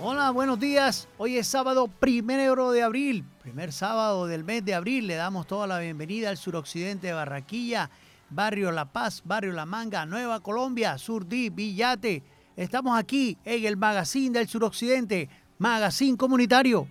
Hola, 0.00 0.32
buenos 0.32 0.58
días. 0.58 1.06
Hoy 1.18 1.38
es 1.38 1.46
sábado 1.46 1.86
primero 1.86 2.72
de 2.72 2.82
abril, 2.82 3.24
primer 3.40 3.72
sábado 3.72 4.26
del 4.26 4.42
mes 4.42 4.64
de 4.64 4.74
abril. 4.74 5.06
Le 5.06 5.14
damos 5.14 5.46
toda 5.46 5.68
la 5.68 5.78
bienvenida 5.78 6.30
al 6.30 6.36
suroccidente 6.36 7.06
de 7.06 7.12
Barranquilla, 7.12 7.90
Barrio 8.28 8.72
La 8.72 8.86
Paz, 8.86 9.22
Barrio 9.24 9.52
La 9.52 9.66
Manga, 9.66 10.04
Nueva 10.04 10.40
Colombia, 10.40 10.98
Surdí, 10.98 11.48
Villate. 11.48 12.24
Estamos 12.56 12.98
aquí 12.98 13.38
en 13.44 13.64
el 13.64 13.76
Magazine 13.76 14.36
del 14.36 14.48
Suroccidente, 14.48 15.28
Magazine 15.58 16.16
Comunitario. 16.16 16.88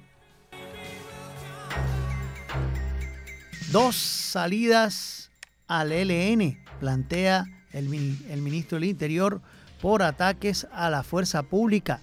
Dos 3.69 3.97
salidas 3.97 5.29
al 5.67 5.89
LN, 5.89 6.57
plantea 6.79 7.45
el, 7.73 7.93
el 8.29 8.41
ministro 8.41 8.79
del 8.79 8.89
Interior 8.89 9.41
por 9.81 10.03
ataques 10.03 10.65
a 10.71 10.89
la 10.89 11.03
fuerza 11.03 11.43
pública. 11.43 11.99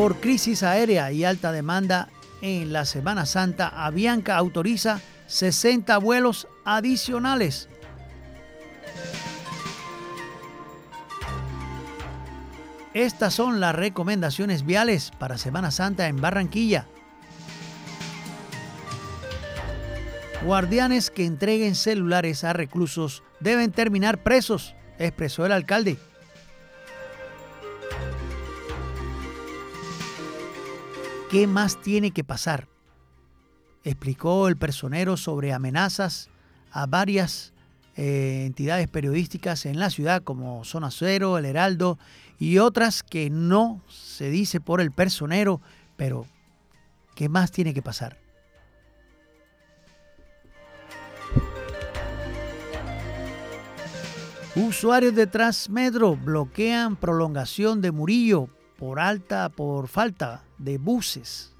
Por 0.00 0.16
crisis 0.16 0.62
aérea 0.62 1.12
y 1.12 1.26
alta 1.26 1.52
demanda 1.52 2.08
en 2.40 2.72
la 2.72 2.86
Semana 2.86 3.26
Santa, 3.26 3.68
Avianca 3.68 4.34
autoriza 4.38 5.02
60 5.26 5.98
vuelos 5.98 6.48
adicionales. 6.64 7.68
Estas 12.94 13.34
son 13.34 13.60
las 13.60 13.74
recomendaciones 13.74 14.64
viales 14.64 15.10
para 15.18 15.36
Semana 15.36 15.70
Santa 15.70 16.08
en 16.08 16.18
Barranquilla. 16.18 16.86
Guardianes 20.46 21.10
que 21.10 21.26
entreguen 21.26 21.74
celulares 21.74 22.42
a 22.44 22.54
reclusos 22.54 23.22
deben 23.38 23.70
terminar 23.70 24.22
presos, 24.22 24.74
expresó 24.98 25.44
el 25.44 25.52
alcalde. 25.52 25.98
¿Qué 31.30 31.46
más 31.46 31.80
tiene 31.80 32.10
que 32.10 32.24
pasar? 32.24 32.66
Explicó 33.84 34.48
el 34.48 34.56
personero 34.56 35.16
sobre 35.16 35.52
amenazas 35.52 36.28
a 36.72 36.86
varias 36.86 37.52
eh, 37.94 38.42
entidades 38.46 38.88
periodísticas 38.88 39.64
en 39.64 39.78
la 39.78 39.90
ciudad 39.90 40.24
como 40.24 40.64
Zona 40.64 40.90
Cero, 40.90 41.38
El 41.38 41.44
Heraldo 41.44 42.00
y 42.40 42.58
otras 42.58 43.04
que 43.04 43.30
no 43.30 43.80
se 43.86 44.28
dice 44.28 44.60
por 44.60 44.80
el 44.80 44.90
personero, 44.90 45.60
pero 45.96 46.26
¿qué 47.14 47.28
más 47.28 47.52
tiene 47.52 47.74
que 47.74 47.82
pasar? 47.82 48.18
Usuarios 54.56 55.14
de 55.14 55.28
Transmetro 55.28 56.16
bloquean 56.16 56.96
prolongación 56.96 57.80
de 57.80 57.92
Murillo 57.92 58.48
por 58.76 58.98
alta, 58.98 59.48
por 59.48 59.86
falta 59.86 60.42
de 60.60 60.78
buses. 60.78 61.52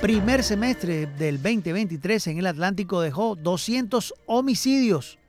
Primer 0.00 0.42
semestre 0.42 1.06
del 1.06 1.36
2023 1.42 2.28
en 2.28 2.38
el 2.38 2.46
Atlántico 2.46 3.02
dejó 3.02 3.36
200 3.36 4.14
homicidios. 4.24 5.19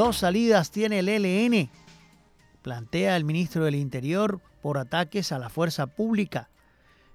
Dos 0.00 0.16
salidas 0.16 0.70
tiene 0.70 1.00
el 1.00 1.10
ELN, 1.10 1.68
plantea 2.62 3.18
el 3.18 3.24
ministro 3.26 3.66
del 3.66 3.74
Interior 3.74 4.40
por 4.62 4.78
ataques 4.78 5.30
a 5.30 5.38
la 5.38 5.50
fuerza 5.50 5.88
pública. 5.88 6.48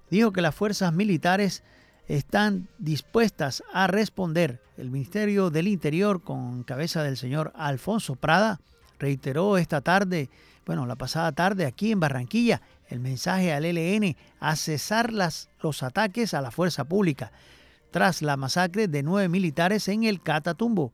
Dijo 0.08 0.30
que 0.30 0.40
las 0.40 0.54
fuerzas 0.54 0.92
militares 0.92 1.64
están 2.06 2.68
dispuestas 2.78 3.64
a 3.72 3.88
responder. 3.88 4.62
El 4.76 4.92
Ministerio 4.92 5.50
del 5.50 5.66
Interior, 5.66 6.22
con 6.22 6.62
cabeza 6.62 7.02
del 7.02 7.16
señor 7.16 7.52
Alfonso 7.56 8.14
Prada, 8.14 8.60
reiteró 9.00 9.58
esta 9.58 9.80
tarde, 9.80 10.30
bueno, 10.64 10.86
la 10.86 10.94
pasada 10.94 11.32
tarde 11.32 11.66
aquí 11.66 11.90
en 11.90 11.98
Barranquilla, 11.98 12.62
el 12.86 13.00
mensaje 13.00 13.52
al 13.52 13.64
ELN 13.64 14.16
a 14.38 14.54
cesar 14.54 15.12
las, 15.12 15.48
los 15.60 15.82
ataques 15.82 16.34
a 16.34 16.40
la 16.40 16.52
fuerza 16.52 16.84
pública 16.84 17.32
tras 17.90 18.22
la 18.22 18.36
masacre 18.36 18.86
de 18.86 19.02
nueve 19.02 19.28
militares 19.28 19.88
en 19.88 20.04
el 20.04 20.22
Catatumbo. 20.22 20.92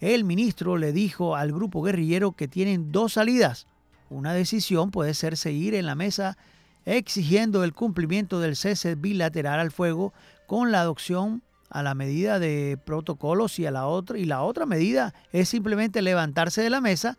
El 0.00 0.24
ministro 0.24 0.78
le 0.78 0.92
dijo 0.92 1.36
al 1.36 1.52
grupo 1.52 1.82
guerrillero 1.82 2.32
que 2.32 2.48
tienen 2.48 2.90
dos 2.90 3.12
salidas. 3.14 3.66
Una 4.08 4.32
decisión 4.32 4.90
puede 4.90 5.12
ser 5.12 5.36
seguir 5.36 5.74
en 5.74 5.84
la 5.84 5.94
mesa 5.94 6.38
exigiendo 6.86 7.62
el 7.64 7.74
cumplimiento 7.74 8.40
del 8.40 8.56
cese 8.56 8.94
bilateral 8.94 9.60
al 9.60 9.70
fuego 9.70 10.14
con 10.46 10.72
la 10.72 10.80
adopción 10.80 11.42
a 11.68 11.82
la 11.82 11.94
medida 11.94 12.38
de 12.38 12.78
protocolos 12.84 13.58
y 13.58 13.66
a 13.66 13.70
la 13.70 13.86
otra 13.86 14.18
y 14.18 14.24
la 14.24 14.42
otra 14.42 14.64
medida 14.64 15.14
es 15.32 15.50
simplemente 15.50 16.00
levantarse 16.00 16.62
de 16.62 16.70
la 16.70 16.80
mesa 16.80 17.18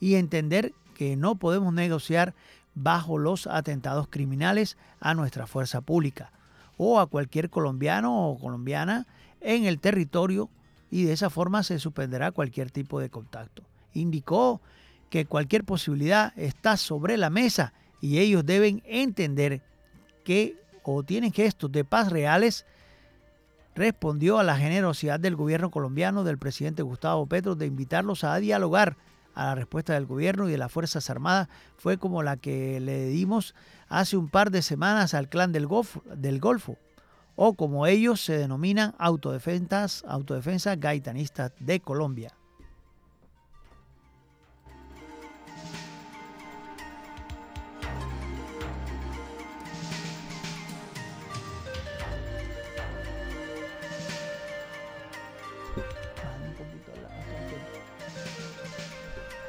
y 0.00 0.14
entender 0.14 0.72
que 0.96 1.16
no 1.16 1.36
podemos 1.36 1.72
negociar 1.74 2.34
bajo 2.74 3.18
los 3.18 3.46
atentados 3.46 4.08
criminales 4.08 4.78
a 5.00 5.14
nuestra 5.14 5.46
fuerza 5.46 5.82
pública 5.82 6.32
o 6.78 6.98
a 6.98 7.06
cualquier 7.06 7.50
colombiano 7.50 8.28
o 8.28 8.38
colombiana 8.38 9.06
en 9.40 9.66
el 9.66 9.78
territorio 9.78 10.48
y 10.92 11.04
de 11.04 11.14
esa 11.14 11.30
forma 11.30 11.62
se 11.62 11.78
suspenderá 11.78 12.32
cualquier 12.32 12.70
tipo 12.70 13.00
de 13.00 13.08
contacto. 13.08 13.62
Indicó 13.94 14.60
que 15.08 15.24
cualquier 15.24 15.64
posibilidad 15.64 16.34
está 16.36 16.76
sobre 16.76 17.16
la 17.16 17.30
mesa 17.30 17.72
y 18.02 18.18
ellos 18.18 18.44
deben 18.44 18.82
entender 18.84 19.62
que 20.22 20.60
o 20.82 21.02
tienen 21.02 21.32
gestos 21.32 21.72
de 21.72 21.84
paz 21.84 22.12
reales, 22.12 22.66
respondió 23.74 24.38
a 24.38 24.42
la 24.42 24.58
generosidad 24.58 25.18
del 25.18 25.34
gobierno 25.34 25.70
colombiano 25.70 26.24
del 26.24 26.36
presidente 26.36 26.82
Gustavo 26.82 27.26
Petro 27.26 27.54
de 27.54 27.66
invitarlos 27.66 28.22
a 28.22 28.36
dialogar. 28.36 28.98
A 29.34 29.46
la 29.46 29.54
respuesta 29.54 29.94
del 29.94 30.04
gobierno 30.04 30.46
y 30.46 30.52
de 30.52 30.58
las 30.58 30.70
Fuerzas 30.70 31.08
Armadas 31.08 31.48
fue 31.78 31.96
como 31.96 32.22
la 32.22 32.36
que 32.36 32.80
le 32.80 33.06
dimos 33.06 33.54
hace 33.88 34.18
un 34.18 34.28
par 34.28 34.50
de 34.50 34.60
semanas 34.60 35.14
al 35.14 35.30
clan 35.30 35.52
del 35.52 35.66
Golfo, 35.66 36.02
del 36.14 36.38
Golfo 36.38 36.76
o 37.36 37.54
como 37.54 37.86
ellos 37.86 38.20
se 38.20 38.36
denominan 38.36 38.94
autodefensas, 38.98 40.04
autodefensas 40.06 40.78
gaitanistas 40.78 41.52
de 41.58 41.80
Colombia. 41.80 42.34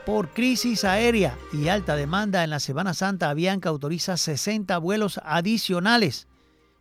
Por 0.05 0.33
crisis 0.33 0.83
aérea 0.83 1.37
y 1.53 1.69
alta 1.69 1.95
demanda 1.95 2.43
en 2.43 2.49
la 2.49 2.59
Semana 2.59 2.93
Santa, 2.93 3.29
Avianca 3.29 3.69
autoriza 3.69 4.17
60 4.17 4.77
vuelos 4.77 5.21
adicionales 5.23 6.27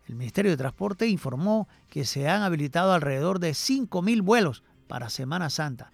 el 0.07 0.17
Ministerio 0.17 0.51
de 0.51 0.57
Transporte 0.57 1.07
informó 1.07 1.69
que 1.89 2.05
se 2.05 2.29
han 2.29 2.43
habilitado 2.43 2.93
alrededor 2.93 3.39
de 3.39 3.51
5.000 3.51 4.23
vuelos 4.23 4.63
para 4.89 5.11
Semana 5.11 5.49
Santa. 5.49 5.93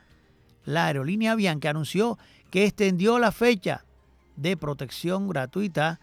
La 0.64 0.86
aerolínea 0.86 1.32
Avianca 1.32 1.70
anunció 1.70 2.18
que 2.50 2.64
extendió 2.64 3.18
la 3.18 3.32
fecha 3.32 3.84
de 4.36 4.56
protección 4.56 5.28
gratuita 5.28 6.00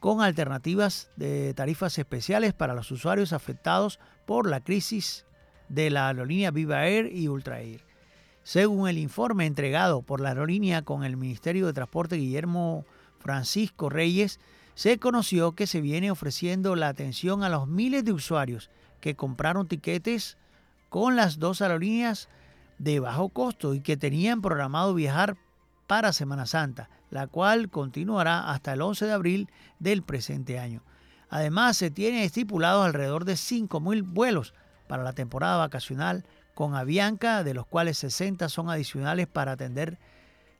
con 0.00 0.20
alternativas 0.20 1.10
de 1.16 1.54
tarifas 1.54 1.98
especiales 1.98 2.54
para 2.54 2.74
los 2.74 2.90
usuarios 2.90 3.32
afectados 3.32 3.98
por 4.26 4.48
la 4.48 4.60
crisis 4.60 5.26
de 5.68 5.90
la 5.90 6.08
aerolínea 6.08 6.50
Viva 6.50 6.86
Air 6.86 7.10
y 7.12 7.28
Ultra 7.28 7.60
Air. 7.60 7.84
Según 8.42 8.88
el 8.88 8.98
informe 8.98 9.46
entregado 9.46 10.02
por 10.02 10.20
la 10.20 10.30
aerolínea 10.30 10.82
con 10.82 11.04
el 11.04 11.16
Ministerio 11.16 11.66
de 11.66 11.72
Transporte 11.72 12.16
Guillermo 12.16 12.86
Francisco 13.18 13.90
Reyes, 13.90 14.40
se 14.78 15.00
conoció 15.00 15.56
que 15.56 15.66
se 15.66 15.80
viene 15.80 16.12
ofreciendo 16.12 16.76
la 16.76 16.86
atención 16.86 17.42
a 17.42 17.48
los 17.48 17.66
miles 17.66 18.04
de 18.04 18.12
usuarios 18.12 18.70
que 19.00 19.16
compraron 19.16 19.66
tiquetes 19.66 20.38
con 20.88 21.16
las 21.16 21.40
dos 21.40 21.60
aerolíneas 21.62 22.28
de 22.78 23.00
bajo 23.00 23.28
costo 23.28 23.74
y 23.74 23.80
que 23.80 23.96
tenían 23.96 24.40
programado 24.40 24.94
viajar 24.94 25.36
para 25.88 26.12
Semana 26.12 26.46
Santa, 26.46 26.90
la 27.10 27.26
cual 27.26 27.70
continuará 27.70 28.52
hasta 28.52 28.72
el 28.72 28.82
11 28.82 29.06
de 29.06 29.12
abril 29.12 29.50
del 29.80 30.04
presente 30.04 30.60
año. 30.60 30.84
Además, 31.28 31.76
se 31.76 31.90
tiene 31.90 32.22
estipulados 32.22 32.86
alrededor 32.86 33.24
de 33.24 33.32
5.000 33.32 34.04
vuelos 34.06 34.54
para 34.86 35.02
la 35.02 35.12
temporada 35.12 35.56
vacacional 35.56 36.24
con 36.54 36.76
Avianca, 36.76 37.42
de 37.42 37.52
los 37.52 37.66
cuales 37.66 37.98
60 37.98 38.48
son 38.48 38.70
adicionales 38.70 39.26
para 39.26 39.50
atender 39.50 39.98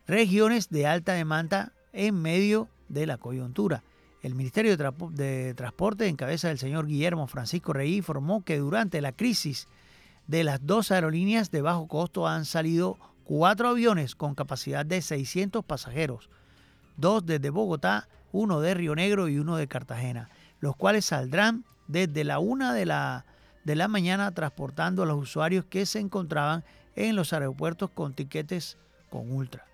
regiones 0.08 0.70
de 0.70 0.88
alta 0.88 1.12
demanda 1.12 1.72
en 1.92 2.20
medio 2.20 2.68
de 2.88 3.06
la 3.06 3.18
coyuntura. 3.18 3.84
El 4.22 4.34
Ministerio 4.34 4.76
de, 4.76 5.54
Transporte, 5.54 6.08
en 6.08 6.16
cabeza 6.16 6.48
del 6.48 6.58
señor 6.58 6.86
Guillermo 6.86 7.28
Francisco 7.28 7.72
Rey, 7.72 7.96
informó 7.96 8.44
que 8.44 8.58
durante 8.58 9.00
la 9.00 9.12
crisis 9.12 9.68
de 10.26 10.42
las 10.42 10.66
dos 10.66 10.90
aerolíneas 10.90 11.52
de 11.52 11.62
bajo 11.62 11.86
costo 11.86 12.26
han 12.26 12.44
salido 12.44 12.98
cuatro 13.24 13.68
aviones 13.68 14.16
con 14.16 14.34
capacidad 14.34 14.84
de 14.84 15.02
600 15.02 15.64
pasajeros, 15.64 16.30
dos 16.96 17.24
desde 17.24 17.50
Bogotá, 17.50 18.08
uno 18.32 18.60
de 18.60 18.74
Río 18.74 18.96
Negro 18.96 19.28
y 19.28 19.38
uno 19.38 19.56
de 19.56 19.68
Cartagena, 19.68 20.30
los 20.60 20.74
cuales 20.74 21.04
saldrán 21.04 21.64
desde 21.86 22.24
la 22.24 22.40
una 22.40 22.74
de 22.74 22.86
la, 22.86 23.24
de 23.64 23.76
la 23.76 23.86
mañana 23.86 24.32
transportando 24.32 25.04
a 25.04 25.06
los 25.06 25.22
usuarios 25.22 25.64
que 25.64 25.86
se 25.86 26.00
encontraban 26.00 26.64
en 26.96 27.14
los 27.14 27.32
aeropuertos 27.32 27.90
con 27.90 28.14
tiquetes 28.14 28.78
con 29.10 29.30
Ultra. 29.30 29.64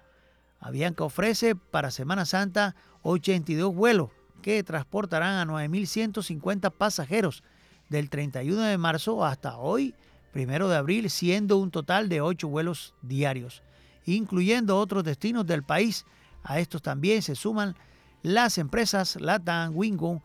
Avianca 0.60 1.04
ofrece 1.04 1.56
para 1.56 1.90
Semana 1.90 2.26
Santa 2.26 2.76
82 3.02 3.74
vuelos 3.74 4.10
que 4.44 4.62
transportarán 4.62 5.36
a 5.36 5.50
9.150 5.50 6.70
pasajeros 6.70 7.42
del 7.88 8.10
31 8.10 8.60
de 8.60 8.76
marzo 8.76 9.24
hasta 9.24 9.56
hoy, 9.56 9.94
primero 10.34 10.68
de 10.68 10.76
abril, 10.76 11.08
siendo 11.08 11.56
un 11.56 11.70
total 11.70 12.10
de 12.10 12.20
ocho 12.20 12.48
vuelos 12.48 12.92
diarios, 13.00 13.62
incluyendo 14.04 14.78
otros 14.78 15.02
destinos 15.02 15.46
del 15.46 15.62
país. 15.62 16.04
A 16.42 16.58
estos 16.58 16.82
también 16.82 17.22
se 17.22 17.36
suman 17.36 17.74
las 18.22 18.58
empresas 18.58 19.16
LATAM, 19.18 19.74
Wingo, 19.74 20.22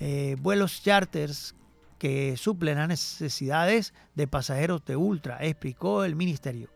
eh, 0.00 0.36
vuelos 0.40 0.82
charters 0.82 1.54
que 1.98 2.38
suplen 2.38 2.78
las 2.78 2.88
necesidades 2.88 3.92
de 4.14 4.26
pasajeros 4.26 4.82
de 4.86 4.96
Ultra, 4.96 5.44
explicó 5.44 6.04
el 6.04 6.16
ministerio. 6.16 6.70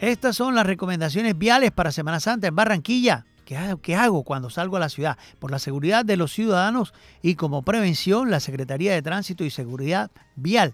Estas 0.00 0.34
son 0.34 0.54
las 0.54 0.64
recomendaciones 0.64 1.36
viales 1.36 1.72
para 1.72 1.92
Semana 1.92 2.20
Santa 2.20 2.46
en 2.46 2.56
Barranquilla. 2.56 3.26
¿Qué, 3.44 3.94
hago 3.96 4.22
cuando 4.22 4.48
salgo 4.48 4.78
a 4.78 4.80
la 4.80 4.88
ciudad? 4.88 5.18
Por 5.38 5.50
la 5.50 5.58
seguridad 5.58 6.06
de 6.06 6.16
los 6.16 6.32
ciudadanos 6.32 6.94
y 7.20 7.34
como 7.34 7.60
prevención, 7.60 8.30
la 8.30 8.40
Secretaría 8.40 8.94
de 8.94 9.02
Tránsito 9.02 9.44
y 9.44 9.50
Seguridad 9.50 10.10
Vial, 10.36 10.72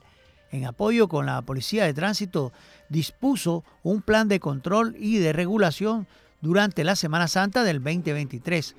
en 0.53 0.65
apoyo 0.65 1.09
con 1.09 1.27
la 1.27 1.43
Policía 1.43 1.85
de 1.85 1.95
Tránsito, 1.95 2.53
dispuso 2.89 3.65
un 3.83 4.01
plan 4.01 4.29
de 4.29 4.39
control 4.39 4.95
y 4.97 5.19
de 5.19 5.33
regulación 5.33 6.07
durante 6.41 6.85
la 6.85 6.95
Semana 6.95 7.27
Santa 7.27 7.65
del 7.65 7.83
2023. 7.83 8.77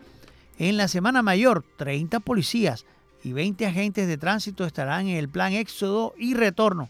En 0.59 0.77
la 0.77 0.87
Semana 0.87 1.23
Mayor, 1.23 1.65
30 1.77 2.21
policías 2.21 2.85
y 3.21 3.33
20 3.33 3.65
agentes 3.65 4.07
de 4.07 4.17
tránsito 4.17 4.63
estarán 4.63 5.09
en 5.09 5.17
el 5.17 5.27
plan 5.27 5.51
Éxodo 5.51 6.13
y 6.17 6.35
Retorno 6.35 6.89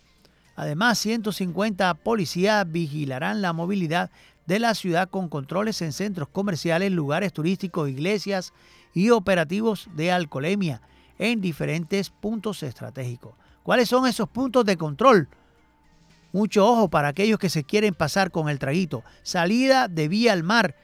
Además, 0.57 0.97
150 0.97 1.93
policías 1.93 2.69
vigilarán 2.69 3.43
la 3.43 3.53
movilidad 3.53 4.09
de 4.47 4.57
la 4.57 4.73
ciudad 4.73 5.07
con 5.07 5.29
controles 5.29 5.83
en 5.83 5.93
centros 5.93 6.29
comerciales, 6.29 6.91
lugares 6.91 7.31
turísticos, 7.31 7.87
iglesias 7.89 8.53
y 8.91 9.11
operativos 9.11 9.87
de 9.95 10.11
alcoholemia 10.11 10.81
en 11.19 11.41
diferentes 11.41 12.09
puntos 12.09 12.63
estratégicos. 12.63 13.35
¿Cuáles 13.61 13.87
son 13.87 14.07
esos 14.07 14.29
puntos 14.29 14.65
de 14.65 14.77
control? 14.77 15.29
Mucho 16.33 16.65
ojo 16.65 16.89
para 16.89 17.09
aquellos 17.09 17.37
que 17.37 17.49
se 17.49 17.63
quieren 17.63 17.93
pasar 17.93 18.31
con 18.31 18.49
el 18.49 18.57
traguito. 18.57 19.03
Salida 19.21 19.87
de 19.87 20.07
vía 20.07 20.33
al 20.33 20.41
mar 20.41 20.75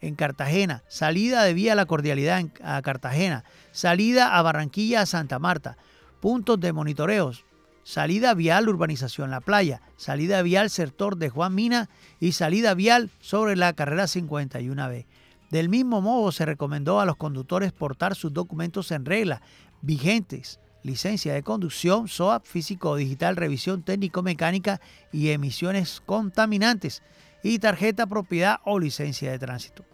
en 0.00 0.14
Cartagena, 0.14 0.84
salida 0.88 1.42
de 1.42 1.52
vía 1.52 1.74
a 1.74 1.76
la 1.76 1.84
cordialidad 1.84 2.46
a 2.62 2.80
Cartagena, 2.80 3.44
salida 3.72 4.38
a 4.38 4.40
Barranquilla 4.40 5.02
a 5.02 5.06
Santa 5.06 5.38
Marta, 5.38 5.76
puntos 6.20 6.58
de 6.60 6.72
monitoreos, 6.72 7.44
salida 7.88 8.34
vial 8.34 8.68
urbanización 8.68 9.30
La 9.30 9.40
Playa, 9.40 9.80
salida 9.96 10.42
vial 10.42 10.68
sector 10.68 11.16
de 11.16 11.30
Juan 11.30 11.54
Mina 11.54 11.88
y 12.20 12.32
salida 12.32 12.74
vial 12.74 13.08
sobre 13.18 13.56
la 13.56 13.72
carrera 13.72 14.04
51B. 14.04 15.06
Del 15.50 15.70
mismo 15.70 16.02
modo 16.02 16.30
se 16.30 16.44
recomendó 16.44 17.00
a 17.00 17.06
los 17.06 17.16
conductores 17.16 17.72
portar 17.72 18.14
sus 18.14 18.34
documentos 18.34 18.90
en 18.90 19.06
regla, 19.06 19.40
vigentes, 19.80 20.60
licencia 20.82 21.32
de 21.32 21.42
conducción, 21.42 22.08
SOAP, 22.08 22.44
físico 22.44 22.94
digital, 22.94 23.36
revisión 23.36 23.82
técnico-mecánica 23.82 24.82
y 25.10 25.30
emisiones 25.30 26.02
contaminantes, 26.04 27.02
y 27.42 27.58
tarjeta 27.58 28.06
propiedad 28.06 28.58
o 28.66 28.78
licencia 28.78 29.30
de 29.30 29.38
tránsito. 29.38 29.86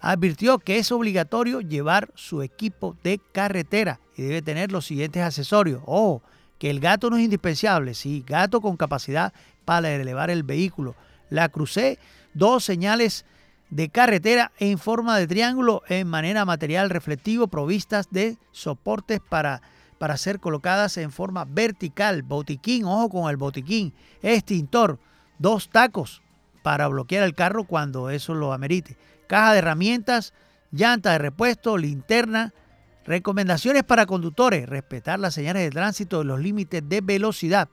Advirtió 0.00 0.60
que 0.60 0.78
es 0.78 0.92
obligatorio 0.92 1.62
llevar 1.62 2.12
su 2.14 2.42
equipo 2.42 2.96
de 3.02 3.20
carretera 3.32 3.98
y 4.16 4.22
debe 4.22 4.40
tener 4.40 4.70
los 4.70 4.86
siguientes 4.86 5.22
accesorios. 5.24 5.82
Ojo, 5.84 6.22
que 6.62 6.70
el 6.70 6.78
gato 6.78 7.10
no 7.10 7.16
es 7.16 7.24
indispensable, 7.24 7.92
sí, 7.92 8.22
gato 8.24 8.60
con 8.60 8.76
capacidad 8.76 9.32
para 9.64 9.90
elevar 9.90 10.30
el 10.30 10.44
vehículo. 10.44 10.94
La 11.28 11.48
crucé, 11.48 11.98
dos 12.34 12.62
señales 12.62 13.24
de 13.70 13.88
carretera 13.88 14.52
en 14.60 14.78
forma 14.78 15.18
de 15.18 15.26
triángulo 15.26 15.82
en 15.88 16.06
manera 16.06 16.44
material 16.44 16.88
reflectivo 16.88 17.48
provistas 17.48 18.10
de 18.12 18.38
soportes 18.52 19.18
para, 19.28 19.60
para 19.98 20.16
ser 20.16 20.38
colocadas 20.38 20.98
en 20.98 21.10
forma 21.10 21.46
vertical. 21.46 22.22
Botiquín, 22.22 22.84
ojo 22.84 23.08
con 23.08 23.28
el 23.28 23.36
botiquín. 23.36 23.92
Extintor, 24.22 25.00
dos 25.40 25.68
tacos 25.68 26.22
para 26.62 26.86
bloquear 26.86 27.24
el 27.24 27.34
carro 27.34 27.64
cuando 27.64 28.08
eso 28.08 28.34
lo 28.34 28.52
amerite. 28.52 28.96
Caja 29.26 29.50
de 29.50 29.58
herramientas, 29.58 30.32
llanta 30.70 31.10
de 31.10 31.18
repuesto, 31.18 31.76
linterna, 31.76 32.54
Recomendaciones 33.04 33.82
para 33.84 34.06
conductores. 34.06 34.68
Respetar 34.68 35.18
las 35.18 35.34
señales 35.34 35.62
de 35.62 35.70
tránsito 35.70 36.24
los 36.24 36.40
límites 36.40 36.82
de 36.88 37.00
velocidad. 37.00 37.68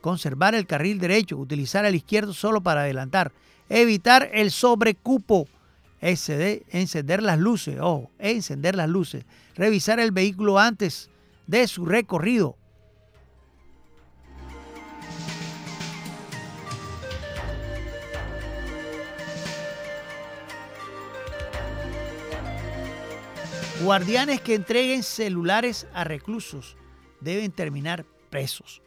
Conservar 0.00 0.54
el 0.54 0.66
carril 0.66 0.98
derecho. 0.98 1.36
Utilizar 1.36 1.84
el 1.84 1.94
izquierdo 1.94 2.32
solo 2.32 2.60
para 2.60 2.82
adelantar. 2.82 3.32
Evitar 3.68 4.30
el 4.32 4.50
sobrecupo. 4.50 5.46
Encender 6.00 7.22
las 7.22 7.38
luces. 7.38 7.78
Ojo, 7.80 8.10
encender 8.18 8.76
las 8.76 8.88
luces. 8.88 9.24
Revisar 9.54 10.00
el 10.00 10.12
vehículo 10.12 10.58
antes 10.58 11.10
de 11.46 11.66
su 11.66 11.84
recorrido. 11.86 12.56
Guardianes 23.82 24.40
que 24.40 24.54
entreguen 24.54 25.02
celulares 25.02 25.86
a 25.92 26.02
reclusos 26.04 26.78
deben 27.20 27.52
terminar 27.52 28.06
presos. 28.30 28.80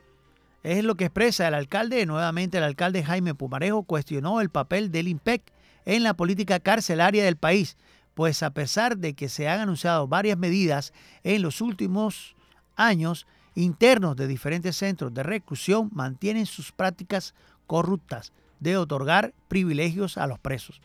Es 0.64 0.84
lo 0.84 0.96
que 0.96 1.06
expresa 1.06 1.48
el 1.48 1.54
alcalde. 1.54 2.06
Nuevamente 2.08 2.58
el 2.58 2.64
alcalde 2.64 3.04
Jaime 3.04 3.36
Pumarejo 3.36 3.84
cuestionó 3.84 4.42
el 4.42 4.50
papel 4.50 4.92
del 4.92 5.08
IMPEC 5.08 5.44
en 5.86 6.02
la 6.02 6.16
política 6.16 6.60
carcelaria 6.60 7.24
del 7.24 7.38
país, 7.38 7.78
pues 8.16 8.42
a 8.42 8.50
pesar 8.50 8.98
de 8.98 9.14
que 9.14 9.30
se 9.30 9.48
han 9.48 9.60
anunciado 9.60 10.08
varias 10.08 10.40
medidas 10.40 10.92
en 11.24 11.44
los 11.44 11.62
últimos 11.62 12.36
años, 12.76 13.28
internos 13.54 14.16
de 14.16 14.28
diferentes 14.28 14.76
centros 14.76 15.14
de 15.14 15.22
reclusión 15.22 15.92
mantienen 15.94 16.48
sus 16.48 16.72
prácticas 16.72 17.36
corruptas 17.68 18.34
de 18.60 18.76
otorgar 18.76 19.34
privilegios 19.48 20.18
a 20.18 20.26
los 20.26 20.40
presos. 20.40 20.82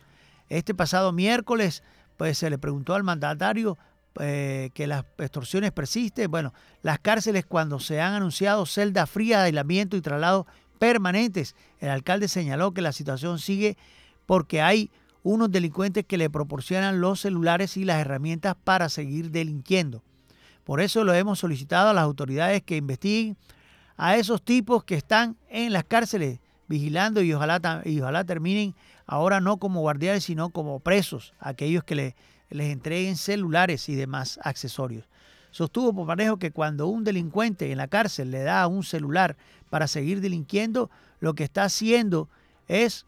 Este 0.47 0.75
pasado 0.75 1.11
miércoles 1.11 1.83
pues 2.17 2.37
se 2.37 2.49
le 2.49 2.57
preguntó 2.57 2.93
al 2.93 3.03
mandatario 3.03 3.77
eh, 4.19 4.69
que 4.73 4.87
las 4.87 5.05
extorsiones 5.17 5.71
persisten. 5.71 6.31
Bueno, 6.31 6.53
las 6.81 6.99
cárceles 6.99 7.45
cuando 7.45 7.79
se 7.79 7.99
han 7.99 8.13
anunciado 8.13 8.65
celdas 8.65 9.09
frías 9.09 9.41
de 9.41 9.47
aislamiento 9.47 9.97
y 9.97 10.01
traslado 10.01 10.47
permanentes, 10.79 11.55
el 11.79 11.89
alcalde 11.89 12.27
señaló 12.27 12.73
que 12.73 12.81
la 12.81 12.91
situación 12.91 13.39
sigue 13.39 13.77
porque 14.25 14.61
hay 14.61 14.89
unos 15.23 15.51
delincuentes 15.51 16.05
que 16.05 16.17
le 16.17 16.29
proporcionan 16.29 17.01
los 17.01 17.21
celulares 17.21 17.77
y 17.77 17.83
las 17.83 17.99
herramientas 17.99 18.55
para 18.63 18.89
seguir 18.89 19.31
delinquiendo. 19.31 20.03
Por 20.63 20.81
eso 20.81 21.03
lo 21.03 21.13
hemos 21.13 21.39
solicitado 21.39 21.89
a 21.89 21.93
las 21.93 22.03
autoridades 22.03 22.61
que 22.63 22.77
investiguen 22.77 23.37
a 23.97 24.17
esos 24.17 24.41
tipos 24.41 24.83
que 24.83 24.95
están 24.95 25.35
en 25.49 25.73
las 25.73 25.83
cárceles 25.83 26.39
vigilando 26.67 27.21
y 27.21 27.33
ojalá, 27.33 27.81
y 27.85 27.99
ojalá 28.01 28.23
terminen 28.23 28.75
ahora 29.05 29.41
no 29.41 29.57
como 29.57 29.81
guardianes, 29.81 30.23
sino 30.23 30.49
como 30.49 30.79
presos, 30.79 31.33
aquellos 31.39 31.83
que 31.83 31.95
le, 31.95 32.15
les 32.49 32.71
entreguen 32.71 33.17
celulares 33.17 33.89
y 33.89 33.95
demás 33.95 34.39
accesorios. 34.43 35.05
Sostuvo 35.51 35.93
Pomarejo 35.93 36.37
que 36.37 36.51
cuando 36.51 36.87
un 36.87 37.03
delincuente 37.03 37.71
en 37.71 37.77
la 37.77 37.87
cárcel 37.87 38.31
le 38.31 38.43
da 38.43 38.67
un 38.67 38.83
celular 38.83 39.37
para 39.69 39.87
seguir 39.87 40.19
delinquiendo, 40.21 40.89
lo 41.19 41.33
que 41.33 41.45
está 41.45 41.63
haciendo 41.63 42.29
es 42.67 43.05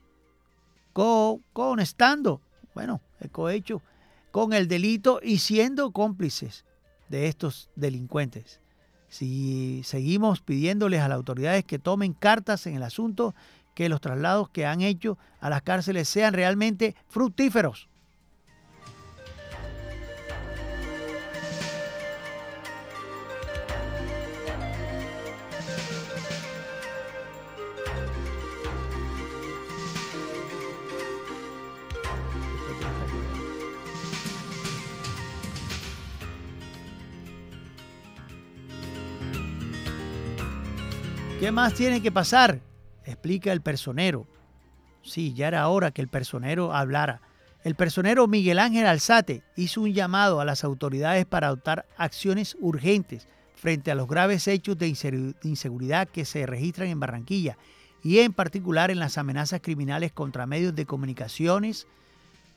co 0.94 1.42
conestando, 1.54 2.42
bueno, 2.74 3.02
el 3.20 3.30
cohecho, 3.30 3.82
con 4.32 4.54
el 4.54 4.68
delito 4.68 5.20
y 5.22 5.40
siendo 5.40 5.92
cómplices 5.92 6.66
de 7.10 7.28
estos 7.28 7.70
delincuentes. 7.76 8.62
Si 9.10 9.82
seguimos 9.84 10.42
pidiéndoles 10.42 11.02
a 11.02 11.08
las 11.08 11.16
autoridades 11.18 11.64
que 11.64 11.80
tomen 11.80 12.14
cartas 12.14 12.68
en 12.68 12.76
el 12.76 12.84
asunto, 12.84 13.36
que 13.74 13.90
los 13.90 14.02
traslados 14.02 14.50
que 14.50 14.66
han 14.66 14.82
hecho 14.82 15.18
a 15.40 15.50
las 15.50 15.62
cárceles 15.62 16.10
sean 16.10 16.34
realmente 16.34 16.96
fructíferos. 17.08 17.90
¿Qué 41.48 41.52
más 41.54 41.76
tiene 41.76 42.02
que 42.02 42.12
pasar? 42.12 42.60
Explica 43.06 43.54
el 43.54 43.62
personero. 43.62 44.28
Sí, 45.02 45.34
ya 45.34 45.48
era 45.48 45.70
hora 45.70 45.92
que 45.92 46.02
el 46.02 46.10
personero 46.10 46.74
hablara. 46.74 47.22
El 47.64 47.74
personero 47.76 48.28
Miguel 48.28 48.60
Ángel 48.60 48.86
Alzate 48.86 49.44
hizo 49.56 49.80
un 49.80 49.94
llamado 49.94 50.42
a 50.42 50.46
las 50.46 50.66
autoridades 50.66 51.26
para 51.26 51.48
adoptar 51.48 51.86
acciones 51.96 52.58
urgentes 52.60 53.30
frente 53.56 53.92
a 53.92 53.96
los 53.96 54.10
graves 54.10 54.46
hechos 54.50 54.78
de 54.78 54.94
inseguridad 55.42 56.10
que 56.10 56.26
se 56.26 56.46
registran 56.46 56.90
en 56.90 57.00
Barranquilla 57.00 57.58
y 58.04 58.20
en 58.20 58.34
particular 58.34 58.92
en 58.92 59.00
las 59.00 59.18
amenazas 59.18 59.62
criminales 59.62 60.12
contra 60.12 60.48
medios 60.48 60.76
de 60.76 60.86
comunicaciones 60.86 61.88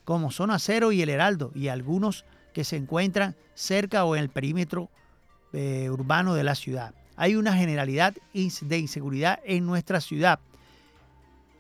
como 0.05 0.33
Zona 0.33 0.59
Cero 0.59 0.91
y 0.91 1.01
El 1.01 1.11
Heraldo 1.11 1.53
y 1.55 1.69
algunos 1.69 2.25
que 2.53 2.65
se 2.65 2.75
encuentran 2.75 3.37
cerca 3.55 4.05
o 4.05 4.17
en 4.17 4.23
el 4.23 4.31
perímetro 4.31 4.91
eh, 5.53 5.89
urbano 5.91 6.35
de 6.35 6.43
la 6.43 6.57
ciudad 6.57 6.93
hay 7.21 7.37
una 7.37 7.55
generalidad 7.55 8.15
de 8.33 8.79
inseguridad 8.79 9.41
en 9.45 9.67
nuestra 9.67 10.01
ciudad 10.01 10.41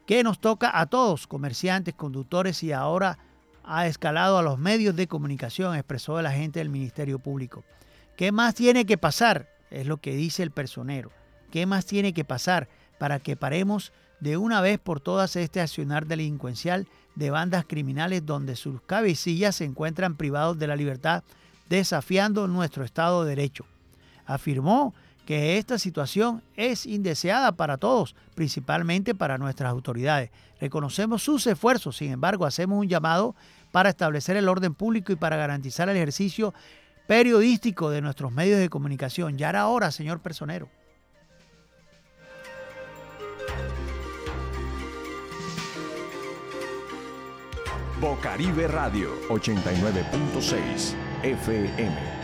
que 0.06 0.22
nos 0.24 0.40
toca 0.40 0.80
a 0.80 0.86
todos, 0.86 1.26
comerciantes, 1.26 1.94
conductores 1.94 2.62
y 2.62 2.72
ahora 2.72 3.18
ha 3.62 3.86
escalado 3.86 4.38
a 4.38 4.42
los 4.42 4.58
medios 4.58 4.96
de 4.96 5.06
comunicación, 5.06 5.76
expresó 5.76 6.18
el 6.18 6.24
agente 6.24 6.60
del 6.60 6.70
Ministerio 6.70 7.18
Público. 7.18 7.62
¿Qué 8.16 8.32
más 8.32 8.54
tiene 8.54 8.86
que 8.86 8.96
pasar? 8.96 9.50
Es 9.70 9.86
lo 9.86 9.98
que 9.98 10.16
dice 10.16 10.42
el 10.42 10.50
personero. 10.50 11.10
¿Qué 11.50 11.66
más 11.66 11.84
tiene 11.84 12.14
que 12.14 12.24
pasar 12.24 12.70
para 12.98 13.18
que 13.18 13.36
paremos 13.36 13.92
de 14.18 14.38
una 14.38 14.62
vez 14.62 14.78
por 14.78 15.00
todas 15.00 15.36
este 15.36 15.60
accionar 15.60 16.06
delincuencial 16.06 16.88
de 17.16 17.28
bandas 17.28 17.66
criminales 17.68 18.24
donde 18.24 18.56
sus 18.56 18.80
cabecillas 18.80 19.56
se 19.56 19.66
encuentran 19.66 20.16
privados 20.16 20.58
de 20.58 20.68
la 20.68 20.76
libertad, 20.76 21.22
desafiando 21.68 22.48
nuestro 22.48 22.82
Estado 22.82 23.24
de 23.24 23.36
Derecho? 23.36 23.66
Afirmó 24.24 24.94
que 25.30 25.58
esta 25.58 25.78
situación 25.78 26.42
es 26.56 26.86
indeseada 26.86 27.52
para 27.52 27.76
todos, 27.76 28.16
principalmente 28.34 29.14
para 29.14 29.38
nuestras 29.38 29.70
autoridades. 29.70 30.32
Reconocemos 30.60 31.22
sus 31.22 31.46
esfuerzos, 31.46 31.96
sin 31.98 32.10
embargo, 32.10 32.46
hacemos 32.46 32.80
un 32.80 32.88
llamado 32.88 33.36
para 33.70 33.90
establecer 33.90 34.36
el 34.36 34.48
orden 34.48 34.74
público 34.74 35.12
y 35.12 35.14
para 35.14 35.36
garantizar 35.36 35.88
el 35.88 35.94
ejercicio 35.94 36.52
periodístico 37.06 37.90
de 37.90 38.00
nuestros 38.00 38.32
medios 38.32 38.58
de 38.58 38.68
comunicación. 38.68 39.38
Ya 39.38 39.50
era 39.50 39.68
hora, 39.68 39.92
señor 39.92 40.18
personero. 40.18 40.68
Bocaribe 48.00 48.66
Radio 48.66 49.10
89.6 49.28 50.94
FM 51.22 52.19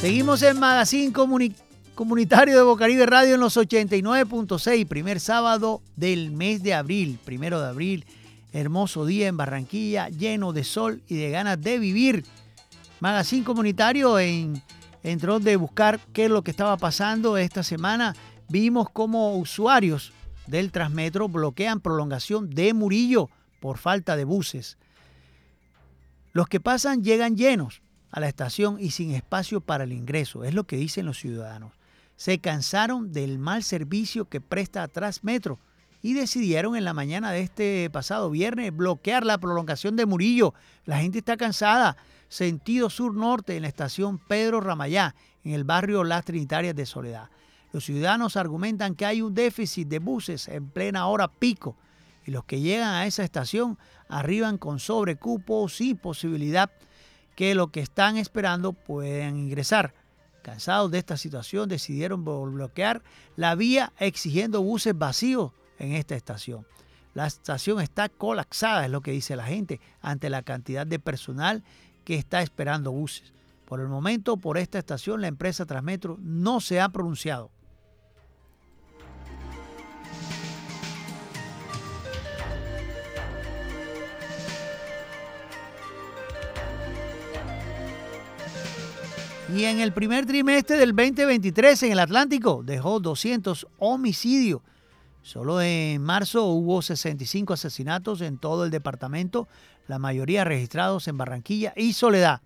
Seguimos 0.00 0.42
en 0.42 0.60
Magazine 0.60 1.12
Comunitario 1.12 2.56
de 2.56 2.62
Bocaribe 2.62 3.04
Radio 3.04 3.34
en 3.34 3.40
los 3.40 3.56
89.6, 3.56 4.86
primer 4.86 5.18
sábado 5.18 5.82
del 5.96 6.30
mes 6.30 6.62
de 6.62 6.72
abril, 6.72 7.18
primero 7.24 7.60
de 7.60 7.66
abril. 7.66 8.06
Hermoso 8.52 9.06
día 9.06 9.26
en 9.26 9.36
Barranquilla, 9.36 10.08
lleno 10.08 10.52
de 10.52 10.62
sol 10.62 11.02
y 11.08 11.16
de 11.16 11.30
ganas 11.30 11.60
de 11.60 11.80
vivir. 11.80 12.24
Magazine 13.00 13.44
Comunitario 13.44 14.20
en, 14.20 14.62
entró 15.02 15.40
de 15.40 15.56
buscar 15.56 15.98
qué 16.12 16.26
es 16.26 16.30
lo 16.30 16.42
que 16.42 16.52
estaba 16.52 16.76
pasando 16.76 17.36
esta 17.36 17.64
semana. 17.64 18.14
Vimos 18.48 18.90
cómo 18.92 19.36
usuarios 19.36 20.12
del 20.46 20.70
Transmetro 20.70 21.28
bloquean 21.28 21.80
prolongación 21.80 22.50
de 22.50 22.72
Murillo 22.72 23.30
por 23.58 23.78
falta 23.78 24.14
de 24.14 24.22
buses. 24.22 24.78
Los 26.32 26.46
que 26.46 26.60
pasan 26.60 27.02
llegan 27.02 27.36
llenos 27.36 27.82
a 28.10 28.20
la 28.20 28.28
estación 28.28 28.78
y 28.80 28.90
sin 28.90 29.12
espacio 29.12 29.60
para 29.60 29.84
el 29.84 29.92
ingreso, 29.92 30.44
es 30.44 30.54
lo 30.54 30.64
que 30.64 30.76
dicen 30.76 31.06
los 31.06 31.18
ciudadanos. 31.18 31.72
Se 32.16 32.38
cansaron 32.38 33.12
del 33.12 33.38
mal 33.38 33.62
servicio 33.62 34.24
que 34.24 34.40
presta 34.40 34.88
Transmetro 34.88 35.58
y 36.02 36.14
decidieron 36.14 36.76
en 36.76 36.84
la 36.84 36.94
mañana 36.94 37.32
de 37.32 37.40
este 37.40 37.90
pasado 37.90 38.30
viernes 38.30 38.74
bloquear 38.74 39.24
la 39.24 39.38
prolongación 39.38 39.96
de 39.96 40.06
Murillo. 40.06 40.54
La 40.84 40.98
gente 40.98 41.18
está 41.18 41.36
cansada. 41.36 41.96
Sentido 42.28 42.90
sur-norte 42.90 43.56
en 43.56 43.62
la 43.62 43.68
estación 43.68 44.18
Pedro 44.18 44.60
Ramayá, 44.60 45.14
en 45.44 45.52
el 45.52 45.64
barrio 45.64 46.04
Las 46.04 46.24
Trinitarias 46.24 46.76
de 46.76 46.86
Soledad. 46.86 47.30
Los 47.72 47.84
ciudadanos 47.84 48.36
argumentan 48.36 48.94
que 48.94 49.06
hay 49.06 49.22
un 49.22 49.34
déficit 49.34 49.88
de 49.88 49.98
buses 49.98 50.48
en 50.48 50.68
plena 50.68 51.06
hora 51.06 51.28
pico 51.28 51.76
y 52.26 52.30
los 52.30 52.44
que 52.44 52.60
llegan 52.60 52.94
a 52.94 53.06
esa 53.06 53.24
estación 53.24 53.78
arriban 54.08 54.58
con 54.58 54.78
sobrecupo 54.78 55.68
sin 55.68 55.96
posibilidad 55.96 56.70
que 57.38 57.54
lo 57.54 57.70
que 57.70 57.78
están 57.78 58.16
esperando 58.16 58.72
puedan 58.72 59.36
ingresar. 59.36 59.94
Cansados 60.42 60.90
de 60.90 60.98
esta 60.98 61.16
situación, 61.16 61.68
decidieron 61.68 62.24
bloquear 62.24 63.00
la 63.36 63.54
vía 63.54 63.92
exigiendo 64.00 64.60
buses 64.60 64.98
vacíos 64.98 65.52
en 65.78 65.92
esta 65.92 66.16
estación. 66.16 66.66
La 67.14 67.28
estación 67.28 67.80
está 67.80 68.08
colapsada, 68.08 68.86
es 68.86 68.90
lo 68.90 69.02
que 69.02 69.12
dice 69.12 69.36
la 69.36 69.44
gente, 69.44 69.80
ante 70.00 70.30
la 70.30 70.42
cantidad 70.42 70.84
de 70.84 70.98
personal 70.98 71.62
que 72.02 72.16
está 72.16 72.42
esperando 72.42 72.90
buses. 72.90 73.32
Por 73.66 73.78
el 73.78 73.86
momento, 73.86 74.36
por 74.38 74.58
esta 74.58 74.80
estación, 74.80 75.20
la 75.20 75.28
empresa 75.28 75.64
Transmetro 75.64 76.18
no 76.20 76.58
se 76.58 76.80
ha 76.80 76.88
pronunciado. 76.88 77.52
Y 89.54 89.64
en 89.64 89.80
el 89.80 89.92
primer 89.92 90.26
trimestre 90.26 90.76
del 90.76 90.94
2023 90.94 91.84
en 91.84 91.92
el 91.92 92.00
Atlántico 92.00 92.62
dejó 92.62 93.00
200 93.00 93.66
homicidios. 93.78 94.60
Solo 95.22 95.62
en 95.62 96.02
marzo 96.02 96.44
hubo 96.44 96.82
65 96.82 97.54
asesinatos 97.54 98.20
en 98.20 98.36
todo 98.36 98.66
el 98.66 98.70
departamento, 98.70 99.48
la 99.86 99.98
mayoría 99.98 100.44
registrados 100.44 101.08
en 101.08 101.16
Barranquilla 101.16 101.72
y 101.76 101.94
Soledad. 101.94 102.42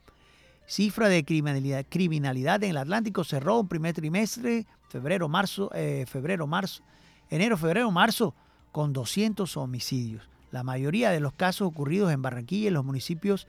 Cifra 0.64 1.08
de 1.08 1.24
criminalidad, 1.24 1.84
criminalidad 1.88 2.62
en 2.62 2.70
el 2.70 2.76
Atlántico 2.76 3.24
cerró 3.24 3.58
un 3.58 3.68
primer 3.68 3.94
trimestre, 3.94 4.66
febrero, 4.88 5.28
marzo, 5.28 5.70
eh, 5.74 6.04
febrero, 6.06 6.46
marzo, 6.46 6.84
enero, 7.30 7.56
febrero, 7.56 7.90
marzo, 7.90 8.32
con 8.70 8.92
200 8.92 9.56
homicidios. 9.56 10.22
La 10.52 10.62
mayoría 10.62 11.10
de 11.10 11.18
los 11.18 11.32
casos 11.32 11.66
ocurridos 11.66 12.12
en 12.12 12.22
Barranquilla 12.22 12.68
y 12.68 12.72
los 12.72 12.84
municipios 12.84 13.48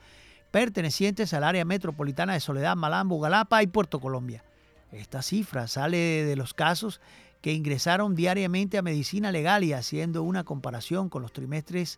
pertenecientes 0.54 1.34
al 1.34 1.44
área 1.44 1.66
metropolitana 1.66 2.34
de 2.34 2.39
Soledad, 2.39 2.76
Malambo, 2.76 3.20
Galapa 3.20 3.63
y 3.63 3.68
Puerto 3.68 4.00
Colombia. 4.00 4.44
Esta 4.92 5.24
cifra 5.24 5.68
sale 5.68 5.98
de 5.98 6.36
los 6.36 6.54
casos 6.54 7.02
que 7.42 7.54
ingresaron 7.54 8.13
diariamente 8.13 8.78
a 8.78 8.84
medicina 8.84 9.32
legal 9.32 9.63
y 9.63 9.74
haciendo 9.74 10.22
una 10.22 10.44
comparación 10.44 11.10
con 11.10 11.24
los 11.24 11.34
trimestres 11.34 11.98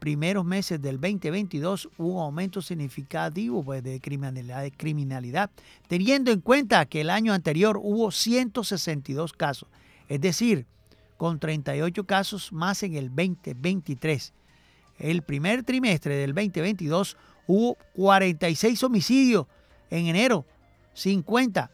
primeros 0.00 0.44
meses 0.44 0.82
del 0.82 1.00
2022 1.00 1.88
hubo 1.96 2.16
un 2.16 2.24
aumento 2.24 2.60
significativo 2.60 3.64
pues, 3.64 3.82
de, 3.82 3.98
criminalidad, 4.02 5.50
teniendo 5.88 6.30
en 6.30 6.42
cuenta 6.42 6.84
que 6.84 7.00
el 7.00 7.08
año 7.08 7.32
anterior 7.32 7.80
hubo 7.82 8.10
162 8.10 9.32
casos, 9.32 9.70
es 10.10 10.20
decir, 10.20 10.66
con 11.16 11.38
38 11.38 12.04
casos 12.04 12.52
más 12.52 12.82
en 12.82 12.96
el 12.96 13.08
2023. 13.08 14.34
El 14.98 15.22
primer 15.22 15.62
trimestre 15.62 16.16
del 16.16 16.34
2022 16.34 17.16
Hubo 17.46 17.76
46 17.94 18.82
homicidios 18.82 19.46
en 19.90 20.06
enero, 20.06 20.44
50. 20.94 21.70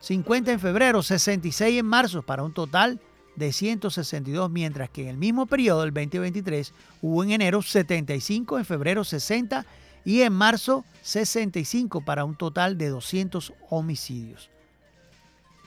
50 0.00 0.52
en 0.52 0.60
febrero, 0.60 1.02
66 1.02 1.78
en 1.78 1.86
marzo, 1.86 2.22
para 2.22 2.42
un 2.42 2.52
total 2.52 3.00
de 3.36 3.52
162, 3.52 4.50
mientras 4.50 4.90
que 4.90 5.02
en 5.02 5.08
el 5.08 5.16
mismo 5.16 5.46
periodo 5.46 5.82
del 5.82 5.92
2023 5.92 6.72
hubo 7.02 7.22
en 7.22 7.32
enero 7.32 7.62
75, 7.62 8.58
en 8.58 8.64
febrero 8.64 9.04
60 9.04 9.64
y 10.04 10.22
en 10.22 10.32
marzo 10.32 10.84
65, 11.02 12.00
para 12.02 12.24
un 12.24 12.34
total 12.34 12.78
de 12.78 12.88
200 12.88 13.52
homicidios. 13.68 14.50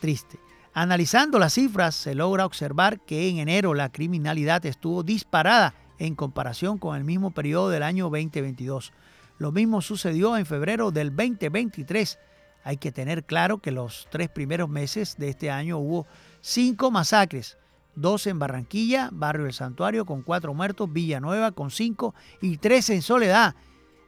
Triste. 0.02 0.40
Analizando 0.74 1.38
las 1.38 1.54
cifras, 1.54 1.94
se 1.94 2.16
logra 2.16 2.48
observar 2.48 3.00
que 3.00 3.30
en 3.30 3.38
enero 3.38 3.76
la 3.76 3.92
criminalidad 3.92 4.66
estuvo 4.66 5.04
disparada 5.04 5.76
en 6.04 6.16
comparación 6.16 6.78
con 6.80 6.98
el 6.98 7.06
mismo 7.06 7.32
periodo 7.32 7.70
del 7.70 7.82
año 7.82 8.10
2022. 8.10 8.92
Lo 9.38 9.54
mismo 9.54 9.82
sucedió 9.82 10.36
en 10.36 10.46
febrero 10.46 10.92
del 10.92 11.16
2023. 11.16 12.20
Hay 12.66 12.76
que 12.76 12.92
tener 12.92 13.24
claro 13.24 13.60
que 13.60 13.72
los 13.72 14.08
tres 14.12 14.30
primeros 14.30 14.70
meses 14.70 15.16
de 15.18 15.30
este 15.30 15.50
año 15.50 15.78
hubo 15.78 16.06
cinco 16.42 16.92
masacres, 16.92 17.58
dos 17.96 18.28
en 18.28 18.38
Barranquilla, 18.38 19.10
Barrio 19.14 19.46
del 19.46 19.54
Santuario 19.54 20.06
con 20.06 20.24
cuatro 20.24 20.54
muertos, 20.54 20.92
Villanueva 20.92 21.54
con 21.54 21.72
cinco 21.72 22.14
y 22.42 22.58
tres 22.58 22.90
en 22.90 23.02
Soledad, 23.02 23.56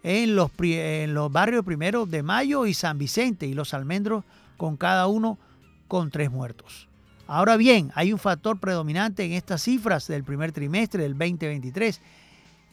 en 0.04 0.36
los, 0.36 0.52
en 0.60 1.14
los 1.14 1.32
barrios 1.32 1.64
primero 1.64 2.06
de 2.06 2.24
Mayo 2.24 2.66
y 2.66 2.74
San 2.74 2.98
Vicente 2.98 3.48
y 3.48 3.54
los 3.54 3.74
Almendros 3.74 4.26
con 4.58 4.76
cada 4.76 5.08
uno 5.08 5.40
con 5.88 6.12
tres 6.12 6.30
muertos. 6.30 6.90
Ahora 7.28 7.58
bien, 7.58 7.92
hay 7.96 8.14
un 8.14 8.20
factor 8.20 8.60
predominante 8.60 9.24
en 9.24 9.32
estas 9.32 9.64
cifras 9.64 10.08
del 10.08 10.24
primer 10.24 10.52
trimestre 10.52 11.02
del 11.02 11.14
2023. 11.14 12.00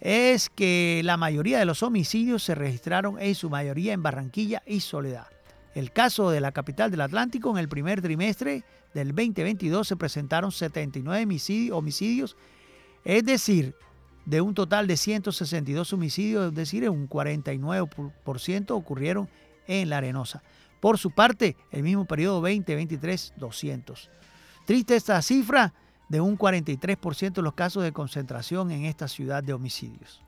Es 0.00 0.50
que 0.50 1.00
la 1.04 1.16
mayoría 1.16 1.58
de 1.58 1.64
los 1.64 1.82
homicidios 1.82 2.42
se 2.42 2.54
registraron 2.54 3.18
en 3.18 3.34
su 3.34 3.48
mayoría 3.48 3.94
en 3.94 4.02
Barranquilla 4.02 4.62
y 4.66 4.80
Soledad. 4.80 5.26
El 5.74 5.90
caso 5.90 6.30
de 6.30 6.40
la 6.40 6.52
capital 6.52 6.90
del 6.90 7.00
Atlántico 7.00 7.50
en 7.50 7.56
el 7.56 7.68
primer 7.68 8.02
trimestre 8.02 8.62
del 8.92 9.08
2022 9.14 9.88
se 9.88 9.96
presentaron 9.96 10.52
79 10.52 11.70
homicidios, 11.72 12.36
es 13.04 13.24
decir, 13.24 13.74
de 14.26 14.42
un 14.42 14.54
total 14.54 14.86
de 14.86 14.98
162 14.98 15.94
homicidios, 15.94 16.48
es 16.48 16.54
decir, 16.54 16.88
un 16.90 17.08
49% 17.08 18.70
ocurrieron 18.72 19.30
en 19.66 19.88
La 19.88 19.96
Arenosa. 19.98 20.42
Por 20.80 20.98
su 20.98 21.10
parte, 21.10 21.56
el 21.70 21.82
mismo 21.82 22.04
periodo 22.04 22.42
2023, 22.42 23.32
200. 23.38 24.10
Triste 24.64 24.96
esta 24.96 25.20
cifra 25.22 25.72
de 26.08 26.20
un 26.20 26.38
43% 26.38 27.32
de 27.32 27.42
los 27.42 27.54
casos 27.54 27.82
de 27.82 27.92
concentración 27.92 28.70
en 28.70 28.84
esta 28.84 29.08
ciudad 29.08 29.42
de 29.42 29.54
homicidios. 29.54 30.22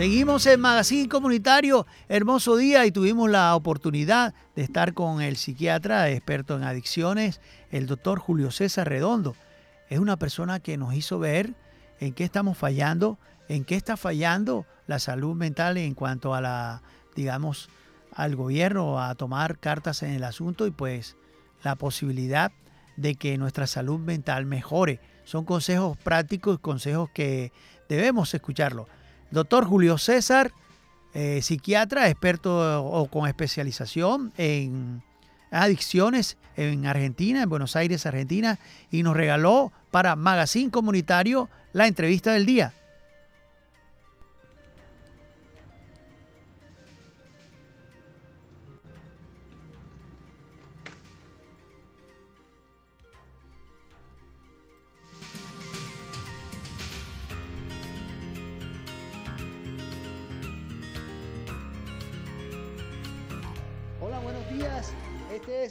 Seguimos 0.00 0.46
en 0.46 0.60
Magazine 0.60 1.10
Comunitario, 1.10 1.86
hermoso 2.08 2.56
día 2.56 2.86
y 2.86 2.90
tuvimos 2.90 3.28
la 3.28 3.54
oportunidad 3.54 4.32
de 4.56 4.62
estar 4.62 4.94
con 4.94 5.20
el 5.20 5.36
psiquiatra 5.36 6.08
experto 6.08 6.56
en 6.56 6.62
adicciones, 6.62 7.42
el 7.70 7.86
doctor 7.86 8.18
Julio 8.18 8.50
César 8.50 8.88
Redondo. 8.88 9.36
Es 9.90 9.98
una 9.98 10.16
persona 10.16 10.58
que 10.58 10.78
nos 10.78 10.94
hizo 10.94 11.18
ver 11.18 11.52
en 11.98 12.14
qué 12.14 12.24
estamos 12.24 12.56
fallando, 12.56 13.18
en 13.50 13.66
qué 13.66 13.74
está 13.74 13.98
fallando 13.98 14.64
la 14.86 15.00
salud 15.00 15.36
mental 15.36 15.76
en 15.76 15.92
cuanto 15.92 16.34
a 16.34 16.40
la, 16.40 16.80
digamos, 17.14 17.68
al 18.14 18.36
gobierno 18.36 19.02
a 19.02 19.14
tomar 19.16 19.58
cartas 19.58 20.02
en 20.02 20.12
el 20.12 20.24
asunto 20.24 20.66
y 20.66 20.70
pues 20.70 21.18
la 21.62 21.76
posibilidad 21.76 22.52
de 22.96 23.16
que 23.16 23.36
nuestra 23.36 23.66
salud 23.66 24.00
mental 24.00 24.46
mejore. 24.46 24.98
Son 25.24 25.44
consejos 25.44 25.98
prácticos, 25.98 26.58
consejos 26.58 27.10
que 27.10 27.52
debemos 27.86 28.32
escucharlo. 28.32 28.88
Doctor 29.30 29.64
Julio 29.64 29.98
César, 29.98 30.52
eh, 31.14 31.40
psiquiatra, 31.42 32.08
experto 32.08 32.84
o 32.84 33.06
con 33.06 33.26
especialización 33.26 34.32
en 34.36 35.02
adicciones 35.50 36.36
en 36.56 36.86
Argentina, 36.86 37.42
en 37.42 37.48
Buenos 37.48 37.76
Aires, 37.76 38.06
Argentina, 38.06 38.58
y 38.90 39.02
nos 39.02 39.16
regaló 39.16 39.72
para 39.90 40.16
Magazine 40.16 40.70
Comunitario, 40.70 41.48
la 41.72 41.86
entrevista 41.86 42.32
del 42.32 42.46
día. 42.46 42.72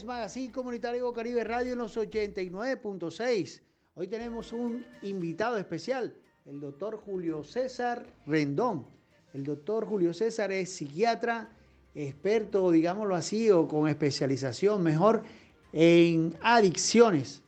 Magazine 0.03 0.51
Comunitario 0.51 1.13
Caribe 1.13 1.41
Radio 1.45 1.71
en 1.71 1.79
los 1.79 1.95
89.6. 1.95 3.61
Hoy 3.95 4.07
tenemos 4.07 4.51
un 4.51 4.85
invitado 5.03 5.55
especial, 5.57 6.13
el 6.45 6.59
doctor 6.59 6.97
Julio 6.97 7.45
César 7.45 8.05
Rendón. 8.27 8.85
El 9.33 9.45
doctor 9.45 9.85
Julio 9.85 10.13
César 10.13 10.51
es 10.51 10.73
psiquiatra, 10.73 11.49
experto, 11.95 12.71
digámoslo 12.71 13.15
así, 13.15 13.49
o 13.51 13.69
con 13.69 13.87
especialización 13.87 14.83
mejor 14.83 15.23
en 15.71 16.35
adicciones. 16.41 17.41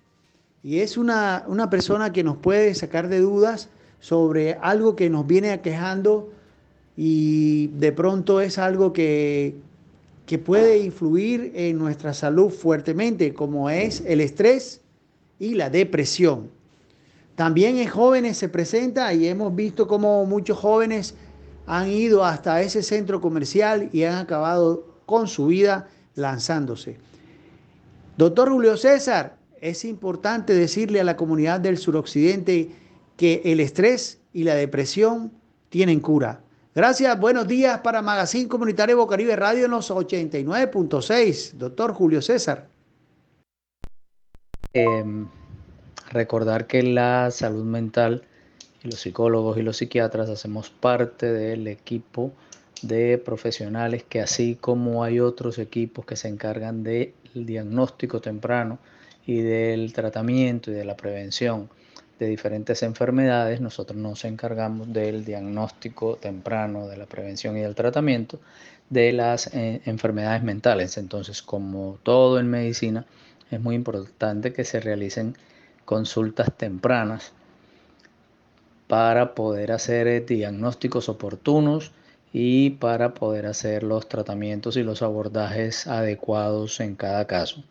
Y 0.64 0.80
es 0.80 0.96
una, 0.96 1.44
una 1.48 1.70
persona 1.70 2.14
que 2.14 2.24
nos 2.24 2.38
puede 2.38 2.74
sacar 2.76 3.10
de 3.10 3.20
dudas 3.20 3.68
sobre 4.00 4.54
algo 4.54 4.96
que 4.96 5.10
nos 5.10 5.28
viene 5.28 5.52
aquejando 5.52 6.32
y 6.96 7.68
de 7.68 7.92
pronto 7.92 8.40
es 8.40 8.58
algo 8.58 8.94
que 8.94 9.60
que 10.32 10.40
puede 10.40 10.78
influir 10.78 11.52
en 11.56 11.78
nuestra 11.78 12.14
salud 12.14 12.52
fuertemente, 12.52 13.34
como 13.34 13.70
es 13.70 14.02
el 14.08 14.22
estrés 14.22 14.80
y 15.40 15.56
la 15.56 15.70
depresión. 15.70 16.50
También 17.36 17.76
en 17.76 17.90
jóvenes 17.90 18.38
se 18.38 18.48
presenta 18.48 19.14
y 19.14 19.28
hemos 19.28 19.54
visto 19.54 19.90
cómo 19.90 20.26
muchos 20.26 20.58
jóvenes 20.58 21.16
han 21.68 21.90
ido 21.90 22.24
hasta 22.24 22.62
ese 22.62 22.82
centro 22.82 23.20
comercial 23.20 23.90
y 23.92 24.04
han 24.04 24.20
acabado 24.20 24.86
con 25.06 25.28
su 25.28 25.48
vida 25.48 25.90
lanzándose. 26.16 26.96
Doctor 28.16 28.52
Julio 28.52 28.78
César, 28.78 29.36
es 29.60 29.84
importante 29.84 30.54
decirle 30.54 31.02
a 31.02 31.04
la 31.04 31.18
comunidad 31.18 31.60
del 31.60 31.78
suroccidente 31.78 32.72
que 33.18 33.42
el 33.44 33.60
estrés 33.60 34.22
y 34.32 34.46
la 34.46 34.56
depresión 34.56 35.34
tienen 35.68 36.00
cura. 36.00 36.42
Gracias, 36.74 37.20
buenos 37.20 37.50
días 37.50 37.82
para 37.82 38.02
Magazine 38.02 38.48
Comunitario 38.48 38.96
Bocaribe 38.96 39.36
Radio 39.36 39.66
en 39.66 39.72
los 39.72 39.92
89.6. 39.92 41.54
Doctor 41.54 41.94
Julio 41.94 42.22
César. 42.22 42.70
Em, 44.72 45.28
recordar 46.12 46.68
que 46.68 46.82
la 46.82 47.30
salud 47.30 47.66
mental 47.66 48.24
los 48.84 49.02
psicólogos 49.02 49.58
y 49.58 49.64
los 49.64 49.78
psiquiatras 49.78 50.30
hacemos 50.30 50.70
parte 50.70 51.32
del 51.32 51.68
equipo 51.68 52.32
de 52.82 53.18
profesionales 53.18 54.04
que 54.08 54.22
así 54.22 54.56
como 54.56 55.04
hay 55.04 55.20
otros 55.20 55.60
equipos 55.60 56.06
que 56.06 56.16
se 56.16 56.30
encargan 56.30 56.84
del 56.84 57.14
diagnóstico 57.34 58.22
temprano 58.22 58.80
y 59.26 59.42
del 59.42 59.94
tratamiento 59.94 60.72
y 60.72 60.74
de 60.74 60.86
la 60.86 60.96
prevención 60.98 61.70
de 62.22 62.30
diferentes 62.30 62.84
enfermedades, 62.84 63.62
nosotros 63.62 63.98
nos 63.98 64.26
encargamos 64.26 64.94
del 64.94 65.26
diagnóstico 65.26 66.18
temprano, 66.18 66.88
de 66.88 66.96
la 66.96 67.08
prevención 67.08 67.58
y 67.58 67.62
del 67.62 67.74
tratamiento 67.74 68.40
de 68.92 69.12
las 69.12 69.48
eh, 69.56 69.82
enfermedades 69.86 70.44
mentales. 70.44 70.98
Entonces, 70.98 71.42
como 71.42 71.98
todo 72.04 72.40
en 72.40 72.48
medicina, 72.48 73.08
es 73.50 73.60
muy 73.60 73.74
importante 73.74 74.54
que 74.54 74.66
se 74.66 74.80
realicen 74.80 75.36
consultas 75.84 76.56
tempranas 76.56 77.32
para 78.88 79.34
poder 79.34 79.72
hacer 79.72 80.08
eh, 80.08 80.22
diagnósticos 80.22 81.10
oportunos 81.10 81.92
y 82.34 82.72
para 82.72 83.16
poder 83.16 83.48
hacer 83.48 83.82
los 83.82 84.08
tratamientos 84.08 84.78
y 84.78 84.84
los 84.84 85.02
abordajes 85.02 85.88
adecuados 85.88 86.82
en 86.82 86.96
cada 86.96 87.26
caso. 87.26 87.64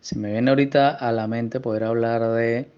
Se 0.00 0.16
me 0.16 0.32
viene 0.32 0.48
ahorita 0.48 0.88
a 0.92 1.12
la 1.12 1.26
mente 1.26 1.60
poder 1.60 1.84
hablar 1.84 2.22
de 2.30 2.77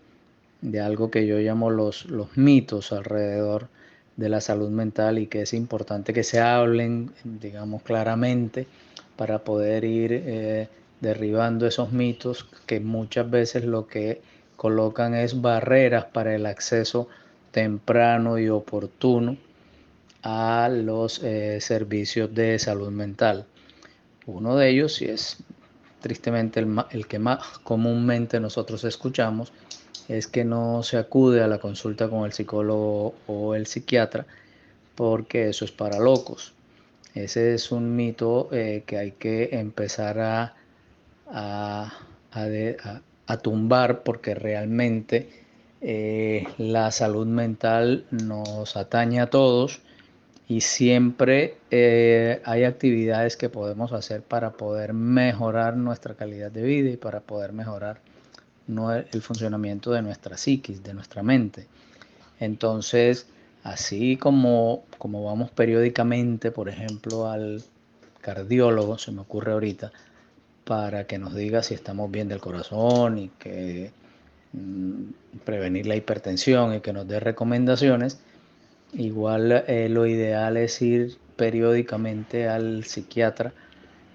de 0.62 0.80
algo 0.80 1.10
que 1.10 1.26
yo 1.26 1.38
llamo 1.38 1.70
los, 1.70 2.06
los 2.06 2.36
mitos 2.36 2.92
alrededor 2.92 3.68
de 4.16 4.28
la 4.28 4.40
salud 4.40 4.68
mental 4.70 5.18
y 5.18 5.26
que 5.26 5.42
es 5.42 5.54
importante 5.54 6.12
que 6.12 6.24
se 6.24 6.40
hablen, 6.40 7.10
digamos, 7.24 7.82
claramente 7.82 8.66
para 9.16 9.44
poder 9.44 9.84
ir 9.84 10.12
eh, 10.12 10.68
derribando 11.00 11.66
esos 11.66 11.92
mitos 11.92 12.46
que 12.66 12.80
muchas 12.80 13.30
veces 13.30 13.64
lo 13.64 13.86
que 13.86 14.20
colocan 14.56 15.14
es 15.14 15.40
barreras 15.40 16.04
para 16.06 16.34
el 16.34 16.44
acceso 16.44 17.08
temprano 17.50 18.38
y 18.38 18.48
oportuno 18.50 19.38
a 20.22 20.68
los 20.70 21.22
eh, 21.22 21.58
servicios 21.60 22.34
de 22.34 22.58
salud 22.58 22.90
mental. 22.90 23.46
Uno 24.26 24.56
de 24.56 24.68
ellos, 24.68 25.00
y 25.00 25.06
es 25.06 25.38
tristemente 26.00 26.60
el, 26.60 26.76
el 26.90 27.06
que 27.06 27.18
más 27.18 27.58
comúnmente 27.60 28.38
nosotros 28.38 28.84
escuchamos, 28.84 29.52
es 30.10 30.26
que 30.26 30.44
no 30.44 30.82
se 30.82 30.96
acude 30.98 31.40
a 31.40 31.46
la 31.46 31.58
consulta 31.58 32.08
con 32.08 32.24
el 32.24 32.32
psicólogo 32.32 33.14
o 33.28 33.54
el 33.54 33.66
psiquiatra 33.66 34.26
porque 34.96 35.48
eso 35.50 35.64
es 35.64 35.70
para 35.70 36.00
locos. 36.00 36.52
Ese 37.14 37.54
es 37.54 37.70
un 37.70 37.94
mito 37.94 38.48
eh, 38.50 38.82
que 38.86 38.98
hay 38.98 39.12
que 39.12 39.50
empezar 39.52 40.18
a, 40.18 40.54
a, 41.26 41.92
tumbar 43.40 44.02
porque 44.02 44.34
realmente 44.34 45.28
eh, 45.80 46.44
la 46.58 46.90
salud 46.90 47.26
mental 47.26 48.04
nos 48.10 48.76
atañe 48.76 49.20
a 49.20 49.30
todos 49.30 49.80
y 50.48 50.62
siempre 50.62 51.54
eh, 51.70 52.42
hay 52.44 52.64
actividades 52.64 53.36
que 53.36 53.48
podemos 53.48 53.92
hacer 53.92 54.22
para 54.22 54.50
poder 54.50 54.92
mejorar 54.92 55.76
nuestra 55.76 56.14
calidad 56.14 56.50
de 56.50 56.62
vida 56.62 56.90
y 56.90 56.96
para 56.96 57.20
poder 57.20 57.52
mejorar 57.52 58.00
no 58.70 58.92
el 58.92 59.22
funcionamiento 59.22 59.90
de 59.90 60.02
nuestra 60.02 60.36
psiquis, 60.36 60.82
de 60.82 60.94
nuestra 60.94 61.22
mente. 61.22 61.66
Entonces, 62.38 63.26
así 63.62 64.16
como, 64.16 64.84
como 64.98 65.24
vamos 65.24 65.50
periódicamente, 65.50 66.50
por 66.50 66.68
ejemplo, 66.68 67.28
al 67.28 67.62
cardiólogo, 68.20 68.98
se 68.98 69.12
me 69.12 69.20
ocurre 69.20 69.52
ahorita, 69.52 69.92
para 70.64 71.04
que 71.06 71.18
nos 71.18 71.34
diga 71.34 71.62
si 71.62 71.74
estamos 71.74 72.10
bien 72.10 72.28
del 72.28 72.40
corazón 72.40 73.18
y 73.18 73.28
que 73.38 73.90
mm, 74.52 75.40
prevenir 75.44 75.86
la 75.86 75.96
hipertensión 75.96 76.74
y 76.74 76.80
que 76.80 76.92
nos 76.92 77.08
dé 77.08 77.20
recomendaciones, 77.20 78.20
igual 78.92 79.64
eh, 79.66 79.88
lo 79.88 80.06
ideal 80.06 80.56
es 80.56 80.80
ir 80.80 81.18
periódicamente 81.36 82.48
al 82.48 82.84
psiquiatra 82.84 83.52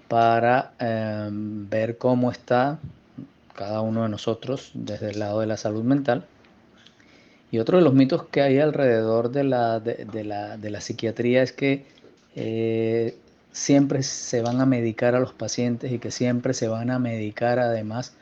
para 0.08 0.72
em, 0.78 1.68
ver 1.68 1.98
cómo 1.98 2.30
está 2.30 2.78
cada 3.56 3.80
uno 3.80 4.04
de 4.04 4.08
nosotros 4.08 4.70
desde 4.74 5.10
el 5.10 5.18
lado 5.18 5.40
de 5.40 5.46
la 5.46 5.56
salud 5.56 5.82
mental. 5.82 6.26
Y 7.50 7.58
otro 7.58 7.78
de 7.78 7.84
los 7.84 7.94
mitos 7.94 8.26
que 8.26 8.42
hay 8.42 8.58
alrededor 8.58 9.30
de 9.30 9.44
la, 9.44 9.80
de, 9.80 10.24
la, 10.24 10.80
psiquiatría 10.80 11.42
es 11.42 11.52
que 11.52 11.86
eh, 12.34 13.16
siempre 13.52 14.02
se 14.02 14.42
van 14.42 14.60
a 14.60 14.66
medicar 14.66 15.14
a 15.14 15.20
los 15.20 15.32
pacientes 15.32 15.90
y 15.92 15.98
que 15.98 16.10
siempre 16.10 16.54
se 16.54 16.68
van 16.68 16.90
a 16.90 16.98
medicar 16.98 17.58
además 17.58 18.14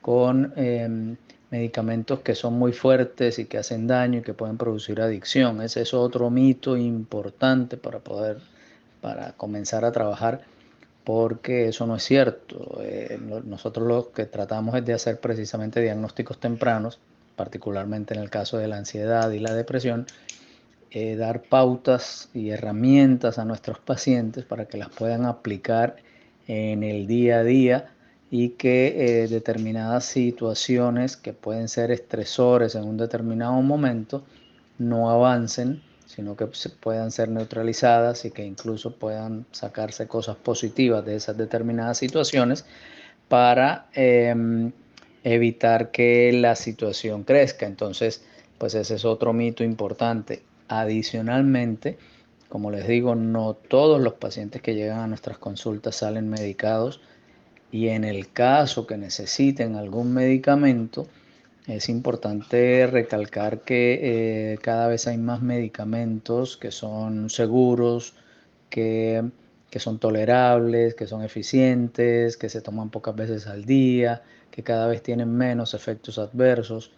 con 0.00 0.52
em, 0.56 1.16
medicamentos 1.50 2.20
que 2.20 2.34
son 2.34 2.54
muy 2.54 2.72
fuertes 2.72 3.38
y 3.38 3.44
que 3.46 3.58
hacen 3.58 3.86
daño 3.86 4.20
y 4.20 4.22
que 4.22 4.34
pueden 4.34 4.56
producir 4.56 5.00
adicción. 5.00 5.60
Ese 5.62 5.82
es 5.82 5.92
otro 5.92 6.30
mito 6.30 6.76
importante 6.76 7.76
para 7.76 7.98
poder, 7.98 8.38
para 9.00 9.32
comenzar 9.32 9.84
a 9.84 9.92
trabajar 9.92 10.42
porque 11.04 11.68
eso 11.68 11.86
no 11.86 11.96
es 11.96 12.04
cierto. 12.04 12.78
Eh, 12.82 13.18
nosotros 13.44 13.86
lo 13.86 14.12
que 14.12 14.26
tratamos 14.26 14.74
es 14.76 14.84
de 14.84 14.92
hacer 14.92 15.20
precisamente 15.20 15.80
diagnósticos 15.80 16.38
tempranos, 16.38 16.98
particularmente 17.36 18.14
en 18.14 18.20
el 18.20 18.30
caso 18.30 18.58
de 18.58 18.68
la 18.68 18.76
ansiedad 18.76 19.30
y 19.30 19.38
la 19.38 19.54
depresión, 19.54 20.06
eh, 20.90 21.16
dar 21.16 21.42
pautas 21.42 22.28
y 22.34 22.50
herramientas 22.50 23.38
a 23.38 23.44
nuestros 23.44 23.78
pacientes 23.78 24.44
para 24.44 24.66
que 24.66 24.76
las 24.76 24.90
puedan 24.90 25.24
aplicar 25.24 25.96
en 26.48 26.82
el 26.82 27.06
día 27.06 27.38
a 27.38 27.44
día 27.44 27.90
y 28.30 28.50
que 28.50 29.22
eh, 29.22 29.28
determinadas 29.28 30.04
situaciones 30.04 31.16
que 31.16 31.32
pueden 31.32 31.68
ser 31.68 31.90
estresores 31.90 32.74
en 32.74 32.84
un 32.84 32.96
determinado 32.96 33.60
momento 33.62 34.24
no 34.78 35.10
avancen 35.10 35.82
sino 36.14 36.36
que 36.36 36.48
puedan 36.80 37.12
ser 37.12 37.28
neutralizadas 37.28 38.24
y 38.24 38.32
que 38.32 38.44
incluso 38.44 38.96
puedan 38.96 39.46
sacarse 39.52 40.08
cosas 40.08 40.36
positivas 40.36 41.04
de 41.04 41.14
esas 41.14 41.36
determinadas 41.36 41.98
situaciones 41.98 42.64
para 43.28 43.86
em, 43.94 44.72
evitar 45.22 45.92
que 45.92 46.32
la 46.32 46.56
situación 46.56 47.22
crezca. 47.22 47.66
Entonces, 47.66 48.24
pues 48.58 48.74
ese 48.74 48.96
es 48.96 49.04
otro 49.04 49.32
mito 49.32 49.62
importante. 49.62 50.42
Adicionalmente, 50.66 51.96
como 52.48 52.72
les 52.72 52.88
digo, 52.88 53.14
no 53.14 53.54
todos 53.54 54.00
los 54.00 54.14
pacientes 54.14 54.62
que 54.62 54.74
llegan 54.74 54.98
a 54.98 55.06
nuestras 55.06 55.38
consultas 55.38 55.94
salen 55.94 56.28
medicados 56.28 57.00
y 57.70 57.88
en 57.88 58.02
el 58.02 58.32
caso 58.32 58.84
que 58.84 58.96
necesiten 58.96 59.76
algún 59.76 60.12
medicamento, 60.12 61.06
Es 61.66 61.88
importante 61.88 62.86
recalcar 62.86 63.60
que 63.60 64.52
eh, 64.52 64.58
cada 64.58 64.88
vez 64.88 65.06
hay 65.06 65.18
más 65.18 65.42
medicamentos 65.42 66.56
que 66.56 66.70
son 66.70 67.30
seguros, 67.30 68.14
que, 68.70 69.24
que, 69.70 69.78
son 69.78 69.98
tolerables, 69.98 70.94
que 70.94 71.06
son 71.06 71.22
eficientes, 71.22 72.36
que 72.36 72.48
se 72.48 72.60
toman 72.60 72.90
pocas 72.90 73.14
veces 73.14 73.46
al 73.46 73.64
día, 73.64 74.22
que 74.50 74.62
cada 74.62 74.86
vez 74.86 75.02
tienen 75.02 75.32
menos 75.36 75.74
efectos 75.74 76.18
adversos 76.18 76.92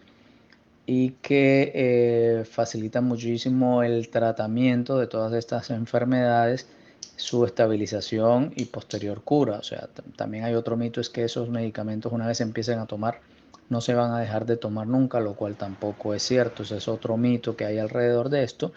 y 0.85 1.11
que 1.21 1.71
eh, 1.73 2.45
facilitan 2.45 3.05
muchísimo 3.05 3.83
el 3.83 4.09
tratamiento 4.09 4.97
de 4.97 5.07
todas 5.07 5.33
estas 5.33 5.69
enfermedades, 5.69 6.67
su 7.15 7.45
estabilización 7.45 8.51
y 8.55 8.65
posterior 8.65 9.21
cura. 9.23 9.57
O 9.59 9.63
sea, 9.63 9.87
también 10.15 10.43
hay 10.43 10.55
otro 10.55 10.75
mito, 10.75 10.99
es 10.99 11.09
que 11.09 11.23
esos 11.23 11.49
medicamentos 11.49 12.11
una 12.11 12.27
vez 12.27 12.41
empiecen 12.41 12.79
a 12.79 12.85
tomar, 12.85 13.21
no 13.69 13.81
se 13.81 13.93
van 13.93 14.11
a 14.11 14.19
dejar 14.19 14.45
de 14.45 14.57
tomar 14.57 14.87
nunca, 14.87 15.19
lo 15.19 15.35
cual 15.35 15.55
tampoco 15.55 16.13
es 16.13 16.23
cierto. 16.23 16.63
Ese 16.63 16.77
es 16.77 16.87
otro 16.87 17.17
mito 17.17 17.55
que 17.55 17.65
hay 17.65 17.77
alrededor 17.79 18.29
de 18.29 18.43
esto. 18.43 18.71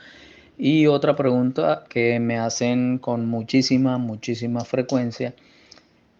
Y 0.58 0.86
otra 0.86 1.16
pregunta 1.16 1.84
que 1.88 2.18
me 2.18 2.38
hacen 2.38 2.98
con 2.98 3.26
muchísima, 3.26 3.98
muchísima 3.98 4.64
frecuencia 4.64 5.34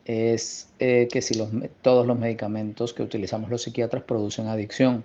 es 0.04 0.68
eh, 0.78 1.08
que 1.10 1.22
si 1.22 1.34
los, 1.34 1.48
todos 1.82 2.06
los 2.06 2.18
medicamentos 2.18 2.94
que 2.94 3.02
utilizamos 3.02 3.50
los 3.50 3.62
psiquiatras 3.62 4.04
producen 4.04 4.46
adicción. 4.46 5.04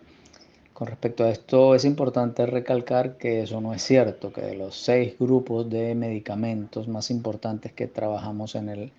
Con 0.74 0.88
respecto 0.88 1.24
a 1.24 1.30
esto 1.30 1.76
es 1.76 1.86
importante 1.86 2.45
recalcar 2.45 3.17
que 3.17 3.43
eso 3.43 3.62
no 3.62 3.74
es 3.74 3.84
cierto, 3.84 4.34
que 4.34 4.41
de 4.41 4.56
los 4.56 4.76
seis 4.76 5.13
grupos 5.19 5.69
de 5.69 5.95
medicamentos 5.95 6.88
más 6.88 7.12
importantes 7.12 7.71
que 7.71 7.88
trabajamos 7.88 8.56
en 8.56 8.69
el, 8.69 8.91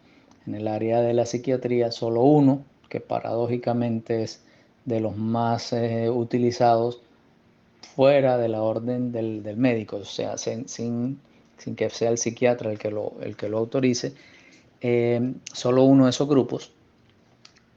en 0.47 0.55
el 0.55 0.69
área 0.69 1.01
de 1.01 1.13
la 1.13 1.27
psiquiatría, 1.27 1.91
solo 1.91 2.23
uno, 2.23 2.65
que 2.89 3.01
paradójicamente 3.01 4.23
es 4.23 4.43
de 4.85 5.01
los 5.01 5.17
más 5.17 5.73
eh, 5.73 6.11
utilizados 6.11 7.01
fuera 7.95 8.39
de 8.39 8.49
la 8.49 8.63
orden 8.63 9.13
del, 9.13 9.43
del 9.43 9.57
médico, 9.57 9.97
o 9.97 10.05
sea, 10.05 10.39
sin, 10.39 10.69
sin, 10.69 11.21
que 11.77 11.91
sea 11.91 12.11
el 12.11 12.19
psiquiatra 12.19 12.71
el 12.71 12.79
que 12.79 12.91
lo, 12.91 13.15
el 13.21 13.37
que 13.37 13.49
lo 13.49 13.59
autorice, 13.59 14.15
eh, 14.81 15.35
solo 15.53 15.85
uno 15.85 16.05
de 16.05 16.11
esos 16.11 16.29
grupos 16.29 16.73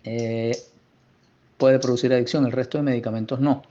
eh, 0.04 0.58
puede 1.58 1.80
producir 1.80 2.14
adicción, 2.14 2.46
el 2.46 2.52
resto 2.52 2.78
de 2.78 2.84
medicamentos 2.84 3.40
no. 3.40 3.64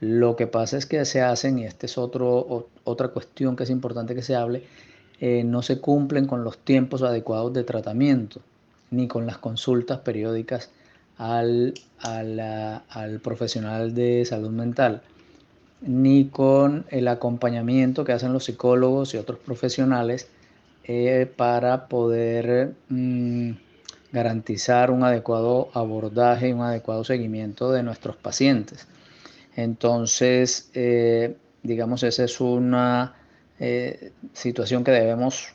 Lo 0.00 0.36
que 0.36 0.46
pasa 0.46 0.76
es 0.76 0.86
que 0.86 1.04
se 1.04 1.22
hacen, 1.22 1.58
y 1.58 1.64
esta 1.64 1.86
es 1.86 1.98
otro, 1.98 2.68
otra 2.84 3.08
cuestión 3.08 3.56
que 3.56 3.64
es 3.64 3.70
importante 3.70 4.14
que 4.14 4.22
se 4.22 4.36
hable, 4.36 4.64
eh, 5.20 5.42
no 5.44 5.62
se 5.62 5.80
cumplen 5.80 6.26
con 6.26 6.44
los 6.44 6.58
tiempos 6.58 7.02
adecuados 7.02 7.52
de 7.52 7.64
tratamiento, 7.64 8.40
ni 8.90 9.08
con 9.08 9.26
las 9.26 9.38
consultas 9.38 9.98
periódicas 10.00 10.70
al, 11.18 11.74
al, 12.00 13.20
profesional 13.20 13.94
de 13.94 14.24
salud 14.24 14.50
mental, 14.50 15.02
ni 15.80 16.28
con 16.28 16.86
el 16.90 17.08
acompañamiento 17.08 18.04
que 18.04 18.12
hacen 18.12 18.32
los 18.32 18.44
psicólogos 18.44 19.14
y 19.14 19.18
otros 19.18 19.38
profesionales 19.38 20.28
eh, 20.84 21.30
para 21.36 21.88
poder 21.88 22.74
mm, 22.88 23.50
garantizar 24.12 24.90
un 24.90 25.04
adecuado 25.04 25.68
abordaje 25.74 26.48
y 26.48 26.52
un 26.52 26.62
adecuado 26.62 27.04
seguimiento 27.04 27.72
de 27.72 27.82
nuestros 27.82 28.16
pacientes. 28.16 28.86
Entonces, 29.56 30.70
eh, 30.74 31.36
digamos, 31.62 32.04
esa 32.04 32.24
es 32.24 32.40
una 32.40 33.14
eh, 33.58 34.12
situación 34.32 34.84
que 34.84 34.92
debemos 34.92 35.52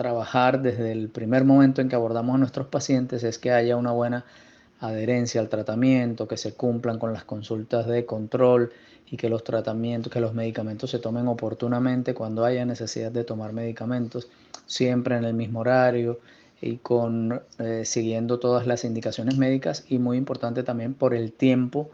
trabajar 0.00 0.62
desde 0.62 0.92
el 0.92 1.10
primer 1.10 1.44
momento 1.44 1.82
en 1.82 1.90
que 1.90 1.94
abordamos 1.94 2.34
a 2.34 2.38
nuestros 2.38 2.68
pacientes, 2.68 3.22
es 3.22 3.38
que 3.38 3.52
haya 3.52 3.76
una 3.76 3.92
buena 3.92 4.24
adherencia 4.80 5.42
al 5.42 5.50
tratamiento, 5.50 6.26
que 6.26 6.38
se 6.38 6.54
cumplan 6.54 6.98
con 6.98 7.12
las 7.12 7.24
consultas 7.24 7.86
de 7.86 8.06
control 8.06 8.72
y 9.10 9.18
que 9.18 9.28
los 9.28 9.44
tratamientos, 9.44 10.10
que 10.10 10.20
los 10.20 10.32
medicamentos 10.32 10.90
se 10.90 11.00
tomen 11.00 11.28
oportunamente 11.28 12.14
cuando 12.14 12.46
haya 12.46 12.64
necesidad 12.64 13.12
de 13.12 13.24
tomar 13.24 13.52
medicamentos, 13.52 14.30
siempre 14.64 15.18
en 15.18 15.24
el 15.24 15.34
mismo 15.34 15.60
horario 15.60 16.18
y 16.62 16.78
con 16.78 17.42
siguiendo 17.84 18.38
todas 18.38 18.66
las 18.66 18.84
indicaciones 18.84 19.36
médicas 19.36 19.84
y 19.86 19.98
muy 19.98 20.16
importante 20.16 20.62
también 20.62 20.94
por 20.94 21.12
el 21.12 21.30
tiempo 21.30 21.90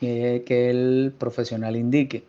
que 0.00 0.70
el 0.70 1.12
profesional 1.18 1.76
indique. 1.76 2.24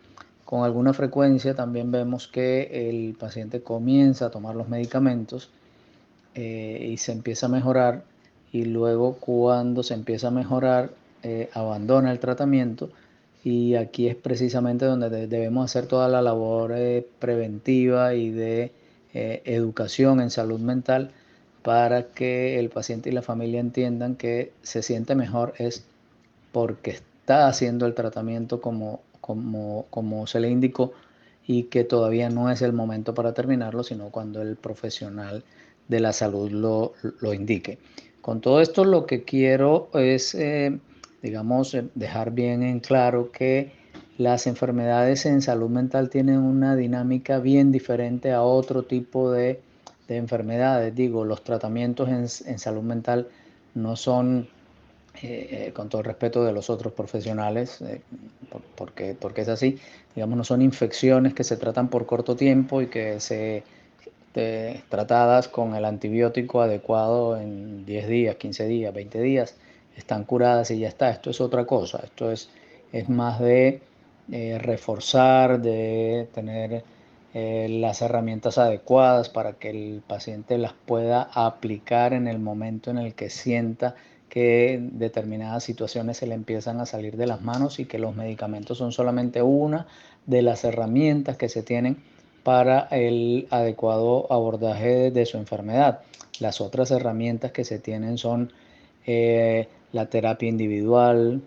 Con 0.46 0.62
alguna 0.62 0.92
frecuencia 0.92 1.56
también 1.56 1.90
vemos 1.90 2.28
que 2.28 2.88
el 2.88 3.16
paciente 3.18 3.62
comienza 3.62 4.26
a 4.26 4.30
tomar 4.30 4.54
los 4.54 4.68
medicamentos 4.68 5.50
eh, 6.36 6.86
y 6.92 6.98
se 6.98 7.10
empieza 7.10 7.46
a 7.46 7.48
mejorar 7.48 8.04
y 8.52 8.64
luego 8.64 9.14
cuando 9.16 9.82
se 9.82 9.94
empieza 9.94 10.28
a 10.28 10.30
mejorar 10.30 10.90
eh, 11.24 11.50
abandona 11.52 12.12
el 12.12 12.20
tratamiento 12.20 12.90
y 13.42 13.74
aquí 13.74 14.06
es 14.06 14.14
precisamente 14.14 14.84
donde 14.84 15.26
debemos 15.26 15.64
hacer 15.64 15.88
toda 15.88 16.08
la 16.08 16.22
labor 16.22 16.74
eh, 16.76 17.04
preventiva 17.18 18.14
y 18.14 18.30
de 18.30 18.72
educación 19.12 20.20
en 20.20 20.30
salud 20.30 20.60
mental 20.60 21.10
para 21.62 22.08
que 22.08 22.60
el 22.60 22.68
paciente 22.68 23.08
y 23.08 23.12
la 23.12 23.22
familia 23.22 23.58
entiendan 23.58 24.14
que 24.14 24.52
se 24.62 24.82
siente 24.82 25.16
mejor 25.16 25.54
es 25.58 25.84
porque 26.52 26.90
está 26.90 27.48
haciendo 27.48 27.86
el 27.86 27.94
tratamiento 27.94 28.60
como, 28.60 29.00
como, 29.26 29.86
como 29.90 30.26
se 30.26 30.40
le 30.40 30.48
indicó 30.48 30.92
y 31.46 31.64
que 31.64 31.84
todavía 31.84 32.30
no 32.30 32.50
es 32.50 32.62
el 32.62 32.72
momento 32.72 33.14
para 33.14 33.34
terminarlo, 33.34 33.82
sino 33.82 34.10
cuando 34.10 34.40
el 34.40 34.56
profesional 34.56 35.44
de 35.88 36.00
la 36.00 36.12
salud 36.12 36.50
lo, 36.50 36.92
lo 37.20 37.34
indique. 37.34 37.78
Con 38.20 38.40
todo 38.40 38.60
esto 38.60 38.84
lo 38.84 39.06
que 39.06 39.24
quiero 39.24 39.88
es, 39.94 40.34
eh, 40.34 40.78
digamos, 41.22 41.74
eh, 41.74 41.84
dejar 41.94 42.32
bien 42.32 42.62
en 42.62 42.80
claro 42.80 43.30
que 43.30 43.72
las 44.18 44.46
enfermedades 44.46 45.26
en 45.26 45.42
salud 45.42 45.68
mental 45.68 46.08
tienen 46.08 46.38
una 46.38 46.74
dinámica 46.74 47.38
bien 47.38 47.70
diferente 47.70 48.32
a 48.32 48.42
otro 48.42 48.82
tipo 48.82 49.30
de, 49.30 49.60
de 50.08 50.16
enfermedades. 50.16 50.94
Digo, 50.94 51.24
los 51.24 51.44
tratamientos 51.44 52.08
en, 52.08 52.52
en 52.52 52.58
salud 52.58 52.82
mental 52.82 53.28
no 53.74 53.94
son 53.94 54.48
eh, 55.22 55.72
con 55.74 55.88
todo 55.88 56.00
el 56.00 56.06
respeto 56.06 56.44
de 56.44 56.52
los 56.52 56.68
otros 56.68 56.92
profesionales, 56.92 57.80
eh, 57.80 58.00
porque, 58.74 59.16
porque 59.18 59.42
es 59.42 59.48
así, 59.48 59.78
digamos, 60.14 60.36
no 60.36 60.44
son 60.44 60.60
infecciones 60.62 61.32
que 61.32 61.44
se 61.44 61.56
tratan 61.56 61.88
por 61.88 62.06
corto 62.06 62.36
tiempo 62.36 62.82
y 62.82 62.88
que 62.88 63.20
se 63.20 63.62
tratadas 64.90 65.48
con 65.48 65.74
el 65.74 65.86
antibiótico 65.86 66.60
adecuado 66.60 67.38
en 67.40 67.86
10 67.86 68.06
días, 68.06 68.36
15 68.36 68.66
días, 68.66 68.92
20 68.92 69.22
días, 69.22 69.54
están 69.96 70.24
curadas 70.24 70.70
y 70.70 70.78
ya 70.78 70.88
está. 70.88 71.08
Esto 71.08 71.30
es 71.30 71.40
otra 71.40 71.64
cosa, 71.64 72.02
esto 72.04 72.30
es, 72.30 72.50
es 72.92 73.08
más 73.08 73.40
de 73.40 73.80
eh, 74.30 74.58
reforzar, 74.58 75.62
de 75.62 76.28
tener 76.34 76.84
las 77.34 78.00
herramientas 78.00 78.56
adecuadas 78.56 79.28
para 79.28 79.54
que 79.54 79.68
el 79.68 80.02
paciente 80.06 80.56
las 80.56 80.72
pueda 80.72 81.28
aplicar 81.34 82.14
en 82.14 82.28
el 82.28 82.38
momento 82.38 82.90
en 82.90 82.96
el 82.96 83.14
que 83.14 83.28
sienta 83.28 83.94
que 84.36 84.78
determinadas 84.92 85.64
situaciones 85.64 86.18
se 86.18 86.26
le 86.26 86.34
empiezan 86.34 86.78
a 86.78 86.84
salir 86.84 87.16
de 87.16 87.26
las 87.26 87.40
manos 87.40 87.78
y 87.78 87.86
que 87.86 87.98
los 87.98 88.14
medicamentos 88.14 88.76
son 88.76 88.92
solamente 88.92 89.40
una 89.40 89.86
de 90.26 90.42
las 90.42 90.62
herramientas 90.62 91.38
que 91.38 91.48
se 91.48 91.62
tienen 91.62 91.96
para 92.42 92.80
el 92.90 93.48
adecuado 93.48 94.30
abordaje 94.30 95.10
de 95.10 95.24
su 95.24 95.38
enfermedad. 95.38 96.00
Las 96.38 96.60
otras 96.60 96.90
herramientas 96.90 97.52
que 97.52 97.64
se 97.64 97.78
tienen 97.78 98.18
son 98.18 98.52
eh, 99.06 99.68
la 99.92 100.10
terapia 100.10 100.50
individual, 100.50 101.40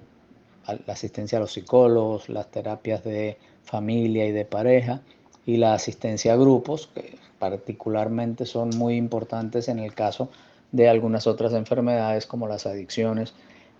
la 0.65 0.93
asistencia 0.93 1.37
a 1.37 1.41
los 1.41 1.53
psicólogos, 1.53 2.27
las 2.27 2.49
terapias 2.49 3.03
de 3.03 3.37
familia 3.65 4.25
y 4.25 4.31
de 4.31 4.45
pareja 4.45 5.01
y 5.45 5.57
la 5.57 5.75
asistencia 5.75 6.33
a 6.33 6.37
grupos, 6.37 6.89
que 6.95 7.19
particularmente 7.37 8.47
son 8.47 8.71
muy 8.79 8.95
importantes 8.95 9.67
en 9.67 9.77
el 9.77 9.93
caso 9.93 10.25
de 10.25 10.48
algunas 10.87 11.27
otras 11.27 11.53
enfermedades 11.53 12.25
como 12.25 12.47
las 12.47 12.65
adicciones 12.65 13.33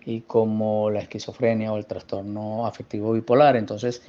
y 0.04 0.22
como 0.22 0.90
la 0.90 1.00
esquizofrenia 1.00 1.72
o 1.72 1.76
el 1.76 1.86
trastorno 1.86 2.66
afectivo 2.66 3.12
bipolar. 3.12 3.56
Entonces, 3.56 4.02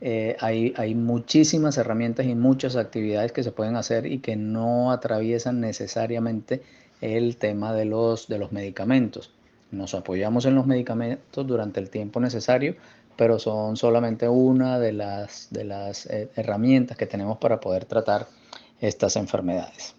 eh, 0.00 0.36
hay, 0.40 0.74
hay 0.76 0.94
muchísimas 0.94 1.78
herramientas 1.78 2.26
y 2.26 2.34
muchas 2.34 2.76
actividades 2.76 3.32
que 3.32 3.42
se 3.42 3.52
pueden 3.52 3.76
hacer 3.76 4.06
y 4.06 4.18
que 4.18 4.36
no 4.36 4.90
atraviesan 4.90 5.60
necesariamente 5.60 6.62
el 7.00 7.36
tema 7.36 7.72
de 7.74 7.84
los, 7.84 8.28
de 8.28 8.38
los 8.38 8.52
medicamentos. 8.52 9.32
Nos 9.70 9.94
apoyamos 9.94 10.46
en 10.46 10.54
los 10.54 10.66
medicamentos 10.66 11.46
durante 11.46 11.80
el 11.80 11.90
tiempo 11.90 12.20
necesario, 12.20 12.76
pero 13.16 13.38
son 13.38 13.76
solamente 13.76 14.28
una 14.28 14.78
de 14.78 14.92
las, 14.92 15.48
de 15.50 15.64
las 15.64 16.06
eh, 16.06 16.30
herramientas 16.36 16.96
que 16.96 17.06
tenemos 17.06 17.38
para 17.38 17.60
poder 17.60 17.84
tratar 17.84 18.26
estas 18.80 19.16
enfermedades. 19.16 19.94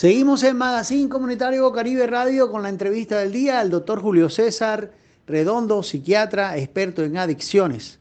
Seguimos 0.00 0.42
en 0.44 0.56
Magazine 0.56 1.10
Comunitario 1.10 1.70
Caribe 1.72 2.06
Radio 2.06 2.50
con 2.50 2.62
la 2.62 2.70
entrevista 2.70 3.18
del 3.18 3.32
día 3.32 3.60
al 3.60 3.68
doctor 3.68 4.00
Julio 4.00 4.30
César 4.30 4.92
Redondo, 5.26 5.82
psiquiatra, 5.82 6.56
experto 6.56 7.04
en 7.04 7.18
adicciones. 7.18 7.98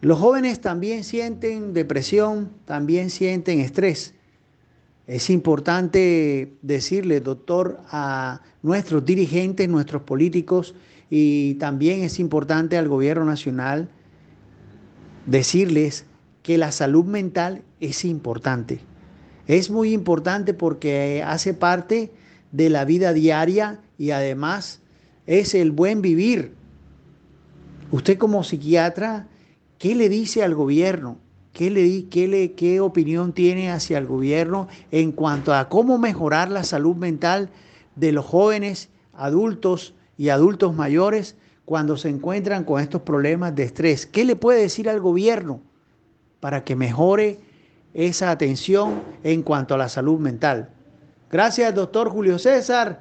Los 0.00 0.18
jóvenes 0.18 0.62
también 0.62 1.04
sienten 1.04 1.74
depresión, 1.74 2.48
también 2.64 3.10
sienten 3.10 3.60
estrés. 3.60 4.14
Es 5.06 5.28
importante 5.28 6.54
decirle, 6.62 7.20
doctor, 7.20 7.80
a 7.90 8.40
nuestros 8.62 9.04
dirigentes, 9.04 9.68
nuestros 9.68 10.00
políticos, 10.04 10.74
y 11.10 11.56
también 11.56 12.00
es 12.00 12.18
importante 12.18 12.78
al 12.78 12.88
gobierno 12.88 13.26
nacional 13.26 13.90
decirles 15.26 16.06
que 16.42 16.56
la 16.56 16.72
salud 16.72 17.04
mental 17.04 17.60
es 17.78 18.06
importante. 18.06 18.80
Es 19.46 19.70
muy 19.70 19.92
importante 19.92 20.54
porque 20.54 21.22
hace 21.26 21.54
parte 21.54 22.12
de 22.52 22.70
la 22.70 22.84
vida 22.84 23.12
diaria 23.12 23.80
y 23.98 24.10
además 24.10 24.80
es 25.26 25.54
el 25.54 25.70
buen 25.70 26.02
vivir. 26.02 26.54
Usted 27.90 28.16
como 28.16 28.42
psiquiatra, 28.42 29.28
¿qué 29.78 29.94
le 29.94 30.08
dice 30.08 30.42
al 30.42 30.54
gobierno? 30.54 31.18
¿Qué, 31.52 31.70
le, 31.70 32.06
qué, 32.06 32.26
le, 32.26 32.52
¿Qué 32.52 32.80
opinión 32.80 33.32
tiene 33.32 33.70
hacia 33.70 33.98
el 33.98 34.06
gobierno 34.06 34.66
en 34.90 35.12
cuanto 35.12 35.54
a 35.54 35.68
cómo 35.68 35.98
mejorar 35.98 36.50
la 36.50 36.64
salud 36.64 36.96
mental 36.96 37.50
de 37.94 38.10
los 38.10 38.24
jóvenes, 38.24 38.88
adultos 39.12 39.94
y 40.18 40.30
adultos 40.30 40.74
mayores 40.74 41.36
cuando 41.64 41.96
se 41.96 42.08
encuentran 42.08 42.64
con 42.64 42.80
estos 42.80 43.02
problemas 43.02 43.54
de 43.54 43.62
estrés? 43.62 44.06
¿Qué 44.06 44.24
le 44.24 44.34
puede 44.34 44.62
decir 44.62 44.88
al 44.88 45.00
gobierno 45.00 45.60
para 46.40 46.64
que 46.64 46.74
mejore 46.74 47.38
esa 47.94 48.30
atención 48.30 49.02
en 49.22 49.42
cuanto 49.42 49.74
a 49.74 49.78
la 49.78 49.88
salud 49.88 50.18
mental? 50.18 50.68
Gracias, 51.30 51.74
doctor 51.74 52.10
Julio 52.10 52.38
César, 52.38 53.00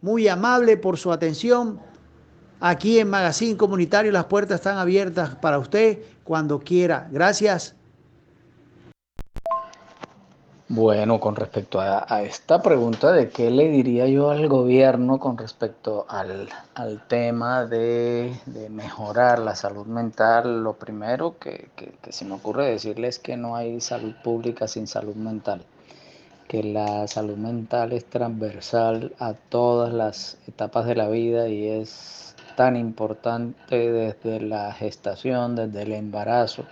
muy 0.00 0.26
amable 0.28 0.76
por 0.76 0.96
su 0.96 1.12
atención. 1.12 1.80
Aquí 2.60 2.98
en 2.98 3.10
Magazine 3.10 3.56
Comunitario 3.56 4.10
las 4.10 4.24
puertas 4.24 4.56
están 4.56 4.78
abiertas 4.78 5.36
para 5.36 5.58
usted 5.58 5.98
cuando 6.24 6.58
quiera. 6.58 7.08
Gracias. 7.12 7.76
Bueno, 10.70 11.18
con 11.18 11.34
respecto 11.34 11.80
a, 11.80 12.22
esta 12.22 12.60
pregunta 12.60 13.10
de 13.10 13.30
qué 13.30 13.50
le 13.50 13.70
diría 13.70 14.06
yo 14.06 14.28
al 14.28 14.48
gobierno 14.48 15.18
con 15.18 15.38
respecto 15.38 16.04
al, 16.10 16.50
tema 17.08 17.64
de, 17.64 18.34
mejorar 18.68 19.38
la 19.38 19.54
salud 19.54 19.86
mental, 19.86 20.62
lo 20.62 20.74
primero 20.74 21.38
que, 21.38 21.70
que, 21.74 22.12
se 22.12 22.26
me 22.26 22.34
ocurre 22.34 22.66
decirles 22.66 23.16
es 23.16 23.18
que 23.18 23.38
no 23.38 23.56
hay 23.56 23.80
salud 23.80 24.12
pública 24.22 24.68
sin 24.68 24.86
salud 24.86 25.14
mental, 25.14 25.64
que 26.48 26.62
la 26.62 27.06
salud 27.08 27.38
mental 27.38 27.94
es 27.94 28.04
transversal 28.04 29.14
a 29.18 29.32
todas 29.32 29.90
las 29.90 30.36
etapas 30.48 30.84
de 30.84 30.96
la 30.96 31.08
vida 31.08 31.48
y 31.48 31.66
es 31.66 32.34
tan 32.56 32.76
importante 32.76 33.90
desde 33.90 34.40
la 34.40 34.74
gestación, 34.74 35.56
desde 35.56 35.80
el 35.80 35.92
embarazo 35.94 36.66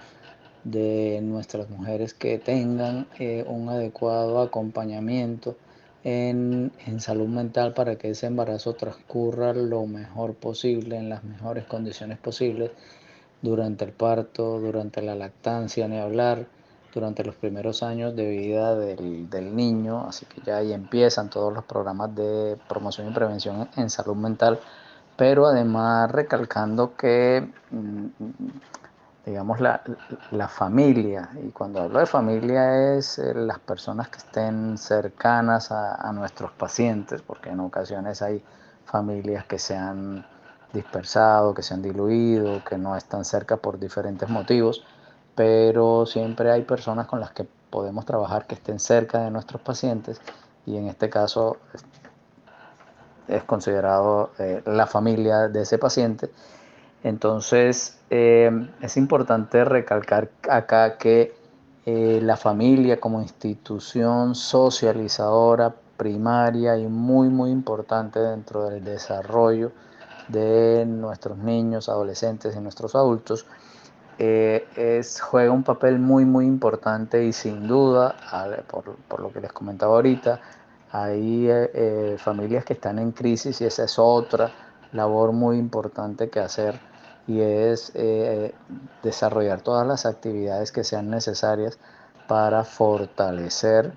de 0.67 1.21
nuestras 1.23 1.71
mujeres 1.71 2.13
que 2.13 2.39
tengan 2.39 3.07
eh, 3.21 3.45
un 3.47 3.69
adecuado 3.69 4.41
acompañamiento 4.41 5.57
en, 6.03 6.73
salud 6.99 7.29
mental 7.29 7.73
para 7.73 7.97
que 7.97 8.11
ese 8.11 8.27
embarazo 8.27 8.75
transcurra 8.75 9.53
lo 9.53 9.87
mejor 9.87 10.35
posible, 10.35 10.97
en 10.97 11.09
las 11.09 11.23
mejores 11.23 11.65
condiciones 11.67 12.19
posibles, 12.19 12.73
durante 13.43 13.85
el 13.85 13.93
parto, 13.93 14.59
durante 14.59 15.03
la 15.03 15.15
lactancia, 15.15 15.87
ni 15.87 15.99
hablar, 15.99 16.47
durante 16.93 17.23
los 17.25 17.37
primeros 17.37 17.83
años 17.85 18.17
de 18.17 18.29
vida 18.29 18.75
del, 18.75 19.31
del 19.31 19.55
niño, 19.55 20.07
así 20.09 20.27
que 20.27 20.41
ya 20.41 20.57
ahí 20.57 20.73
empiezan 20.73 21.31
todos 21.31 21.53
los 21.53 21.65
programas 21.65 22.15
de 22.15 22.57
promoción 22.69 23.09
y 23.09 23.15
prevención 23.15 23.69
en 23.77 23.91
salud 23.91 24.17
mental, 24.17 24.59
pero 25.17 25.47
además 25.47 26.11
recalcando 26.11 26.97
que 26.97 27.49
mm, 27.71 28.07
digamos, 29.27 29.61
la, 29.61 30.49
familia. 30.49 31.29
Y 31.45 31.51
cuando 31.51 31.83
hablo 31.83 31.99
de 31.99 32.07
familia 32.07 32.95
es 32.95 33.19
eh, 33.19 33.35
las 33.35 33.59
personas 33.59 34.09
que 34.09 34.19
estén 34.19 34.79
cercanas 34.79 35.73
a, 35.73 36.13
nuestros 36.13 36.53
pacientes, 36.53 37.23
porque 37.23 37.51
en 37.51 37.59
ocasiones 37.59 38.23
hay 38.23 38.43
familias 38.85 39.45
que 39.45 39.59
se 39.59 39.77
han 39.77 40.25
dispersado, 40.73 41.55
que 41.55 41.63
se 41.63 41.75
han 41.75 41.83
diluido, 41.83 42.63
que 42.65 42.79
no 42.79 42.97
están 42.97 43.25
cerca 43.25 43.57
por 43.57 43.81
diferentes 43.81 44.29
motivos, 44.29 44.85
pero 45.35 46.07
siempre 46.07 46.53
hay 46.53 46.63
personas 46.63 47.07
con 47.07 47.19
las 47.19 47.33
que 47.33 47.49
podemos 47.69 48.07
trabajar 48.07 48.47
que 48.47 48.55
estén 48.55 48.79
cerca 48.79 49.25
de 49.25 49.31
nuestros 49.33 49.61
pacientes 49.61 50.21
y 50.67 50.77
en 50.77 50.87
este 50.87 51.11
caso 51.11 51.57
es 53.27 53.43
considerado 53.43 54.31
eh, 54.39 54.63
la 54.67 54.87
familia 54.87 55.49
de 55.49 55.63
ese 55.63 55.79
paciente 55.79 56.31
entonces, 57.03 57.99
eh, 58.11 58.51
es 58.81 58.97
importante 58.97 59.65
recalcar 59.65 60.31
acá 60.49 60.97
que 60.99 61.35
eh, 61.85 62.21
la 62.23 62.37
familia 62.37 62.99
como 62.99 63.21
institución 63.21 64.35
socializadora 64.35 65.75
primaria 65.97 66.77
y 66.77 66.87
muy, 66.87 67.29
muy 67.29 67.51
importante 67.51 68.19
dentro 68.19 68.69
del 68.69 68.85
desarrollo 68.85 69.73
de 70.29 70.85
nuestros 70.87 71.39
niños, 71.39 71.89
adolescentes 71.89 72.57
y 72.57 72.61
nuestros 72.61 72.95
adultos, 72.97 73.47
eh, 74.19 75.03
juega 75.21 75.53
un 75.53 75.63
papel 75.63 75.99
muy, 75.99 76.25
muy 76.25 76.47
importante 76.47 77.25
y 77.25 77.33
sin 77.33 77.69
duda, 77.69 78.17
por, 78.67 78.97
por 79.09 79.21
lo 79.21 79.33
que 79.33 79.41
les 79.41 79.53
comentaba 79.53 79.95
ahorita, 79.95 80.41
hay 80.91 81.49
familias 82.19 82.65
que 82.65 82.73
están 82.73 82.99
en 82.99 83.13
crisis 83.13 83.61
y 83.61 83.65
esa 83.65 83.85
es 83.85 83.99
otra 83.99 84.51
labor 84.93 85.33
muy 85.33 85.59
importante 85.59 86.29
que 86.29 86.41
hacer 86.41 86.79
y 87.27 87.41
es 87.41 87.93
eh, 87.95 88.55
desarrollar 89.03 89.61
todas 89.63 89.87
las 89.87 90.07
actividades 90.07 90.73
que 90.73 90.85
sean 90.85 91.11
necesarias 91.11 91.79
para 92.29 92.65
fortalecer 92.65 93.93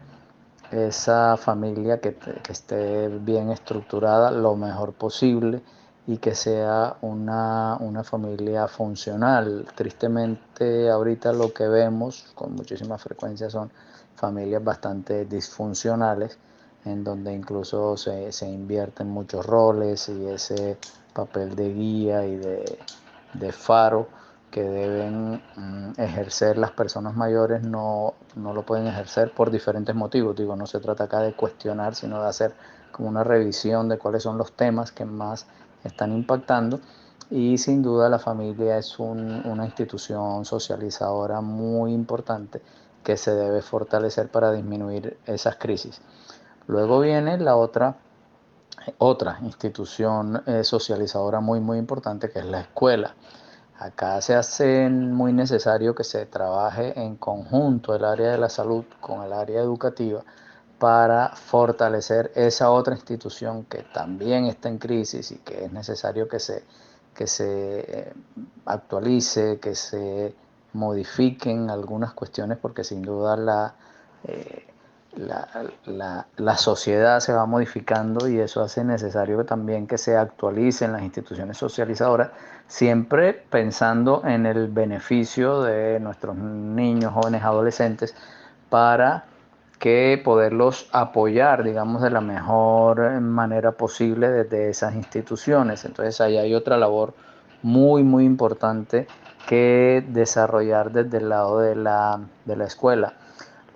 esa 0.71 1.37
familia 1.37 1.99
que, 1.99 2.15
esté 2.49 3.07
bien 3.07 3.49
estructurada 3.49 4.31
lo 4.31 4.55
mejor 4.55 4.93
posible 4.93 5.61
y 6.07 6.17
que 6.17 6.35
sea 6.35 6.97
una, 7.01 7.77
una, 7.79 8.03
familia 8.03 8.67
funcional. 8.67 9.65
Tristemente 9.75 10.89
ahorita 10.89 11.33
lo 11.33 11.53
que 11.53 11.67
vemos 11.67 12.31
con 12.35 12.53
muchísima 12.53 12.97
frecuencia 12.97 13.49
son 13.49 13.71
familias 14.15 14.63
bastante 14.63 15.25
disfuncionales 15.25 16.37
en 16.85 17.03
donde 17.03 17.33
incluso 17.33 17.97
se, 17.97 18.31
se 18.31 18.47
invierten 18.47 19.09
muchos 19.09 19.45
roles 19.45 20.09
y 20.09 20.27
ese 20.27 20.77
papel 21.13 21.55
de 21.55 21.73
guía 21.73 22.25
y 22.25 22.35
de, 22.37 22.79
de 23.33 23.51
faro 23.51 24.07
que 24.51 24.63
deben 24.63 25.41
mm, 25.55 25.93
ejercer 25.97 26.57
las 26.57 26.71
personas 26.71 27.15
mayores 27.15 27.61
no, 27.61 28.15
no, 28.35 28.53
lo 28.53 28.63
pueden 28.63 28.87
ejercer 28.87 29.31
por 29.31 29.51
diferentes 29.51 29.93
motivos. 29.95 30.35
Digo, 30.35 30.55
no 30.55 30.65
se 30.65 30.79
trata 30.79 31.05
acá 31.05 31.19
de 31.19 31.33
cuestionar, 31.33 31.95
sino 31.95 32.21
de 32.21 32.29
hacer 32.29 32.53
como 32.91 33.09
una 33.09 33.23
revisión 33.23 33.89
de 33.89 33.97
cuáles 33.97 34.23
son 34.23 34.37
los 34.37 34.53
temas 34.53 34.91
que 34.91 35.05
más 35.05 35.45
están 35.83 36.13
impactando. 36.13 36.79
Y 37.29 37.59
sin 37.59 37.83
duda 37.83 38.09
la 38.09 38.17
familia 38.17 38.79
es 38.79 38.97
una 38.97 39.65
institución 39.65 40.45
socializadora 40.45 41.41
muy 41.41 41.93
importante 41.93 42.59
que 43.03 43.17
se 43.17 43.31
debe 43.35 43.61
fortalecer 43.61 44.29
para 44.29 44.51
disminuir 44.51 45.17
esas 45.27 45.55
crisis. 45.57 46.01
Luego 46.69 46.99
viene 46.99 47.35
la 47.39 47.55
otra 47.55 47.95
otra 48.99 49.39
institución 49.41 50.43
eh, 50.45 50.63
socializadora 50.63 51.39
muy 51.39 51.59
muy 51.59 51.79
importante 51.79 52.29
que 52.29 52.39
es 52.39 52.45
la 52.45 52.61
escuela. 52.61 53.15
Acá 53.79 54.21
se 54.21 54.35
hace 54.35 54.87
muy 54.87 55.33
necesario 55.33 55.95
que 55.95 56.03
se 56.03 56.27
trabaje 56.27 56.93
en 56.99 57.15
conjunto 57.15 57.95
el 57.95 58.05
área 58.05 58.29
de 58.29 58.37
la 58.37 58.49
salud 58.49 58.85
con 59.01 59.23
el 59.23 59.33
área 59.33 59.61
educativa 59.61 60.23
para 60.77 61.29
fortalecer 61.29 62.31
esa 62.35 62.69
otra 62.69 62.93
institución 62.93 63.63
que 63.63 63.81
también 63.91 64.45
está 64.45 64.69
en 64.69 64.77
crisis 64.77 65.31
y 65.31 65.37
que 65.39 65.65
es 65.65 65.71
necesario 65.71 66.27
que 66.27 66.37
se, 66.37 66.63
que 67.15 67.25
se 67.25 67.79
eh, 67.79 68.13
actualice, 68.65 69.59
que 69.59 69.73
se 69.73 70.35
modifiquen 70.73 71.71
algunas 71.71 72.13
cuestiones 72.13 72.59
porque 72.59 72.83
sin 72.83 73.01
duda 73.01 73.35
la, 73.35 73.73
eh, 74.25 74.67
la, 75.15 76.25
la, 76.37 76.57
sociedad 76.57 77.19
se 77.19 77.33
va 77.33 77.45
modificando 77.45 78.27
y 78.27 78.39
eso 78.39 78.61
hace 78.61 78.83
necesario 78.83 79.43
también 79.43 79.87
que 79.87 79.97
se 79.97 80.15
actualicen 80.15 80.91
las 80.91 81.01
instituciones 81.01 81.57
socializadoras, 81.57 82.29
siempre 82.67 83.33
pensando 83.33 84.21
en 84.25 84.45
el 84.45 84.67
beneficio 84.67 85.63
de 85.63 85.99
nuestros 85.99 86.35
niños, 86.35 87.13
jóvenes, 87.13 87.43
adolescentes, 87.43 88.15
para 88.69 89.25
que 89.79 90.21
poderlos 90.23 90.89
apoyar, 90.91 91.63
digamos, 91.63 92.01
de 92.01 92.11
la 92.11 92.21
mejor 92.21 93.19
manera 93.21 93.71
posible 93.71 94.29
desde 94.29 94.69
esas 94.69 94.93
instituciones. 94.93 95.85
Entonces 95.85 96.21
ahí 96.21 96.37
hay 96.37 96.53
otra 96.53 96.77
labor 96.77 97.13
muy, 97.63 98.03
muy 98.03 98.25
importante 98.25 99.07
que 99.47 100.03
desarrollar 100.07 100.91
desde 100.91 101.17
el 101.17 101.29
lado 101.29 101.59
de 101.59 101.75
la, 101.75 102.19
de 102.45 102.55
la 102.55 102.65
escuela 102.65 103.13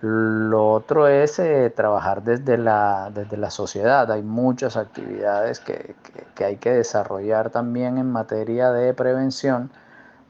lo 0.06 0.70
otro 0.70 1.08
es 1.08 1.40
eh, 1.40 1.70
trabajar 1.74 2.24
desde 2.24 2.58
la, 2.58 3.10
desde 3.14 3.38
la 3.38 3.50
sociedad. 3.50 4.12
Hay 4.12 4.22
muchas 4.22 4.76
actividades 4.76 5.62
que, 5.62 5.96
hay 6.44 6.58
que 6.58 6.72
desarrollar 6.72 7.52
también 7.52 7.98
en 7.98 8.12
materia 8.12 8.74
de 8.74 8.94
prevención 8.94 9.72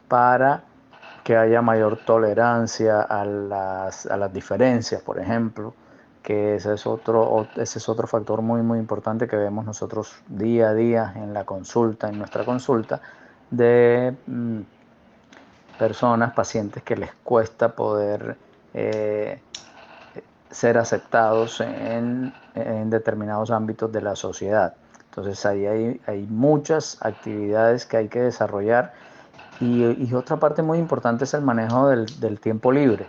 para 0.08 0.62
que 1.24 1.36
haya 1.38 1.64
mayor 1.64 1.98
tolerancia 2.06 3.02
a 3.02 3.26
las, 3.26 4.06
a 4.06 4.16
las 4.16 4.32
diferencias, 4.32 5.02
por 5.02 5.18
ejemplo, 5.18 5.74
que 6.22 6.58
ese 6.58 6.76
es, 6.76 6.86
otro, 6.86 7.48
ese 7.56 7.80
es 7.80 7.90
otro 7.90 8.06
factor 8.06 8.44
muy, 8.44 8.62
muy 8.62 8.78
importante 8.78 9.28
que 9.28 9.38
vemos 9.38 9.66
nosotros 9.66 10.22
día 10.28 10.70
a 10.70 10.74
día 10.76 11.14
en 11.16 11.34
la 11.34 11.46
consulta, 11.46 12.10
en 12.10 12.20
nuestra 12.20 12.46
consulta, 12.46 13.02
de 13.50 14.16
mm, 14.28 14.60
personas, 15.80 16.32
pacientes 16.34 16.84
que 16.84 16.96
les 16.96 17.12
cuesta 17.24 17.70
poder 17.70 18.38
eh, 18.74 19.40
ser 20.50 20.78
aceptados 20.78 21.62
en, 21.62 22.34
en, 22.56 22.90
determinados 22.90 23.52
ámbitos 23.52 23.92
de 23.92 24.02
la 24.02 24.16
sociedad. 24.16 24.76
Entonces 25.10 25.46
ahí 25.46 25.66
hay, 25.66 26.02
hay 26.08 26.26
muchas 26.28 26.98
actividades 27.02 27.86
que 27.86 27.98
hay 27.98 28.08
que 28.08 28.22
desarrollar 28.22 28.94
y, 29.60 30.14
otra 30.14 30.38
parte 30.38 30.62
muy 30.62 30.78
importante 30.78 31.24
es 31.24 31.34
el 31.34 31.42
manejo 31.42 31.88
del, 31.88 32.40
tiempo 32.40 32.72
libre. 32.72 33.08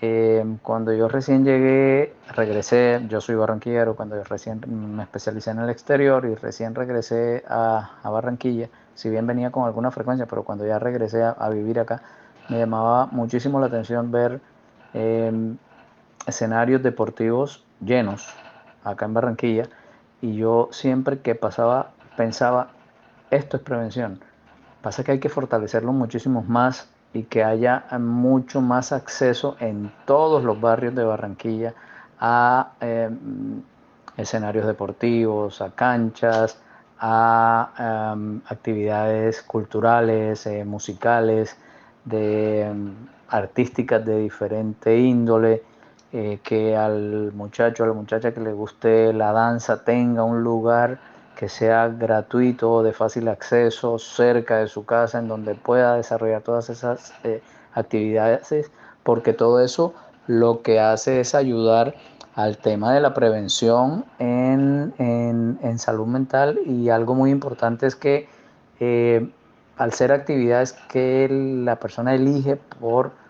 Eh, 0.00 0.44
cuando 0.62 0.92
yo 0.92 1.08
recién 1.08 1.44
llegué, 1.44 2.14
regresé, 2.34 3.00
yo 3.08 3.20
soy 3.20 3.36
barranquillero, 3.36 3.94
cuando 3.94 4.16
yo 4.16 4.24
recién 4.24 4.60
me 4.96 5.04
especialicé 5.04 5.52
en 5.52 5.60
el 5.60 5.70
exterior 5.70 6.26
y 6.26 6.34
recién 6.34 6.74
regresé 6.74 7.44
a, 7.48 7.90
Barranquilla, 8.02 8.68
si 8.94 9.08
bien 9.08 9.26
venía 9.26 9.50
con 9.50 9.64
alguna 9.64 9.90
frecuencia, 9.92 10.26
pero 10.26 10.42
cuando 10.42 10.66
ya 10.66 10.78
regresé 10.78 11.22
a, 11.22 11.48
vivir 11.48 11.78
acá, 11.78 12.02
me 12.48 12.58
llamaba 12.58 13.06
muchísimo 13.06 13.60
la 13.60 13.66
atención 13.66 14.10
ver 14.10 14.40
em, 14.94 15.56
escenarios 16.26 16.82
deportivos 16.82 17.64
llenos 17.80 18.28
acá 18.84 19.06
en 19.06 19.14
Barranquilla 19.14 19.68
y 20.20 20.36
yo 20.36 20.68
siempre 20.72 21.20
que 21.20 21.34
pasaba 21.34 21.90
pensaba, 22.16 22.68
esto 23.30 23.56
es 23.56 23.62
prevención 23.62 24.20
Pasa 24.82 25.04
que 25.04 25.12
hay 25.12 25.20
que 25.20 25.28
fortalecerlo 25.28 25.92
muchísimo 25.92 26.42
más 26.42 26.88
y 27.14 27.22
que 27.22 27.44
haya 27.44 27.84
mucho 28.00 28.60
más 28.60 28.90
acceso 28.92 29.56
en 29.60 29.92
todos 30.06 30.42
los 30.42 30.60
barrios 30.60 30.94
de 30.96 31.04
Barranquilla 31.04 31.72
a 32.18 32.72
em, 32.80 33.62
escenarios 34.16 34.66
deportivos, 34.66 35.60
a 35.62 35.70
canchas, 35.70 36.60
a 36.98 38.12
em, 38.12 38.40
actividades 38.48 39.42
culturales, 39.42 40.46
eh, 40.46 40.64
musicales, 40.64 41.56
de, 42.04 42.72
artísticas 43.32 44.04
de 44.04 44.18
diferente 44.18 44.96
índole, 44.98 45.62
eh, 46.12 46.38
que 46.42 46.76
al 46.76 47.32
muchacho, 47.32 47.84
a 47.84 47.86
la 47.86 47.94
muchacha 47.94 48.32
que 48.32 48.40
le 48.40 48.52
guste 48.52 49.12
la 49.14 49.32
danza 49.32 49.82
tenga 49.82 50.22
un 50.24 50.42
lugar 50.42 50.98
que 51.36 51.48
sea 51.48 51.88
gratuito, 51.88 52.82
de 52.82 52.92
fácil 52.92 53.28
acceso, 53.28 53.98
cerca 53.98 54.58
de 54.58 54.68
su 54.68 54.84
casa, 54.84 55.18
en 55.18 55.28
donde 55.28 55.54
pueda 55.54 55.96
desarrollar 55.96 56.42
todas 56.42 56.68
esas 56.68 57.14
eh, 57.24 57.42
actividades, 57.72 58.70
porque 59.02 59.32
todo 59.32 59.60
eso 59.60 59.94
lo 60.26 60.60
que 60.60 60.78
hace 60.78 61.20
es 61.20 61.34
ayudar 61.34 61.94
al 62.34 62.58
tema 62.58 62.92
de 62.92 63.00
la 63.00 63.14
prevención 63.14 64.04
en, 64.18 64.92
salud 65.78 66.06
mental. 66.06 66.60
Y 66.66 66.90
algo 66.90 67.14
muy 67.14 67.30
importante 67.30 67.86
es 67.86 67.96
que 67.96 68.28
eh, 68.78 69.28
al 69.78 69.92
ser 69.94 70.12
actividades 70.12 70.74
que 70.90 71.28
la 71.30 71.76
persona 71.76 72.14
elige 72.14 72.56
por 72.78 73.21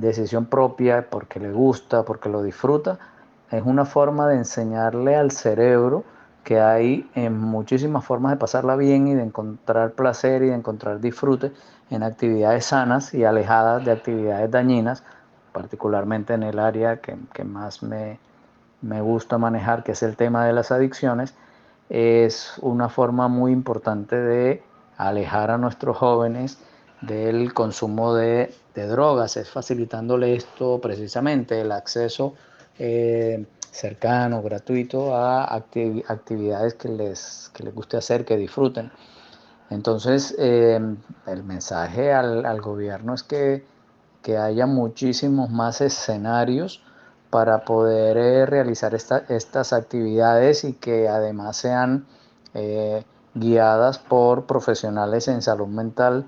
decisión 0.00 0.46
propia, 0.46 1.08
porque 1.10 1.40
le 1.40 1.52
gusta, 1.52 2.04
porque 2.04 2.28
lo 2.28 2.42
disfruta, 2.42 2.98
es 3.50 3.62
una 3.64 3.84
forma 3.84 4.28
de 4.28 4.36
enseñarle 4.36 5.16
al 5.16 5.30
cerebro 5.30 6.04
que 6.44 6.60
hay 6.60 7.08
en 7.14 7.38
muchísimas 7.38 8.04
formas 8.04 8.32
de 8.32 8.38
pasarla 8.38 8.76
bien 8.76 9.08
y 9.08 9.14
de 9.14 9.22
encontrar 9.22 9.92
placer 9.92 10.42
y 10.42 10.46
de 10.46 10.54
encontrar 10.54 11.00
disfrute 11.00 11.52
en 11.90 12.02
actividades 12.02 12.66
sanas 12.66 13.12
y 13.12 13.24
alejadas 13.24 13.84
de 13.84 13.92
actividades 13.92 14.50
dañinas, 14.50 15.02
particularmente 15.52 16.34
en 16.34 16.42
el 16.42 16.58
área 16.58 17.00
que, 17.00 17.44
más 17.44 17.82
me, 17.82 18.18
me 18.82 19.00
gusta 19.00 19.38
manejar, 19.38 19.82
que 19.82 19.92
es 19.92 20.02
el 20.02 20.16
tema 20.16 20.46
de 20.46 20.52
las 20.52 20.70
adicciones, 20.70 21.34
es 21.88 22.54
una 22.60 22.88
forma 22.88 23.28
muy 23.28 23.52
importante 23.52 24.16
de 24.16 24.62
alejar 24.96 25.50
a 25.50 25.58
nuestros 25.58 25.96
jóvenes 25.96 26.58
del 27.00 27.54
consumo 27.54 28.14
de, 28.14 28.54
drogas, 28.86 29.36
es 29.36 29.48
facilitándole 29.48 30.34
esto 30.34 30.80
precisamente, 30.80 31.60
el 31.60 31.72
acceso 31.72 32.34
eh, 32.78 33.44
cercano, 33.70 34.42
gratuito 34.42 35.14
a 35.14 35.54
actividades 35.54 36.74
que 36.74 36.88
les, 36.88 37.52
les 37.58 37.74
guste 37.74 37.96
hacer, 37.96 38.24
que 38.24 38.36
disfruten. 38.36 38.90
Entonces, 39.70 40.34
em, 40.38 40.96
el 41.26 41.44
mensaje 41.44 42.12
al, 42.12 42.60
gobierno 42.60 43.14
es 43.14 43.22
que, 43.22 43.64
haya 44.38 44.66
muchísimos 44.66 45.48
más 45.48 45.80
escenarios 45.80 46.82
para 47.30 47.64
poder 47.64 48.18
eh, 48.18 48.44
realizar 48.44 48.94
estas 48.94 49.72
actividades 49.72 50.64
y 50.64 50.74
que 50.74 51.08
además 51.08 51.56
sean 51.56 52.04
eh, 52.52 53.04
guiadas 53.32 53.98
por 53.98 54.44
profesionales 54.44 55.28
en 55.28 55.40
salud 55.40 55.68
mental 55.68 56.26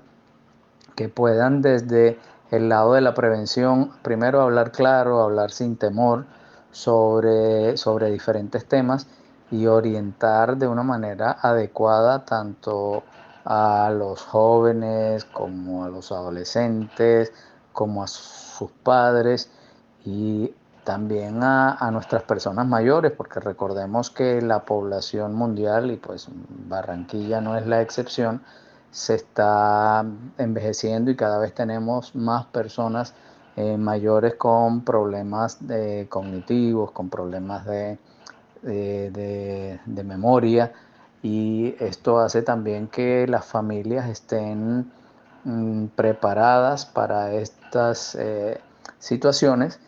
que 0.95 1.09
puedan 1.09 1.61
desde 1.61 2.17
el 2.51 2.69
lado 2.69 2.93
de 2.93 3.01
la 3.01 3.13
prevención, 3.13 3.91
primero 4.01 4.41
hablar 4.41 4.71
claro, 4.71 5.21
hablar 5.21 5.51
sin 5.51 5.77
temor, 5.77 6.25
sobre, 6.71 7.77
sobre 7.77 8.11
diferentes 8.11 8.65
temas 8.65 9.07
y 9.51 9.65
orientar 9.67 10.57
de 10.57 10.67
una 10.67 10.83
manera 10.83 11.37
adecuada 11.41 12.25
tanto 12.25 13.03
a 13.45 13.91
los 13.93 14.21
jóvenes 14.21 15.25
como 15.25 15.85
a 15.85 15.89
los 15.89 16.11
adolescentes, 16.11 17.33
como 17.73 18.03
a 18.03 18.07
sus 18.07 18.71
padres 18.83 19.49
y 20.05 20.53
también 20.83 21.43
a, 21.43 21.75
a, 21.75 21.91
nuestras 21.91 22.23
personas 22.23 22.65
mayores, 22.65 23.11
porque 23.11 23.39
recordemos 23.39 24.09
que 24.09 24.41
la 24.41 24.65
población 24.65 25.35
mundial, 25.35 25.91
y 25.91 25.97
pues 25.97 26.27
Barranquilla 26.67 27.39
no 27.39 27.55
es 27.55 27.67
la 27.67 27.81
excepción, 27.81 28.41
se 28.91 29.15
está 29.15 30.05
envejeciendo 30.37 31.11
y 31.11 31.15
cada 31.15 31.39
vez 31.39 31.53
tenemos 31.53 32.13
más 32.15 32.45
personas 32.47 33.13
eh, 33.55 33.77
mayores 33.77 34.35
con 34.35 34.81
problemas 34.81 35.65
de, 35.67 36.07
cognitivos, 36.09 36.91
con 36.91 37.09
problemas 37.09 37.65
de, 37.65 37.97
de, 38.61 40.03
memoria. 40.03 40.73
Y 41.23 41.75
esto 41.79 42.19
hace 42.19 42.41
también 42.41 42.87
que 42.87 43.27
las 43.27 43.45
familias 43.45 44.09
estén 44.09 44.91
mm, 45.43 45.87
preparadas 45.95 46.85
para 46.85 47.33
estas 47.33 48.15
eh, 48.15 48.59
situaciones 48.99 49.79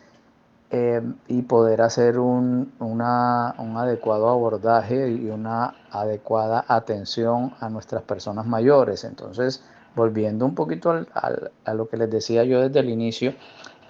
eh, 0.70 1.02
y 1.28 1.42
poder 1.42 1.82
hacer 1.82 2.18
un, 2.18 2.72
un 2.78 3.00
adecuado 3.02 4.28
abordaje 4.28 5.10
y 5.10 5.30
una 5.30 5.74
adecuada 5.90 6.64
atención 6.66 7.54
a 7.60 7.68
nuestras 7.68 8.02
personas 8.02 8.46
mayores. 8.46 9.04
Entonces, 9.04 9.62
volviendo 9.94 10.44
un 10.44 10.54
poquito 10.54 10.90
a 11.12 11.74
lo 11.74 11.88
que 11.88 11.96
les 11.96 12.10
decía 12.10 12.44
yo 12.44 12.60
desde 12.60 12.80
el 12.80 12.90
inicio, 12.90 13.34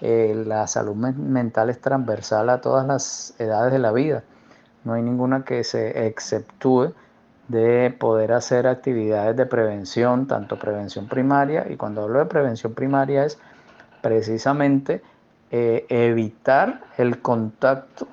eh, 0.00 0.42
la 0.46 0.66
salud 0.66 0.94
mental 0.94 1.70
es 1.70 1.80
transversal 1.80 2.50
a 2.50 2.60
todas 2.60 2.86
las 2.86 3.34
edades 3.38 3.72
de 3.72 3.78
la 3.78 3.92
vida. 3.92 4.22
No 4.84 4.92
hay 4.94 5.02
ninguna 5.02 5.44
que 5.44 5.64
se 5.64 6.06
exceptúe 6.06 6.92
de 7.48 7.94
poder 7.98 8.32
hacer 8.32 8.66
actividades 8.66 9.36
de 9.36 9.46
prevención, 9.46 10.26
tanto 10.26 10.58
prevención 10.58 11.08
primaria, 11.08 11.66
y 11.70 11.76
cuando 11.76 12.02
hablo 12.02 12.18
de 12.18 12.26
prevención 12.26 12.74
primaria 12.74 13.24
es 13.24 13.38
precisamente 14.02 15.02
eh, 15.56 15.86
evitar 15.88 16.80
el 16.98 17.22
contacto, 17.22 18.08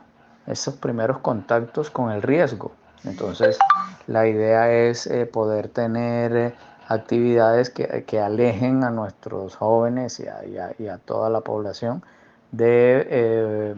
esos 0.45 0.75
primeros 0.75 1.17
contactos 1.21 1.89
con 1.89 2.11
el 2.11 2.21
riesgo. 2.21 2.71
Entonces, 3.03 3.57
la 4.05 4.27
idea 4.27 4.71
es 4.71 5.07
eh, 5.07 5.25
poder 5.25 5.67
tener 5.69 6.53
actividades 6.87 7.71
que, 7.71 8.19
alejen 8.19 8.83
a 8.83 8.91
nuestros 8.91 9.55
jóvenes 9.55 10.19
y 10.19 10.87
a, 10.87 10.97
toda 10.99 11.31
la 11.31 11.41
población 11.41 12.03
de 12.51 13.07
eh, 13.09 13.75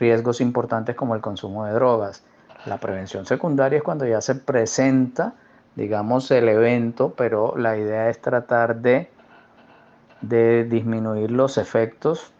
riesgos 0.00 0.40
importantes 0.40 0.96
como 0.96 1.14
el 1.14 1.20
consumo 1.20 1.64
de 1.66 1.74
drogas. 1.74 2.24
La 2.66 2.78
prevención 2.78 3.26
secundaria 3.26 3.76
es 3.76 3.84
cuando 3.84 4.06
ya 4.06 4.20
se 4.20 4.34
presenta, 4.34 5.34
digamos, 5.76 6.32
el 6.32 6.48
evento, 6.48 7.14
pero 7.16 7.56
la 7.56 7.76
idea 7.76 8.10
es 8.10 8.20
tratar 8.20 8.78
de, 8.78 9.08
de 10.20 10.64
disminuir 10.64 11.30
los 11.30 11.58
efectos 11.58 12.32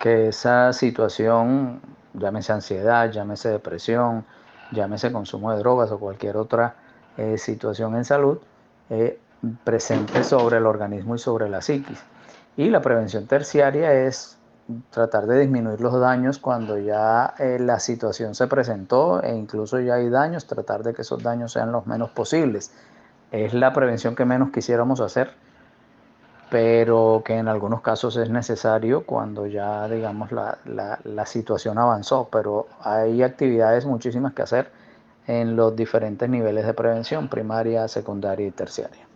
que 0.00 0.28
esa 0.28 0.72
situación, 0.72 1.80
llámese 2.14 2.52
ansiedad, 2.52 3.12
llámese 3.12 3.50
depresión, 3.50 4.24
llámese 4.72 5.12
consumo 5.12 5.52
de 5.52 5.58
drogas 5.58 5.92
o 5.92 5.98
cualquier 5.98 6.38
otra 6.38 6.74
eh, 7.18 7.36
situación 7.36 7.94
en 7.94 8.06
salud, 8.06 8.38
eh, 8.88 9.20
presente 9.62 10.24
sobre 10.24 10.56
el 10.56 10.66
organismo 10.66 11.14
y 11.14 11.18
sobre 11.18 11.50
la 11.50 11.60
psiquis. 11.60 12.02
Y 12.56 12.70
la 12.70 12.80
prevención 12.80 13.26
terciaria 13.26 13.92
es 13.92 14.38
tratar 14.88 15.26
de 15.26 15.38
disminuir 15.38 15.82
los 15.82 16.00
daños 16.00 16.38
cuando 16.38 16.78
ya 16.78 17.34
eh, 17.38 17.58
la 17.60 17.78
situación 17.78 18.34
se 18.34 18.46
presentó 18.46 19.22
e 19.22 19.36
incluso 19.36 19.80
ya 19.80 19.94
hay 19.94 20.08
daños, 20.08 20.46
tratar 20.46 20.82
de 20.82 20.94
que 20.94 21.02
esos 21.02 21.22
daños 21.22 21.52
sean 21.52 21.72
los 21.72 21.86
menos 21.86 22.10
posibles. 22.10 22.72
Es 23.32 23.52
la 23.52 23.74
prevención 23.74 24.16
que 24.16 24.24
menos 24.24 24.50
quisiéramos 24.50 25.00
hacer, 25.00 25.34
pero 26.50 27.22
que 27.24 27.36
en 27.38 27.48
algunos 27.48 27.80
casos 27.80 28.16
es 28.16 28.28
necesario 28.28 29.06
cuando 29.06 29.46
ya, 29.46 29.88
digamos, 29.88 30.32
la, 30.32 30.58
la, 30.64 31.26
situación 31.26 31.78
avanzó. 31.78 32.28
Pero 32.30 32.66
hay 32.82 33.22
actividades 33.22 33.86
muchísimas 33.86 34.34
que 34.34 34.42
hacer 34.42 34.70
en 35.26 35.56
los 35.56 35.76
diferentes 35.76 36.28
niveles 36.28 36.66
de 36.66 36.74
prevención, 36.74 37.28
primaria, 37.28 37.86
secundaria 37.88 38.48
y 38.48 38.50
terciaria. 38.50 39.09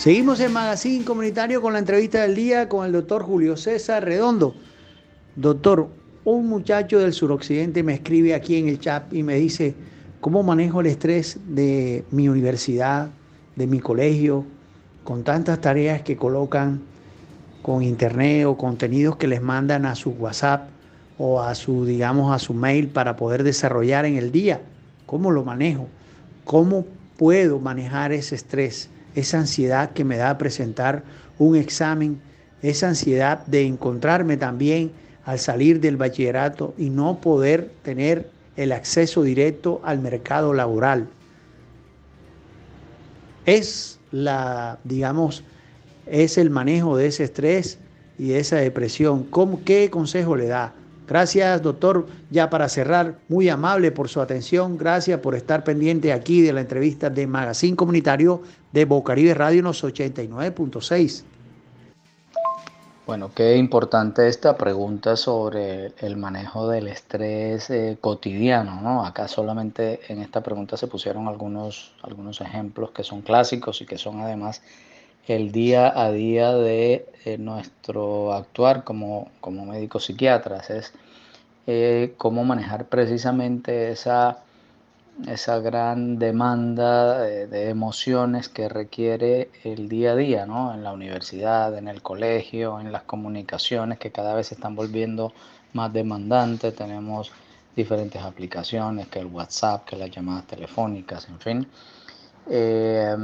Seguimos 0.00 0.40
en 0.40 0.54
Magazine 0.54 1.04
Comunitario 1.04 1.60
con 1.60 1.74
la 1.74 1.78
entrevista 1.78 2.22
del 2.22 2.34
día 2.34 2.70
con 2.70 2.86
el 2.86 2.92
doctor 2.92 3.22
Julio 3.22 3.58
César 3.58 4.02
Redondo. 4.02 4.54
Doctor, 5.36 5.90
un 6.24 6.48
muchacho 6.48 7.00
del 7.00 7.12
suroccidente 7.12 7.82
me 7.82 7.92
escribe 7.92 8.32
aquí 8.32 8.56
en 8.56 8.68
el 8.68 8.80
chat 8.80 9.12
y 9.12 9.22
me 9.22 9.34
dice, 9.34 9.74
¿cómo 10.22 10.42
manejo 10.42 10.80
el 10.80 10.86
estrés 10.86 11.38
de 11.48 12.02
mi 12.12 12.30
universidad, 12.30 13.10
de 13.56 13.66
mi 13.66 13.78
colegio, 13.78 14.46
con 15.04 15.22
tantas 15.22 15.60
tareas 15.60 16.00
que 16.00 16.16
colocan 16.16 16.80
con 17.60 17.82
internet 17.82 18.46
o 18.46 18.56
contenidos 18.56 19.16
que 19.16 19.28
les 19.28 19.42
mandan 19.42 19.84
a 19.84 19.94
su 19.96 20.12
WhatsApp 20.12 20.70
o 21.18 21.42
a 21.42 21.54
su, 21.54 21.84
digamos, 21.84 22.34
a 22.34 22.38
su 22.38 22.54
mail 22.54 22.88
para 22.88 23.16
poder 23.16 23.42
desarrollar 23.42 24.06
en 24.06 24.16
el 24.16 24.32
día? 24.32 24.62
¿Cómo 25.04 25.30
lo 25.30 25.44
manejo? 25.44 25.88
¿Cómo 26.46 26.86
puedo 27.18 27.58
manejar 27.58 28.12
ese 28.12 28.34
estrés? 28.34 28.88
Esa 29.14 29.38
ansiedad 29.38 29.90
que 29.90 30.04
me 30.04 30.16
da 30.16 30.38
presentar 30.38 31.02
un 31.38 31.56
examen, 31.56 32.20
esa 32.62 32.88
ansiedad 32.88 33.44
de 33.46 33.66
encontrarme 33.66 34.36
también 34.36 34.92
al 35.24 35.38
salir 35.38 35.80
del 35.80 35.96
bachillerato 35.96 36.74
y 36.78 36.90
no 36.90 37.20
poder 37.20 37.70
tener 37.82 38.30
el 38.56 38.72
acceso 38.72 39.22
directo 39.22 39.80
al 39.84 40.00
mercado 40.00 40.52
laboral. 40.52 41.08
Es 43.46 43.98
la, 44.10 44.78
digamos, 44.84 45.44
es 46.06 46.38
el 46.38 46.50
manejo 46.50 46.96
de 46.96 47.06
ese 47.06 47.24
estrés 47.24 47.78
y 48.18 48.28
de 48.28 48.40
esa 48.40 48.56
depresión. 48.56 49.24
¿Cómo, 49.24 49.62
¿Qué 49.64 49.88
consejo 49.90 50.36
le 50.36 50.46
da? 50.46 50.74
Gracias, 51.10 51.60
doctor. 51.60 52.06
Ya 52.30 52.48
para 52.50 52.68
cerrar, 52.68 53.18
muy 53.28 53.48
amable 53.48 53.90
por 53.90 54.08
su 54.08 54.20
atención. 54.20 54.78
Gracias 54.78 55.18
por 55.18 55.34
estar 55.34 55.64
pendiente 55.64 56.12
aquí 56.12 56.40
de 56.40 56.52
la 56.52 56.60
entrevista 56.60 57.10
de 57.10 57.26
Magazine 57.26 57.76
Comunitario 57.76 58.42
de 58.70 58.84
Bocaribe 58.84 59.34
Radio 59.34 59.58
en 59.58 59.64
los 59.64 59.82
89.6. 59.82 61.24
Bueno, 63.08 63.32
qué 63.34 63.56
importante 63.56 64.28
esta 64.28 64.56
pregunta 64.56 65.16
sobre 65.16 65.94
el 65.98 66.16
manejo 66.16 66.68
del 66.68 66.86
estrés 66.86 67.68
eh, 67.70 67.98
cotidiano, 68.00 68.80
¿no? 68.80 69.04
Acá 69.04 69.26
solamente 69.26 69.98
en 70.12 70.22
esta 70.22 70.44
pregunta 70.44 70.76
se 70.76 70.86
pusieron 70.86 71.26
algunos, 71.26 71.92
algunos 72.02 72.40
ejemplos 72.40 72.92
que 72.92 73.02
son 73.02 73.22
clásicos 73.22 73.82
y 73.82 73.86
que 73.86 73.98
son 73.98 74.20
además 74.20 74.62
el 75.34 75.52
día 75.52 75.92
a 75.94 76.10
día 76.10 76.52
de 76.52 77.06
eh, 77.24 77.38
nuestro 77.38 78.32
actuar 78.32 78.82
como, 78.82 79.30
como 79.40 79.64
médicos 79.64 80.06
psiquiatras, 80.06 80.70
es 80.70 80.92
eh, 81.68 82.14
cómo 82.16 82.42
manejar 82.44 82.88
precisamente 82.88 83.92
esa, 83.92 84.38
esa 85.28 85.60
gran 85.60 86.18
demanda 86.18 87.20
de, 87.20 87.68
emociones 87.70 88.48
que 88.48 88.68
requiere 88.68 89.50
el 89.62 89.88
día 89.88 90.12
a 90.12 90.16
día, 90.16 90.46
¿no? 90.46 90.74
en 90.74 90.82
la 90.82 90.92
universidad, 90.92 91.78
en 91.78 91.86
el 91.86 92.02
colegio, 92.02 92.80
en 92.80 92.90
las 92.90 93.02
comunicaciones 93.04 94.00
que 94.00 94.10
cada 94.10 94.34
vez 94.34 94.48
se 94.48 94.54
están 94.56 94.74
volviendo 94.74 95.32
más 95.74 95.92
demandantes, 95.92 96.74
tenemos 96.74 97.30
diferentes 97.76 98.20
aplicaciones, 98.20 99.06
que 99.06 99.20
el 99.20 99.26
WhatsApp, 99.26 99.84
que 99.84 99.94
las 99.94 100.10
llamadas 100.10 100.48
telefónicas, 100.48 101.28
en 101.28 101.38
fin. 101.38 101.66
Eh, 102.48 103.16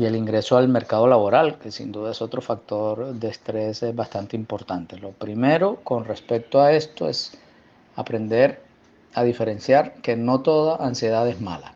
y 0.00 0.06
el 0.06 0.16
ingreso 0.16 0.56
al 0.56 0.66
mercado 0.66 1.06
laboral, 1.06 1.58
que 1.58 1.70
sin 1.70 1.92
duda 1.92 2.12
es 2.12 2.22
otro 2.22 2.40
factor 2.40 3.12
de 3.12 3.28
estrés 3.28 3.84
bastante 3.94 4.34
importante. 4.34 4.96
Lo 4.96 5.10
primero 5.10 5.76
con 5.84 6.06
respecto 6.06 6.58
a 6.58 6.72
esto 6.72 7.06
es 7.06 7.36
aprender 7.96 8.62
a 9.12 9.24
diferenciar 9.24 9.92
que 9.96 10.16
no 10.16 10.40
toda 10.40 10.76
ansiedad 10.76 11.28
es 11.28 11.42
mala. 11.42 11.74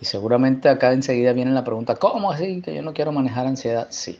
Y 0.00 0.06
seguramente 0.06 0.68
acá 0.68 0.92
enseguida 0.92 1.32
viene 1.34 1.52
la 1.52 1.62
pregunta, 1.62 1.94
¿cómo 1.94 2.32
así 2.32 2.62
que 2.62 2.74
yo 2.74 2.82
no 2.82 2.92
quiero 2.92 3.12
manejar 3.12 3.46
ansiedad? 3.46 3.86
Sí, 3.90 4.18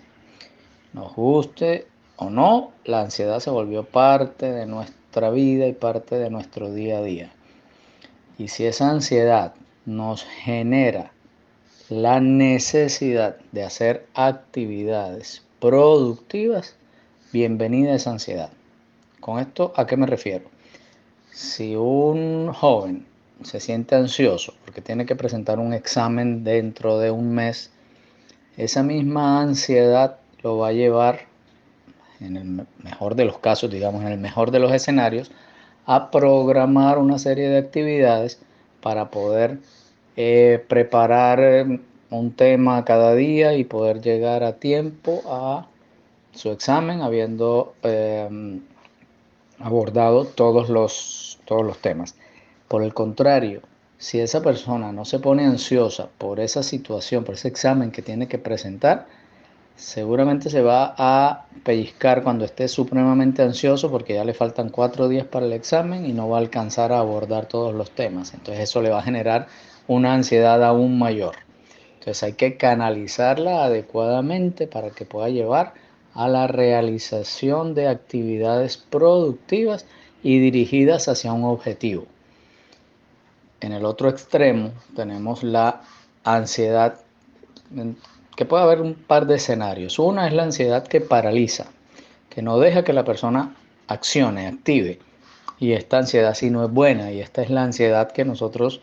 nos 0.93 1.13
guste 1.17 1.89
o 2.19 2.31
no, 2.31 2.71
la 2.85 3.01
ansiedad 3.01 3.41
se 3.41 3.51
volvió 3.51 3.83
parte 3.83 4.53
de 4.53 4.67
nuestra 4.67 5.31
vida 5.31 5.67
y 5.67 5.73
parte 5.73 6.17
de 6.17 6.31
nuestro 6.31 6.73
día 6.73 6.99
a 6.99 7.03
día. 7.03 7.33
Y 8.39 8.47
si 8.47 8.67
esa 8.67 8.89
ansiedad 8.89 9.53
nos 9.85 10.23
genera 10.23 11.11
la 11.89 12.21
necesidad 12.21 13.37
de 13.53 13.63
hacer 13.63 14.07
actividades 14.15 15.45
productivas, 15.61 16.75
bienvenida 17.33 17.95
esa 17.95 18.11
ansiedad. 18.11 18.51
¿Con 19.21 19.39
esto 19.39 19.73
a 19.77 19.87
qué 19.87 19.97
me 19.97 20.07
refiero? 20.07 20.47
Si 21.31 21.77
un 21.77 22.53
joven 22.53 23.07
se 23.43 23.61
siente 23.61 23.95
ansioso 23.95 24.55
porque 24.65 24.81
tiene 24.81 25.07
que 25.07 25.15
presentar 25.15 25.61
un 25.61 25.73
examen 25.73 26.43
dentro 26.43 26.99
de 26.99 27.13
un 27.13 27.33
mes, 27.33 27.71
esa 28.57 28.83
misma 28.83 29.41
ansiedad 29.41 30.19
lo 30.43 30.59
va 30.59 30.69
a 30.69 30.73
llevar, 30.73 31.27
en 32.19 32.37
el 32.37 32.67
mejor 32.83 33.15
de 33.15 33.27
los 33.27 33.39
casos, 33.39 33.71
digamos, 33.71 34.03
en 34.03 34.09
el 34.09 34.19
mejor 34.19 34.51
de 34.51 34.59
los 34.59 34.73
escenarios, 34.73 35.31
a 35.85 36.11
programar 36.11 36.99
una 36.99 37.19
serie 37.21 37.49
de 37.49 37.59
actividades 37.59 38.41
para 38.81 39.11
poder 39.11 39.59
eh, 40.17 40.65
preparar 40.69 41.41
eh, 41.41 41.81
un 42.11 42.33
tema 42.33 42.85
cada 42.85 43.15
día 43.15 43.55
y 43.55 43.65
poder 43.65 44.01
llegar 44.01 44.45
a 44.45 44.55
tiempo 44.55 45.23
a 45.27 45.67
su 46.33 46.51
examen 46.51 47.03
habiendo 47.03 47.75
eh, 47.83 48.61
abordado 49.59 50.25
todos 50.25 50.69
los, 50.69 51.39
todos 51.45 51.65
los 51.65 51.79
temas. 51.79 52.15
Por 52.69 52.83
el 52.83 52.95
contrario, 52.95 53.63
si 53.99 54.21
esa 54.21 54.43
persona 54.43 54.93
no 54.93 55.05
se 55.05 55.19
pone 55.19 55.47
ansiosa 55.47 56.09
por 56.19 56.41
esa 56.41 56.63
situación, 56.63 57.25
por 57.25 57.35
ese 57.35 57.49
examen 57.49 57.91
que 57.91 58.03
tiene 58.03 58.29
que 58.29 58.39
presentar, 58.39 59.07
seguramente 59.77 60.51
se 60.51 60.63
va 60.63 60.95
a 60.97 61.47
pellizcar 61.65 62.23
cuando 62.23 62.45
esté 62.45 62.69
supremamente 62.69 63.43
ansioso 63.43 63.91
porque 63.91 64.15
ya 64.15 64.25
le 64.25 64.35
faltan 64.35 64.71
cuatro 64.71 65.09
días 65.09 65.27
para 65.27 65.47
el 65.47 65.53
examen 65.53 66.07
y 66.07 66.13
no 66.13 66.29
va 66.29 66.39
a 66.39 66.41
alcanzar 66.41 66.93
a 66.93 66.99
abordar 66.99 67.47
todos 67.47 67.75
los 67.75 67.91
temas. 67.91 68.35
Entonces 68.35 68.65
eso 68.65 68.83
le 68.83 68.91
va 68.91 68.99
a 68.99 69.03
generar 69.03 69.47
una 69.89 70.15
ansiedad 70.15 70.63
aún 70.65 70.99
mayor. 70.99 71.37
Entonces 71.95 72.23
hay 72.23 72.33
que 72.35 72.57
canalizarla 72.57 73.65
adecuadamente 73.65 74.67
para 74.67 74.91
que 74.91 75.05
pueda 75.05 75.29
llevar 75.29 75.75
a 76.15 76.29
la 76.29 76.47
realización 76.47 77.75
de 77.75 77.89
actividades 77.89 78.77
productivas 78.77 79.87
y 80.23 80.39
dirigidas 80.39 81.09
hacia 81.09 81.33
un 81.33 81.45
objetivo. 81.45 82.07
En 83.61 83.73
el 83.73 83.85
otro 83.85 84.09
extremo 84.09 84.73
tenemos 84.95 85.43
la 85.43 85.83
ansiedad, 86.25 87.01
que 88.37 88.45
puede 88.45 88.63
haber 88.63 88.81
un 88.81 88.95
par 88.95 89.27
de 89.27 89.37
escenarios. 89.37 89.99
Una 89.99 90.27
es 90.27 90.33
la 90.33 90.45
ansiedad 90.45 90.87
que 90.87 91.01
paraliza, 91.01 91.67
que 92.31 92.43
no 92.43 92.59
deja 92.59 92.85
que 92.85 92.93
la 92.93 93.05
persona 93.05 93.55
accione, 93.89 94.47
active. 94.47 94.99
Y 95.59 95.73
esta 95.73 95.99
ansiedad 95.99 96.35
sí 96.35 96.51
no 96.51 96.65
es 96.65 96.71
buena 96.71 97.13
y 97.13 97.21
esta 97.21 97.43
es 97.43 97.51
la 97.51 97.63
ansiedad 97.63 98.13
que 98.13 98.25
nosotros 98.25 98.81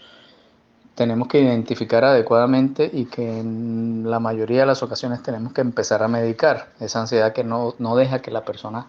tenemos 0.96 1.28
que 1.28 1.42
identificar 1.42 2.04
adecuadamente 2.04 2.90
y 2.92 3.06
que 3.06 3.40
en 3.40 4.04
la 4.10 4.20
mayoría 4.20 4.62
de 4.62 4.66
las 4.68 4.84
ocasiones 4.84 5.24
tenemos 5.24 5.54
que 5.54 5.62
empezar 5.62 6.04
a 6.04 6.08
medicar 6.08 6.70
esa 6.80 7.02
ansiedad 7.02 7.34
que 7.34 7.44
no, 7.44 7.74
deja 7.96 8.22
que 8.22 8.32
la 8.32 8.46
persona 8.46 8.88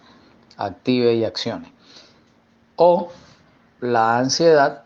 active 0.57 1.15
y 1.15 1.23
accione. 1.23 1.71
O 2.75 3.09
la 3.81 4.19
ansiedad 4.19 4.83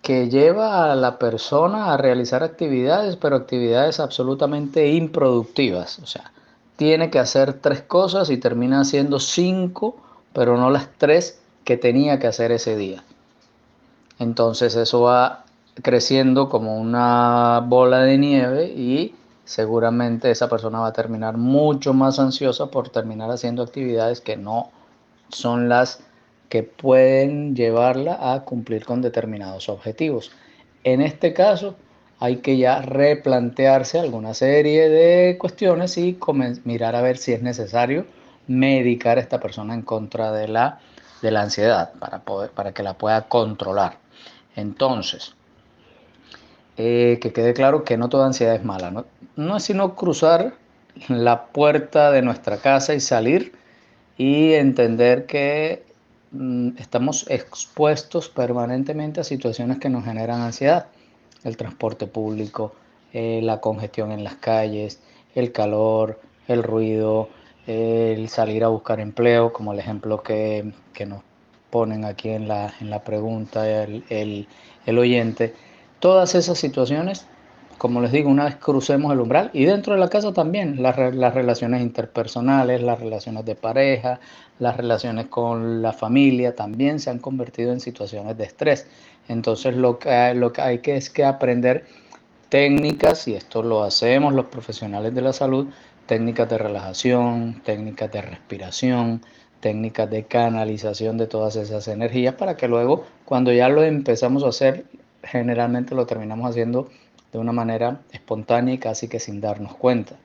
que 0.00 0.28
lleva 0.28 0.90
a 0.90 0.96
la 0.96 1.18
persona 1.18 1.92
a 1.92 1.96
realizar 1.96 2.42
actividades, 2.42 3.16
pero 3.16 3.36
actividades 3.36 4.00
absolutamente 4.00 4.90
improductivas. 4.92 5.98
O 5.98 6.06
sea, 6.06 6.32
tiene 6.76 7.10
que 7.10 7.18
hacer 7.18 7.54
tres 7.54 7.82
cosas 7.82 8.30
y 8.30 8.38
termina 8.38 8.80
haciendo 8.80 9.20
cinco, 9.20 9.96
pero 10.32 10.56
no 10.56 10.70
las 10.70 10.88
tres 10.96 11.38
que 11.64 11.76
tenía 11.76 12.18
que 12.18 12.26
hacer 12.26 12.50
ese 12.50 12.76
día. 12.76 13.04
Entonces 14.18 14.74
eso 14.74 15.02
va 15.02 15.44
creciendo 15.80 16.48
como 16.48 16.76
una 16.76 17.60
bola 17.66 18.02
de 18.02 18.18
nieve 18.18 18.66
y 18.66 19.14
seguramente 19.44 20.30
esa 20.30 20.48
persona 20.48 20.80
va 20.80 20.88
a 20.88 20.92
terminar 20.92 21.36
mucho 21.36 21.94
más 21.94 22.18
ansiosa 22.18 22.66
por 22.66 22.90
terminar 22.90 23.30
haciendo 23.30 23.62
actividades 23.62 24.20
que 24.20 24.36
no 24.36 24.70
son 25.28 25.68
las 25.68 26.00
que 26.48 26.62
pueden 26.62 27.56
llevarla 27.56 28.34
a 28.34 28.44
cumplir 28.44 28.84
con 28.84 29.00
determinados 29.00 29.70
objetivos. 29.70 30.30
En 30.84 31.00
este 31.00 31.32
caso, 31.32 31.76
hay 32.18 32.36
que 32.36 32.58
ya 32.58 32.82
replantearse 32.82 33.98
alguna 33.98 34.34
serie 34.34 34.88
de 34.88 35.38
cuestiones 35.38 35.96
y 35.96 36.18
mirar 36.64 36.94
a 36.94 37.00
ver 37.00 37.16
si 37.16 37.32
es 37.32 37.42
necesario 37.42 38.06
medicar 38.46 39.18
a 39.18 39.22
esta 39.22 39.40
persona 39.40 39.74
en 39.74 39.82
contra 39.82 40.30
de 40.30 40.48
la, 40.48 40.80
de 41.22 41.30
la 41.30 41.42
ansiedad 41.42 41.92
para, 41.98 42.20
poder, 42.20 42.50
para 42.50 42.72
que 42.72 42.82
la 42.82 42.94
pueda 42.98 43.28
controlar. 43.28 43.98
Entonces, 44.54 45.34
eh, 46.76 47.18
que 47.20 47.32
quede 47.32 47.54
claro 47.54 47.84
que 47.84 47.96
no 47.96 48.08
toda 48.08 48.26
ansiedad 48.26 48.54
es 48.54 48.64
mala. 48.64 48.90
¿no? 48.90 49.04
no 49.36 49.56
es 49.56 49.64
sino 49.64 49.94
cruzar 49.94 50.54
la 51.08 51.46
puerta 51.46 52.10
de 52.10 52.22
nuestra 52.22 52.58
casa 52.58 52.94
y 52.94 53.00
salir 53.00 53.52
y 54.16 54.52
entender 54.52 55.26
que 55.26 55.84
mm, 56.32 56.70
estamos 56.78 57.26
expuestos 57.28 58.28
permanentemente 58.28 59.20
a 59.20 59.24
situaciones 59.24 59.78
que 59.78 59.88
nos 59.88 60.04
generan 60.04 60.42
ansiedad. 60.42 60.86
El 61.44 61.56
transporte 61.56 62.06
público, 62.06 62.74
eh, 63.12 63.40
la 63.42 63.60
congestión 63.60 64.12
en 64.12 64.22
las 64.22 64.36
calles, 64.36 65.00
el 65.34 65.50
calor, 65.52 66.20
el 66.46 66.62
ruido, 66.62 67.28
el 67.66 68.28
salir 68.28 68.64
a 68.64 68.68
buscar 68.68 69.00
empleo, 69.00 69.52
como 69.52 69.72
el 69.72 69.78
ejemplo 69.78 70.22
que, 70.22 70.72
nos 71.06 71.22
ponen 71.70 72.04
aquí 72.04 72.28
en 72.28 72.48
la, 72.48 72.72
en 72.80 72.90
la 72.90 73.02
pregunta 73.02 73.68
el, 73.68 74.04
el 74.86 74.98
oyente. 74.98 75.54
Todas 76.02 76.34
esas 76.34 76.58
situaciones 76.58 77.26
como 77.82 78.00
les 78.00 78.12
digo, 78.12 78.30
una 78.30 78.44
vez 78.44 78.54
crucemos 78.54 79.12
el 79.12 79.18
umbral 79.18 79.50
y 79.52 79.64
dentro 79.64 79.94
de 79.94 79.98
la 79.98 80.08
casa 80.08 80.32
también, 80.32 80.80
las, 80.80 80.94
relaciones 80.94 81.82
interpersonales, 81.82 82.80
las 82.80 83.00
relaciones 83.00 83.44
de 83.44 83.56
pareja, 83.56 84.20
las 84.60 84.76
relaciones 84.76 85.26
con 85.26 85.82
la 85.82 85.92
familia 85.92 86.54
también 86.54 87.00
se 87.00 87.10
han 87.10 87.18
convertido 87.18 87.72
en 87.72 87.80
situaciones 87.80 88.38
de 88.38 88.44
estrés. 88.44 88.86
Entonces 89.26 89.74
lo 89.74 89.98
que, 89.98 90.32
lo 90.34 90.52
que 90.52 90.60
hay 90.60 90.78
que 90.78 90.96
es 90.96 91.10
que 91.10 91.24
aprender 91.24 91.84
técnicas, 92.50 93.26
y 93.26 93.34
esto 93.34 93.64
lo 93.64 93.82
hacemos 93.82 94.32
los 94.32 94.46
profesionales 94.46 95.12
de 95.12 95.22
la 95.22 95.32
salud, 95.32 95.66
técnicas 96.06 96.48
de 96.48 96.58
relajación, 96.58 97.62
técnicas 97.64 98.12
de 98.12 98.22
respiración, 98.22 99.22
técnicas 99.58 100.08
de 100.08 100.22
canalización 100.22 101.18
de 101.18 101.26
todas 101.26 101.56
esas 101.56 101.88
energías 101.88 102.36
para 102.36 102.56
que 102.56 102.68
luego 102.68 103.04
cuando 103.24 103.52
ya 103.52 103.68
lo 103.68 103.82
empezamos 103.82 104.44
a 104.44 104.50
hacer, 104.50 104.84
generalmente 105.22 105.94
lo 105.94 106.06
terminamos 106.06 106.50
haciendo 106.50 106.88
de 107.32 107.38
una 107.38 107.52
manera 107.52 108.00
espontánea 108.12 108.74
y 108.74 108.78
casi 108.78 109.08
que 109.08 109.20
sin 109.20 109.40
darnos 109.40 109.74
cuenta. 109.74 110.16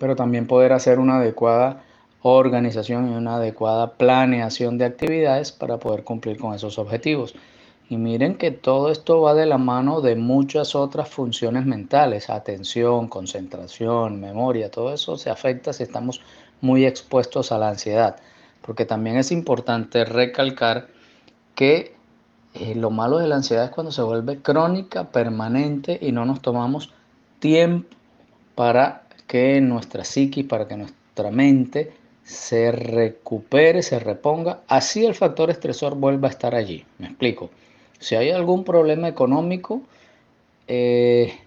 Pero 0.00 0.16
también 0.16 0.46
poder 0.46 0.72
hacer 0.72 0.98
una 0.98 1.18
adecuada 1.18 1.82
organización 2.22 3.12
y 3.12 3.16
una 3.16 3.36
adecuada 3.36 3.92
planeación 3.94 4.78
de 4.78 4.86
actividades 4.86 5.52
para 5.52 5.78
poder 5.78 6.04
cumplir 6.04 6.38
con 6.38 6.54
esos 6.54 6.78
objetivos. 6.78 7.34
Y 7.88 7.96
miren 7.96 8.36
que 8.36 8.50
todo 8.50 8.90
esto 8.90 9.22
va 9.22 9.34
de 9.34 9.46
la 9.46 9.56
mano 9.56 10.00
de 10.00 10.14
muchas 10.14 10.74
otras 10.74 11.08
funciones 11.08 11.64
mentales, 11.64 12.28
atención, 12.28 13.08
concentración, 13.08 14.20
memoria, 14.20 14.70
todo 14.70 14.92
eso 14.92 15.16
se 15.16 15.30
afecta 15.30 15.72
si 15.72 15.84
estamos 15.84 16.20
muy 16.60 16.84
expuestos 16.84 17.50
a 17.50 17.58
la 17.58 17.70
ansiedad. 17.70 18.16
Porque 18.60 18.84
también 18.84 19.16
es 19.16 19.32
importante 19.32 20.04
recalcar 20.04 20.88
que 21.54 21.97
eh, 22.58 22.74
lo 22.74 22.90
malo 22.90 23.18
de 23.18 23.28
la 23.28 23.36
ansiedad 23.36 23.66
es 23.66 23.70
cuando 23.70 23.92
se 23.92 24.02
vuelve 24.02 24.40
crónica, 24.42 25.04
permanente 25.10 25.98
y 26.00 26.12
no 26.12 26.24
nos 26.24 26.42
tomamos 26.42 26.92
tiempo 27.38 27.96
para 28.54 29.04
que 29.26 29.60
nuestra 29.60 30.04
psiquis, 30.04 30.44
para 30.44 30.66
que 30.66 30.76
nuestra 30.76 31.30
mente 31.30 31.92
se 32.24 32.72
recupere, 32.72 33.82
se 33.82 33.98
reponga, 33.98 34.60
así 34.68 35.06
el 35.06 35.14
factor 35.14 35.50
estresor 35.50 35.94
vuelva 35.94 36.28
a 36.28 36.30
estar 36.30 36.54
allí. 36.54 36.84
Me 36.98 37.06
explico. 37.06 37.50
Si 37.98 38.16
hay 38.16 38.30
algún 38.30 38.64
problema 38.64 39.08
económico, 39.08 39.82
eh, 40.66 41.38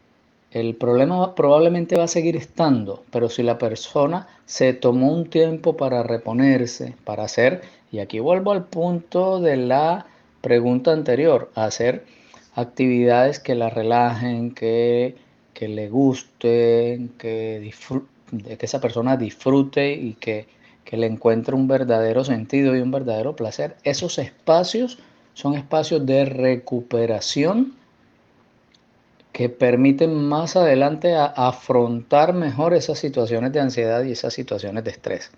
el 0.51 0.76
problema 0.76 1.36
probablemente 1.36 1.97
va 1.97 2.05
a 2.05 2.07
seguir 2.07 2.36
estando, 2.36 3.03
pero 3.12 3.30
si 3.30 3.43
la 3.43 3.57
persona 3.57 4.28
se 4.45 4.74
tomó 4.74 5.14
un 5.14 5.30
tiempo 5.30 5.78
para 5.78 6.03
reponerse, 6.03 6.95
para 7.05 7.24
hacer, 7.24 7.62
y 7.91 7.99
aquí 7.99 8.20
vuelvo 8.20 8.51
al 8.51 8.66
punto 8.66 9.39
de 9.39 9.57
la 9.57 10.07
pregunta 10.41 10.91
anterior, 10.91 11.51
hacer 11.55 12.05
actividades 12.55 13.39
que 13.39 13.55
la 13.55 13.69
relajen, 13.69 14.53
que, 14.53 15.15
que 15.53 15.67
le 15.67 15.89
gusten, 15.89 17.09
que, 17.17 17.71
que 18.57 18.65
esa 18.65 18.81
persona 18.81 19.17
disfrute 19.17 19.93
y 19.93 20.13
que, 20.13 20.47
que 20.83 20.97
le 20.97 21.07
encuentre 21.07 21.55
un 21.55 21.67
verdadero 21.67 22.23
sentido 22.23 22.75
y 22.75 22.81
un 22.81 22.91
verdadero 22.91 23.35
placer. 23.35 23.77
Esos 23.83 24.17
espacios 24.17 24.99
son 25.33 25.53
espacios 25.55 26.05
de 26.05 26.25
recuperación 26.25 27.73
que 29.31 29.47
permiten 29.47 30.13
más 30.13 30.55
adelante 30.57 31.15
afrontar 31.15 32.33
mejor 32.33 32.73
esas 32.73 32.99
situaciones 32.99 33.53
de 33.53 33.61
ansiedad 33.61 34.03
y 34.03 34.11
esas 34.11 34.33
situaciones 34.33 34.83
de 34.83 34.91
estrés. 34.91 35.31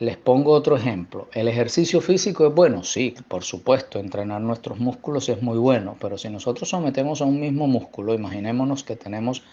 Les 0.00 0.16
pongo 0.16 0.50
otro 0.50 0.76
ejemplo. 0.76 1.28
¿El 1.32 1.46
ejercicio 1.46 2.00
físico 2.00 2.48
es 2.48 2.52
bueno? 2.52 2.82
Sí, 2.82 3.14
por 3.28 3.44
supuesto, 3.44 4.00
entrenar 4.00 4.40
nuestros 4.40 4.80
músculos 4.80 5.28
es 5.28 5.40
muy 5.40 5.56
bueno, 5.56 5.96
pero 6.00 6.18
si 6.18 6.28
nosotros 6.30 6.68
sometemos 6.68 7.22
a 7.22 7.26
un 7.26 7.38
mismo 7.38 7.68
músculo, 7.68 8.12
imaginémonos 8.12 8.82
que 8.82 8.96
tenemos 8.96 9.44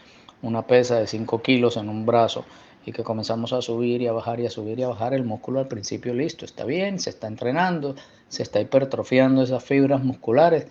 una 0.42 0.66
pesa 0.66 1.00
de 1.00 1.06
5 1.06 1.44
kilos 1.44 1.78
en 1.78 1.90
un 1.90 2.08
brazo 2.08 2.44
y 2.88 2.92
que 2.92 3.04
comenzamos 3.04 3.54
a 3.54 3.62
subir 3.62 4.02
y 4.02 4.08
a 4.08 4.14
bajar 4.14 4.40
y 4.40 4.48
a 4.48 4.50
subir 4.50 4.80
y 4.80 4.84
a 4.84 4.88
bajar, 4.88 5.14
el 5.14 5.24
músculo 5.24 5.60
al 5.60 5.68
principio 5.68 6.16
listo, 6.16 6.44
está 6.44 6.66
bien, 6.66 6.98
se 6.98 7.12
está 7.12 7.28
entrenando, 7.28 7.94
se 8.28 8.42
está 8.42 8.60
hipertrofiando 8.60 9.44
esas 9.44 9.64
fibras 9.64 10.04
musculares, 10.04 10.66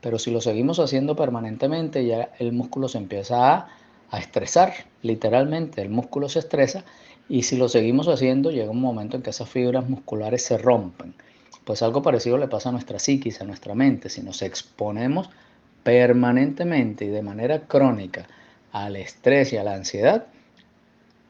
pero 0.00 0.18
si 0.18 0.32
lo 0.32 0.40
seguimos 0.40 0.80
haciendo 0.80 1.14
permanentemente, 1.14 2.04
ya 2.04 2.32
el 2.40 2.52
músculo 2.52 2.88
se 2.88 2.98
empieza 2.98 3.54
a, 3.54 3.68
a 4.10 4.18
estresar, 4.18 4.72
literalmente, 5.02 5.80
el 5.80 5.90
músculo 5.90 6.28
se 6.28 6.40
estresa 6.40 6.84
y 7.28 7.44
si 7.44 7.56
lo 7.56 7.68
seguimos 7.68 8.08
haciendo, 8.08 8.50
llega 8.50 8.70
un 8.70 8.80
momento 8.80 9.16
en 9.16 9.22
que 9.22 9.30
esas 9.30 9.48
fibras 9.48 9.88
musculares 9.88 10.44
se 10.44 10.58
rompen. 10.58 11.14
Pues 11.64 11.82
algo 11.82 12.02
parecido 12.02 12.38
le 12.38 12.48
pasa 12.48 12.68
a 12.68 12.72
nuestra 12.72 12.98
psiquis, 12.98 13.40
a 13.40 13.44
nuestra 13.44 13.74
mente. 13.74 14.08
Si 14.08 14.22
nos 14.22 14.42
exponemos 14.42 15.30
permanentemente 15.82 17.04
y 17.04 17.08
de 17.08 17.22
manera 17.22 17.60
crónica 17.60 18.26
al 18.72 18.96
estrés 18.96 19.52
y 19.52 19.56
a 19.56 19.64
la 19.64 19.74
ansiedad, 19.74 20.26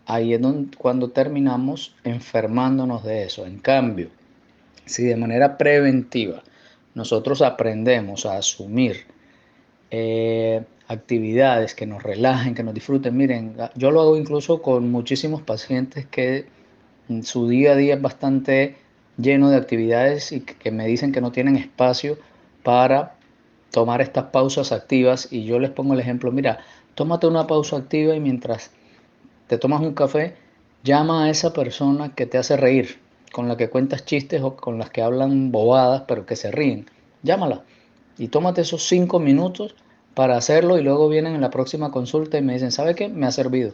ahí 0.06 0.34
es 0.34 0.40
cuando 0.78 1.10
terminamos 1.10 1.94
enfermándonos 2.04 3.04
de 3.04 3.24
eso. 3.24 3.46
En 3.46 3.58
cambio, 3.58 4.08
si 4.84 5.04
de 5.04 5.16
manera 5.16 5.56
preventiva 5.58 6.42
nosotros 6.94 7.42
aprendemos 7.42 8.26
a 8.26 8.36
asumir 8.36 9.06
eh, 9.90 10.62
actividades 10.92 11.74
que 11.74 11.86
nos 11.86 12.02
relajen, 12.02 12.54
que 12.54 12.62
nos 12.62 12.74
disfruten. 12.74 13.16
Miren, 13.16 13.56
yo 13.74 13.90
lo 13.90 14.00
hago 14.02 14.16
incluso 14.16 14.62
con 14.62 14.90
muchísimos 14.90 15.42
pacientes 15.42 16.06
que 16.06 16.46
su 17.22 17.48
día 17.48 17.72
a 17.72 17.76
día 17.76 17.94
es 17.94 18.02
bastante 18.02 18.76
lleno 19.16 19.50
de 19.50 19.56
actividades 19.56 20.32
y 20.32 20.40
que 20.40 20.70
me 20.70 20.86
dicen 20.86 21.12
que 21.12 21.20
no 21.20 21.32
tienen 21.32 21.56
espacio 21.56 22.18
para 22.62 23.16
tomar 23.70 24.00
estas 24.00 24.24
pausas 24.24 24.72
activas 24.72 25.28
y 25.30 25.44
yo 25.44 25.58
les 25.58 25.70
pongo 25.70 25.94
el 25.94 26.00
ejemplo, 26.00 26.30
mira, 26.30 26.60
tómate 26.94 27.26
una 27.26 27.46
pausa 27.46 27.76
activa 27.76 28.14
y 28.14 28.20
mientras 28.20 28.70
te 29.46 29.58
tomas 29.58 29.80
un 29.80 29.94
café, 29.94 30.36
llama 30.84 31.24
a 31.24 31.30
esa 31.30 31.52
persona 31.52 32.14
que 32.14 32.26
te 32.26 32.38
hace 32.38 32.56
reír, 32.56 32.98
con 33.32 33.48
la 33.48 33.56
que 33.56 33.70
cuentas 33.70 34.04
chistes 34.04 34.42
o 34.42 34.56
con 34.56 34.78
las 34.78 34.90
que 34.90 35.02
hablan 35.02 35.52
bobadas, 35.52 36.04
pero 36.06 36.26
que 36.26 36.36
se 36.36 36.50
ríen. 36.50 36.86
Llámala 37.22 37.64
y 38.18 38.28
tómate 38.28 38.60
esos 38.60 38.82
cinco 38.86 39.18
minutos 39.18 39.74
para 40.14 40.36
hacerlo 40.36 40.78
y 40.78 40.82
luego 40.82 41.08
vienen 41.08 41.34
en 41.34 41.40
la 41.40 41.50
próxima 41.50 41.90
consulta 41.90 42.38
y 42.38 42.42
me 42.42 42.54
dicen, 42.54 42.72
¿sabe 42.72 42.94
qué? 42.94 43.08
Me 43.08 43.26
ha 43.26 43.32
servido. 43.32 43.72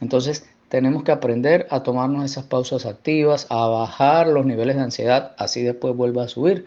Entonces 0.00 0.48
tenemos 0.68 1.02
que 1.02 1.12
aprender 1.12 1.66
a 1.70 1.82
tomarnos 1.82 2.24
esas 2.24 2.44
pausas 2.44 2.86
activas, 2.86 3.46
a 3.50 3.66
bajar 3.66 4.28
los 4.28 4.46
niveles 4.46 4.76
de 4.76 4.82
ansiedad, 4.82 5.34
así 5.38 5.62
después 5.62 5.96
vuelva 5.96 6.24
a 6.24 6.28
subir, 6.28 6.66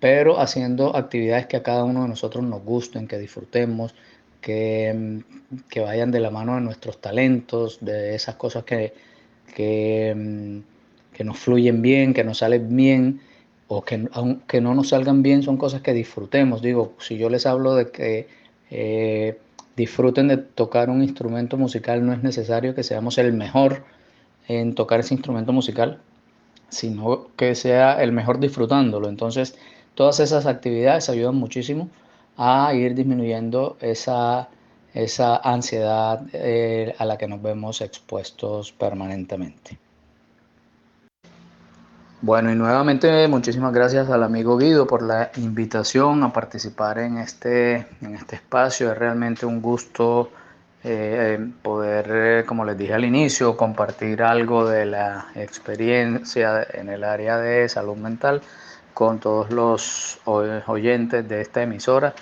pero 0.00 0.40
haciendo 0.40 0.96
actividades 0.96 1.46
que 1.46 1.56
a 1.56 1.62
cada 1.62 1.84
uno 1.84 2.02
de 2.02 2.08
nosotros 2.08 2.44
nos 2.44 2.62
gusten, 2.64 3.06
que 3.08 3.18
disfrutemos, 3.18 3.94
que, 4.40 5.22
que 5.68 5.80
vayan 5.80 6.10
de 6.10 6.20
la 6.20 6.30
mano 6.30 6.54
de 6.54 6.60
nuestros 6.60 7.00
talentos, 7.00 7.78
de 7.80 8.14
esas 8.14 8.36
cosas 8.36 8.64
que, 8.64 8.94
que, 9.54 10.62
que 11.12 11.24
nos 11.24 11.38
fluyen 11.38 11.82
bien, 11.82 12.14
que 12.14 12.24
nos 12.24 12.38
salen 12.38 12.74
bien 12.74 13.20
o 13.68 13.82
que 13.82 14.08
aunque 14.12 14.60
no 14.60 14.74
nos 14.74 14.90
salgan 14.90 15.22
bien 15.22 15.42
son 15.42 15.56
cosas 15.56 15.82
que 15.82 15.92
disfrutemos. 15.92 16.62
Digo, 16.62 16.94
si 16.98 17.18
yo 17.18 17.28
les 17.28 17.46
hablo 17.46 17.74
de 17.74 17.90
que 17.90 18.28
eh, 18.70 19.38
disfruten 19.76 20.28
de 20.28 20.36
tocar 20.38 20.90
un 20.90 21.02
instrumento 21.02 21.56
musical, 21.56 22.04
no 22.06 22.12
es 22.12 22.22
necesario 22.22 22.74
que 22.74 22.82
seamos 22.82 23.18
el 23.18 23.32
mejor 23.32 23.84
en 24.48 24.74
tocar 24.74 25.00
ese 25.00 25.14
instrumento 25.14 25.52
musical, 25.52 26.00
sino 26.68 27.28
que 27.36 27.54
sea 27.54 28.02
el 28.02 28.12
mejor 28.12 28.38
disfrutándolo. 28.40 29.08
Entonces, 29.08 29.58
todas 29.94 30.20
esas 30.20 30.46
actividades 30.46 31.08
ayudan 31.10 31.36
muchísimo 31.36 31.88
a 32.36 32.72
ir 32.74 32.94
disminuyendo 32.94 33.76
esa, 33.80 34.48
esa 34.94 35.36
ansiedad 35.36 36.22
eh, 36.32 36.94
a 36.98 37.04
la 37.04 37.18
que 37.18 37.28
nos 37.28 37.42
vemos 37.42 37.80
expuestos 37.80 38.72
permanentemente. 38.72 39.78
Bueno, 42.22 42.50
y 42.50 42.54
nuevamente 42.54 43.28
muchísimas 43.28 43.74
gracias 43.74 44.08
al 44.08 44.22
amigo 44.22 44.56
Guido 44.56 44.86
por 44.86 45.02
la 45.02 45.30
invitación 45.36 46.22
a 46.22 46.32
participar 46.32 46.98
en 46.98 47.18
este, 47.18 47.86
en 48.00 48.14
este 48.14 48.36
espacio. 48.36 48.90
Es 48.90 48.98
realmente 48.98 49.44
un 49.44 49.60
gusto 49.60 50.30
eh, 50.82 51.38
poder, 51.62 52.06
eh, 52.10 52.44
como 52.46 52.64
les 52.64 52.78
dije 52.78 52.94
al 52.94 53.04
inicio, 53.04 53.54
compartir 53.56 54.22
algo 54.22 54.66
de 54.66 54.86
la 54.86 55.26
experiencia 55.34 56.66
en 56.72 56.88
el 56.88 57.04
área 57.04 57.36
de 57.38 57.68
salud 57.68 57.96
mental 57.96 58.40
con 58.94 59.18
todos 59.20 59.50
los 59.50 60.18
oyentes 60.24 61.28
de 61.28 61.42
esta 61.42 61.62
emisora. 61.62 62.14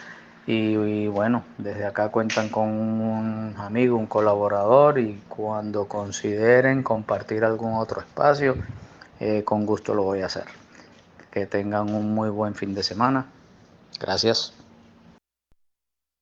Y, 0.47 1.07
bueno, 1.07 1.45
desde 1.57 1.87
acá 1.87 2.09
cuentan 2.09 2.49
con 2.49 2.69
un 2.69 3.55
amigo, 3.59 3.97
un 3.97 4.07
colaborador 4.07 4.99
y 4.99 5.23
cuando 5.29 5.87
consideren 5.87 6.83
compartir 6.83 7.45
algún 7.45 7.75
otro 7.75 8.01
espacio, 8.01 8.57
eh, 9.25 9.43
con 9.43 9.65
gusto 9.65 9.95
lo 9.95 10.03
voy 10.03 10.21
a 10.21 10.27
hacer. 10.27 10.45
Que 11.31 11.47
tengan 11.47 11.95
un 11.95 12.15
muy 12.15 12.29
buen 12.29 12.55
fin 12.55 12.75
de 12.75 12.83
semana. 12.83 13.25
Gracias. 13.99 14.53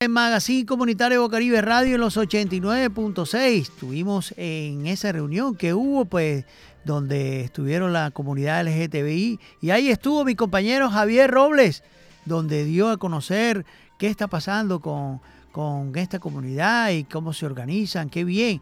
En 0.01 0.13
Magazine 0.13 0.65
Comunitario 0.65 1.21
Bocaribe 1.21 1.61
Radio 1.63 1.97
en 1.97 2.01
los 2.01 2.17
89.6 2.17 3.61
estuvimos 3.61 4.33
en 4.37 4.87
esa 4.87 5.11
reunión 5.11 5.57
que 5.57 5.75
hubo 5.75 6.05
pues 6.05 6.45
donde 6.85 7.41
estuvieron 7.41 7.93
la 7.93 8.13
comunidad 8.13 8.65
LGTBI 8.67 9.39
y 9.61 9.71
ahí 9.71 9.89
estuvo 9.89 10.25
mi 10.25 10.35
compañero 10.35 10.91
Javier 10.91 11.31
Robles 11.31 11.85
donde 12.25 12.65
dio 12.65 12.91
a 12.91 12.99
conocer 12.99 13.65
qué 13.99 14.09
está 14.09 14.27
pasando 14.27 14.81
con, 14.81 15.21
con 15.53 15.97
esta 15.97 16.19
comunidad 16.19 16.91
y 16.91 17.05
cómo 17.05 17.33
se 17.33 17.47
organizan, 17.47 18.11
qué 18.11 18.25
bien. 18.25 18.61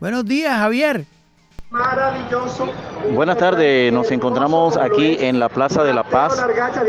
Buenos 0.00 0.24
días 0.24 0.56
Javier. 0.58 1.06
Buenas 3.12 3.38
tardes, 3.38 3.92
nos 3.92 4.12
encontramos 4.12 4.76
aquí 4.76 5.16
en 5.18 5.40
la 5.40 5.48
Plaza 5.48 5.82
de 5.82 5.92
la 5.92 6.04
Paz. 6.04 6.40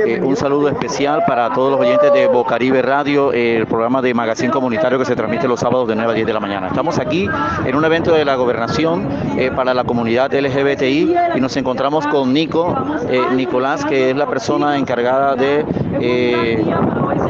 Eh, 0.06 0.22
un 0.22 0.36
saludo 0.36 0.70
especial 0.70 1.24
para 1.26 1.52
todos 1.52 1.72
los 1.72 1.80
oyentes 1.80 2.14
de 2.14 2.28
Bocaribe 2.28 2.84
Radio, 2.84 3.34
el 3.34 3.66
programa 3.66 4.04
de 4.04 4.14
magazine 4.14 4.52
comunitario 4.52 5.00
que 5.00 5.06
se 5.06 5.16
transmite 5.16 5.48
los 5.48 5.62
sábados 5.62 5.88
de 5.88 5.96
9 5.96 6.12
a 6.12 6.16
10 6.16 6.28
de 6.28 6.34
la 6.34 6.40
mañana. 6.40 6.68
Estamos 6.68 7.00
aquí 7.00 7.28
en 7.66 7.76
un 7.76 7.86
evento 7.86 8.14
de 8.14 8.24
la 8.24 8.36
gobernación 8.36 9.08
eh, 9.38 9.50
para 9.50 9.74
la 9.74 9.84
comunidad 9.84 10.32
LGBTI 10.32 11.16
y 11.36 11.42
nos 11.42 11.58
encontramos 11.58 12.06
con 12.06 12.32
Nico, 12.32 12.76
eh, 13.10 13.20
Nicolás, 13.36 13.84
que 13.84 14.12
es 14.12 14.16
la 14.16 14.28
persona 14.28 14.78
encargada 14.78 15.36
de 15.36 15.66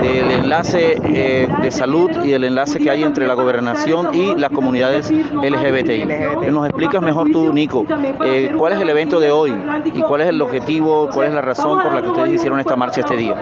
del 0.02 0.32
enlace 0.32 1.00
de 1.00 1.72
salud 1.72 2.12
y 2.24 2.34
el 2.34 2.44
enlace 2.44 2.80
que 2.80 2.92
hay 2.92 3.04
entre 3.04 3.26
la 3.26 3.34
gobernación 3.34 4.14
y 4.14 4.36
las 4.36 4.52
comunidades 4.52 5.10
LGBTI. 5.10 6.52
¿Nos 6.52 6.68
explicas 6.68 7.02
mejor 7.02 7.32
Nico, 7.54 7.86
eh, 8.24 8.54
¿cuál 8.58 8.74
es 8.74 8.82
el 8.82 8.90
evento 8.90 9.20
de 9.20 9.32
hoy 9.32 9.56
y 9.86 10.02
cuál 10.02 10.22
es 10.22 10.30
el 10.30 10.42
objetivo, 10.42 11.10
cuál 11.14 11.28
es 11.28 11.34
la 11.34 11.42
razón 11.42 11.82
por 11.82 11.94
la 11.94 12.02
que 12.02 12.08
ustedes 12.10 12.34
hicieron 12.34 12.60
esta 12.60 12.76
marcha 12.76 13.02
este 13.02 13.16
día? 13.16 13.36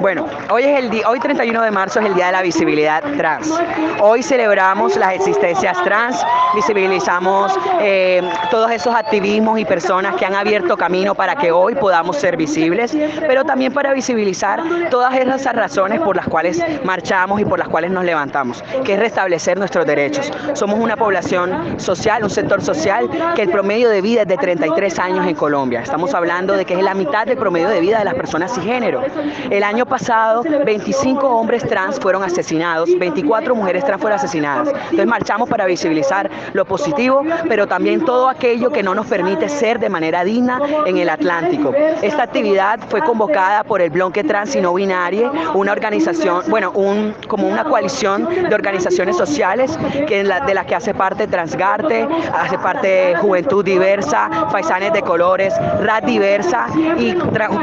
Bueno, 0.00 0.26
hoy 0.50 0.64
es 0.64 0.78
el 0.78 0.90
día, 0.90 1.08
hoy 1.08 1.18
31 1.20 1.62
de 1.62 1.70
marzo 1.70 2.00
es 2.00 2.06
el 2.06 2.14
día 2.14 2.26
de 2.26 2.32
la 2.32 2.42
visibilidad 2.42 3.02
trans. 3.16 3.52
Hoy 4.00 4.22
celebramos 4.22 4.96
las 4.96 5.14
existencias 5.14 5.82
trans, 5.84 6.24
visibilizamos 6.54 7.52
eh, 7.80 8.22
todos 8.50 8.70
esos 8.70 8.94
activismos 8.94 9.58
y 9.58 9.64
personas 9.64 10.16
que 10.16 10.24
han 10.24 10.34
abierto 10.34 10.76
camino 10.76 11.14
para 11.14 11.36
que 11.36 11.52
hoy 11.52 11.74
podamos 11.74 12.16
ser 12.16 12.36
visibles, 12.36 12.96
pero 13.20 13.44
también 13.44 13.72
para 13.72 13.92
visibilizar 13.92 14.62
todas 14.90 15.14
esas 15.14 15.54
razones 15.54 16.00
por 16.00 16.16
las 16.16 16.26
cuales 16.26 16.62
marchamos 16.84 17.40
y 17.40 17.44
por 17.44 17.58
las 17.58 17.68
cuales 17.68 17.90
nos 17.90 18.04
levantamos, 18.04 18.62
que 18.84 18.94
es 18.94 19.00
restablecer 19.00 19.58
nuestros 19.58 19.86
derechos. 19.86 20.30
Somos 20.54 20.78
una 20.78 20.96
población 20.96 21.80
social, 21.80 22.24
un 22.24 22.30
sector 22.30 22.62
social 22.62 23.08
que 23.34 23.42
el 23.42 23.50
promedio 23.50 23.88
de 23.88 24.00
vida 24.00 24.22
es 24.22 24.28
de 24.28 24.36
33 24.36 24.98
años 24.98 25.26
en 25.26 25.34
Colombia. 25.34 25.80
Estamos 25.80 26.14
hablando 26.14 26.54
de 26.54 26.64
que 26.64 26.74
es 26.74 26.82
la 26.82 26.94
mitad 26.94 27.26
del 27.26 27.36
promedio 27.36 27.68
de 27.68 27.80
vida 27.80 27.98
de 27.98 28.04
las 28.04 28.14
personas 28.14 28.52
sin 28.52 28.64
género. 28.64 29.02
El 29.50 29.62
año 29.62 29.86
pasado, 29.86 30.42
25 30.42 31.26
hombres 31.26 31.66
trans 31.66 31.98
fueron 31.98 32.22
asesinados, 32.22 32.90
24 32.98 33.54
mujeres 33.54 33.84
trans 33.84 34.00
fueron 34.00 34.18
asesinadas. 34.18 34.68
Entonces 34.68 35.06
marchamos 35.06 35.48
para 35.48 35.66
visibilizar 35.66 36.30
lo 36.52 36.64
positivo, 36.64 37.22
pero 37.48 37.66
también 37.66 38.04
todo 38.04 38.28
aquello 38.28 38.70
que 38.70 38.82
no 38.82 38.94
nos 38.94 39.06
permite 39.06 39.48
ser 39.48 39.78
de 39.78 39.88
manera 39.88 40.24
digna 40.24 40.60
en 40.86 40.98
el 40.98 41.08
Atlántico. 41.08 41.72
Esta 42.02 42.22
actividad 42.22 42.80
fue 42.88 43.00
convocada 43.00 43.64
por 43.64 43.80
el 43.80 43.90
Bloque 43.90 44.24
Trans 44.24 44.54
y 44.56 44.60
No 44.60 44.74
Binario, 44.74 45.32
una 45.54 45.72
organización, 45.72 46.42
bueno, 46.48 46.70
un, 46.72 47.14
como 47.28 47.48
una 47.48 47.64
coalición 47.64 48.28
de 48.48 48.54
organizaciones 48.54 49.16
sociales 49.16 49.78
que 50.06 50.22
de 50.22 50.54
las 50.54 50.66
que 50.66 50.74
hace 50.74 50.94
parte 50.94 51.26
Transgarte, 51.26 52.06
hace 52.32 52.58
parte 52.58 53.14
Juventud 53.22 53.64
Diversa, 53.64 54.48
Faisanes 54.50 54.92
de 54.92 55.02
Colores, 55.02 55.54
RAT 55.80 56.04
Diversa 56.04 56.66
y 56.98 57.14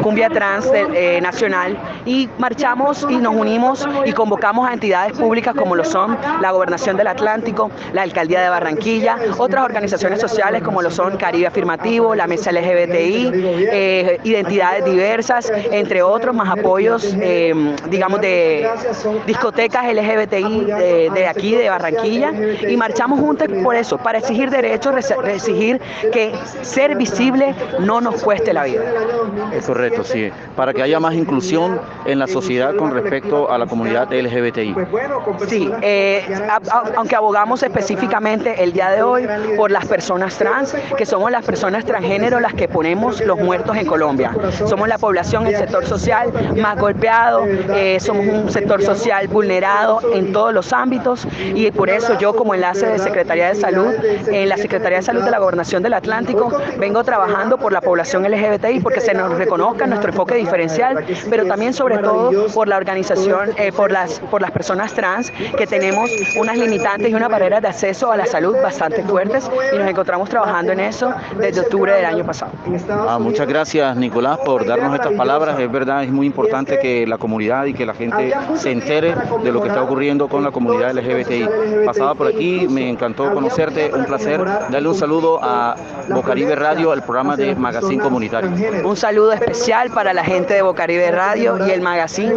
Cumbia 0.02 0.30
Trans 0.30 0.66
eh, 0.74 1.20
Nacional. 1.22 1.78
Y 2.06 2.30
marchamos 2.38 3.06
y 3.10 3.18
nos 3.18 3.36
unimos 3.36 3.88
y 4.06 4.14
convocamos 4.14 4.68
a 4.68 4.74
entidades 4.74 5.18
públicas 5.18 5.54
como 5.54 5.76
lo 5.76 5.84
son 5.84 6.18
la 6.42 6.52
Gobernación 6.52 6.96
del 6.96 7.08
Atlántico, 7.08 7.70
la 7.94 8.04
Alcaldía 8.04 8.42
de 8.42 8.50
Barranquilla, 8.50 9.18
otras 9.38 9.66
organizaciones 9.66 10.22
sociales 10.22 10.64
como 10.64 10.82
lo 10.82 10.90
son 10.90 11.18
Caribe 11.18 11.48
Afirmativo, 11.48 12.16
la 12.16 12.26
Mesa 12.26 12.52
LGBTI, 12.52 13.32
eh, 13.34 14.20
identidades 14.24 14.86
diversas, 14.86 15.52
entre 15.72 16.02
otros, 16.02 16.34
más 16.34 16.58
apoyos, 16.58 17.14
eh, 17.20 17.76
digamos, 17.90 18.22
de 18.22 18.70
discotecas 19.28 19.86
LGBTI 19.94 20.66
de, 20.66 21.10
de 21.14 21.28
aquí, 21.28 21.56
de 21.56 21.70
Barranquilla. 21.70 22.32
Y 22.68 22.78
marchamos 22.78 23.20
juntos 23.20 23.48
por 23.64 23.76
eso, 23.76 23.98
para 23.98 24.20
exigir 24.20 24.50
derechos, 24.50 24.96
exigir 25.50 25.82
que 26.12 26.34
ser 26.62 26.96
visible 26.96 27.56
no 27.80 28.02
nos 28.02 28.22
cueste 28.24 28.54
la 28.54 28.64
vida. 28.64 28.82
Es 29.54 29.66
correcto, 29.66 30.04
sí. 30.04 30.32
Para 30.56 30.74
que 30.74 30.82
haya 30.82 31.00
más 31.00 31.14
inclusión 31.14 31.80
en 32.06 32.20
la 32.20 32.28
sociedad 32.28 32.76
con 32.76 32.94
respecto 32.94 33.52
a 33.52 33.58
la 33.58 33.66
comunidad 33.66 34.12
LGBTI. 34.12 34.76
Sí, 35.48 35.72
eh, 35.82 36.26
aunque 36.96 37.16
abogamos 37.16 37.64
específicamente 37.64 38.64
el 38.64 38.74
día 38.74 38.90
de 38.90 39.02
hoy 39.02 39.28
por 39.56 39.72
las 39.72 39.86
personas 39.86 40.38
trans, 40.38 40.76
que 40.98 41.06
somos 41.06 41.32
las 41.32 41.46
personas 41.46 41.86
transgénero 41.86 42.40
las 42.40 42.54
que 42.54 42.68
ponemos 42.68 43.22
los 43.22 43.40
muertos 43.40 43.76
en 43.78 43.86
Colombia. 43.86 44.32
Somos 44.68 44.88
la 44.88 44.98
población, 44.98 45.48
el 45.48 45.56
sector 45.56 45.86
social 45.86 46.32
más 46.58 46.78
golpeado, 46.78 47.46
eh, 47.46 48.00
somos 48.00 48.26
un 48.28 48.52
sector 48.52 48.82
social 48.82 49.28
vulnerado 49.28 50.02
en 50.14 50.32
todos 50.32 50.54
los 50.54 50.74
ámbitos 50.74 51.28
y 51.54 51.72
por 51.72 51.90
eso 51.90 52.18
yo 52.20 52.36
como 52.36 52.54
enlace 52.54 52.86
de 52.86 53.00
Secretaría 53.00 53.50
de 53.50 53.56
Salud, 53.56 53.94
en 54.28 54.50
la 54.50 54.58
Secretaría 54.58 55.00
de 55.00 55.04
Salud 55.04 55.24
de 55.24 55.32
la 55.32 55.39
Gobernación 55.40 55.84
del 55.84 55.94
Atlántico, 55.94 56.52
vengo 56.78 57.04
trabajando 57.04 57.58
por 57.58 57.72
la 57.72 57.82
población 57.82 58.24
LGBTI 58.24 58.80
porque 58.82 59.02
se 59.02 59.14
nos 59.14 59.38
reconozca 59.38 59.88
nuestro 59.88 60.12
enfoque 60.12 60.36
diferencial, 60.36 61.06
pero 61.30 61.46
también 61.46 61.74
sobre 61.74 61.98
todo 62.00 62.48
por 62.54 62.68
la 62.68 62.78
organización, 62.78 63.52
eh, 63.58 63.72
por, 63.72 63.92
las, 63.92 64.20
por 64.20 64.42
las 64.42 64.52
personas 64.52 64.94
trans, 64.94 65.32
que 65.58 65.68
tenemos 65.68 66.10
unas 66.38 66.58
limitantes 66.58 67.10
y 67.10 67.14
unas 67.14 67.30
barreras 67.30 67.62
de 67.62 67.68
acceso 67.68 68.12
a 68.12 68.18
la 68.18 68.26
salud 68.26 68.56
bastante 68.62 69.04
fuertes 69.04 69.50
y 69.74 69.78
nos 69.78 69.88
encontramos 69.88 70.30
trabajando 70.30 70.72
en 70.72 70.80
eso 70.80 71.14
desde 71.38 71.62
octubre 71.62 71.94
del 71.94 72.06
año 72.06 72.26
pasado. 72.26 72.52
Ah, 72.90 73.20
muchas 73.20 73.48
gracias 73.48 73.96
Nicolás 73.96 74.40
por 74.46 74.66
darnos 74.66 74.94
estas 74.96 75.14
palabras. 75.14 75.60
Es 75.60 75.72
verdad, 75.72 76.04
es 76.04 76.12
muy 76.12 76.26
importante 76.26 76.80
que 76.80 77.06
la 77.08 77.18
comunidad 77.18 77.66
y 77.66 77.74
que 77.74 77.86
la 77.86 77.94
gente 77.94 78.34
se 78.56 78.72
entere 78.72 79.16
de 79.44 79.52
lo 79.52 79.62
que 79.62 79.70
está 79.70 79.84
ocurriendo 79.84 80.28
con 80.28 80.44
la 80.44 80.52
comunidad 80.52 80.94
LGBTI. 80.94 81.86
Pasaba 81.86 82.16
por 82.16 82.28
aquí, 82.28 82.68
me 82.70 82.90
encantó 82.90 83.34
conocerte, 83.34 83.92
un 83.94 84.06
placer. 84.06 84.44
Darle 84.44 84.88
un 84.88 84.96
saludo 84.96 85.29
a 85.38 85.76
Bocaribe 86.10 86.56
Radio, 86.56 86.94
el 86.94 87.02
programa 87.02 87.36
de 87.36 87.56
Magazine 87.56 88.02
Comunitario. 88.02 88.50
Un 88.84 88.98
saludo 88.98 89.32
especial 89.34 89.92
para 89.92 90.14
la 90.14 90.24
gente 90.24 90.54
de 90.54 90.62
Bocaribe 90.62 91.12
Radio 91.12 91.68
y 91.68 91.72
el 91.72 91.82
Magazine 91.82 92.34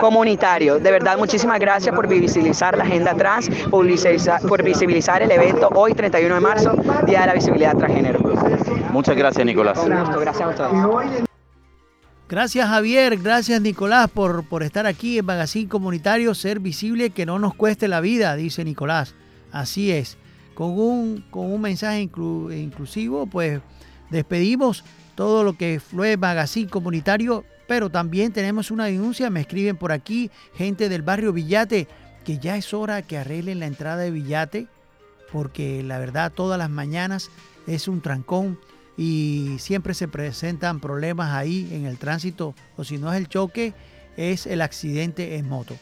Comunitario. 0.00 0.78
De 0.78 0.90
verdad, 0.90 1.18
muchísimas 1.18 1.58
gracias 1.58 1.94
por 1.94 2.06
visibilizar 2.06 2.76
la 2.76 2.84
agenda 2.84 3.14
trans, 3.14 3.48
por 3.70 3.84
visibilizar, 3.86 4.40
por 4.42 4.62
visibilizar 4.62 5.22
el 5.22 5.30
evento 5.30 5.68
hoy, 5.74 5.94
31 5.94 6.34
de 6.34 6.40
marzo, 6.40 6.72
Día 7.06 7.22
de 7.22 7.26
la 7.26 7.34
Visibilidad 7.34 7.76
Transgénero. 7.76 8.20
Muchas 8.92 9.16
gracias, 9.16 9.44
Nicolás. 9.44 9.78
Gracias 9.86 10.40
a 10.40 10.48
ustedes. 10.48 11.24
Gracias 12.28 12.68
Javier, 12.68 13.16
gracias 13.16 13.58
Nicolás 13.62 14.10
por, 14.10 14.46
por 14.46 14.62
estar 14.62 14.84
aquí 14.84 15.18
en 15.18 15.24
Magazine 15.24 15.66
Comunitario, 15.66 16.34
ser 16.34 16.60
visible 16.60 17.08
que 17.08 17.24
no 17.24 17.38
nos 17.38 17.54
cueste 17.54 17.88
la 17.88 18.02
vida, 18.02 18.36
dice 18.36 18.66
Nicolás. 18.66 19.14
Así 19.50 19.90
es 19.90 20.18
con 20.58 20.76
un, 20.76 21.24
con 21.30 21.52
un 21.52 21.60
mensaje 21.60 22.00
inclusivo, 22.00 23.28
pues 23.28 23.60
despedimos 24.10 24.82
todo 25.14 25.44
lo 25.44 25.56
que 25.56 25.78
fue 25.78 26.16
Magazine 26.16 26.68
Comunitario, 26.68 27.44
pero 27.68 27.90
también 27.90 28.32
tenemos 28.32 28.72
una 28.72 28.86
denuncia, 28.86 29.30
me 29.30 29.42
escriben 29.42 29.76
por 29.76 29.92
aquí, 29.92 30.32
gente 30.56 30.88
del 30.88 31.02
barrio 31.02 31.32
Villate, 31.32 31.86
que 32.24 32.38
ya 32.38 32.56
es 32.56 32.74
hora 32.74 33.02
que 33.02 33.18
arreglen 33.18 33.60
la 33.60 33.66
entrada 33.66 33.98
de 33.98 34.10
Villate, 34.10 34.66
porque 35.30 35.84
la 35.84 36.00
verdad 36.00 36.32
todas 36.34 36.58
las 36.58 36.70
mañanas 36.70 37.30
es 37.68 37.86
un 37.86 38.00
trancón 38.00 38.58
y 38.96 39.58
siempre 39.60 39.94
se 39.94 40.08
presentan 40.08 40.80
problemas 40.80 41.34
ahí 41.34 41.68
en 41.70 41.86
el 41.86 41.98
tránsito, 41.98 42.56
o 42.76 42.82
si 42.82 42.98
no 42.98 43.12
es 43.12 43.18
el 43.18 43.28
choque, 43.28 43.74
es 44.16 44.44
el 44.44 44.60
accidente 44.62 45.36
en 45.36 45.48
moto. 45.48 45.76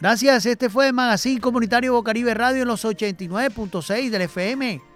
Gracias, 0.00 0.46
este 0.46 0.70
fue 0.70 0.86
el 0.86 0.94
Magazine 0.94 1.40
Comunitario 1.40 1.92
Bocaribe 1.92 2.32
Radio 2.32 2.62
en 2.62 2.68
los 2.68 2.86
89.6 2.86 4.08
del 4.08 4.22
FM. 4.22 4.89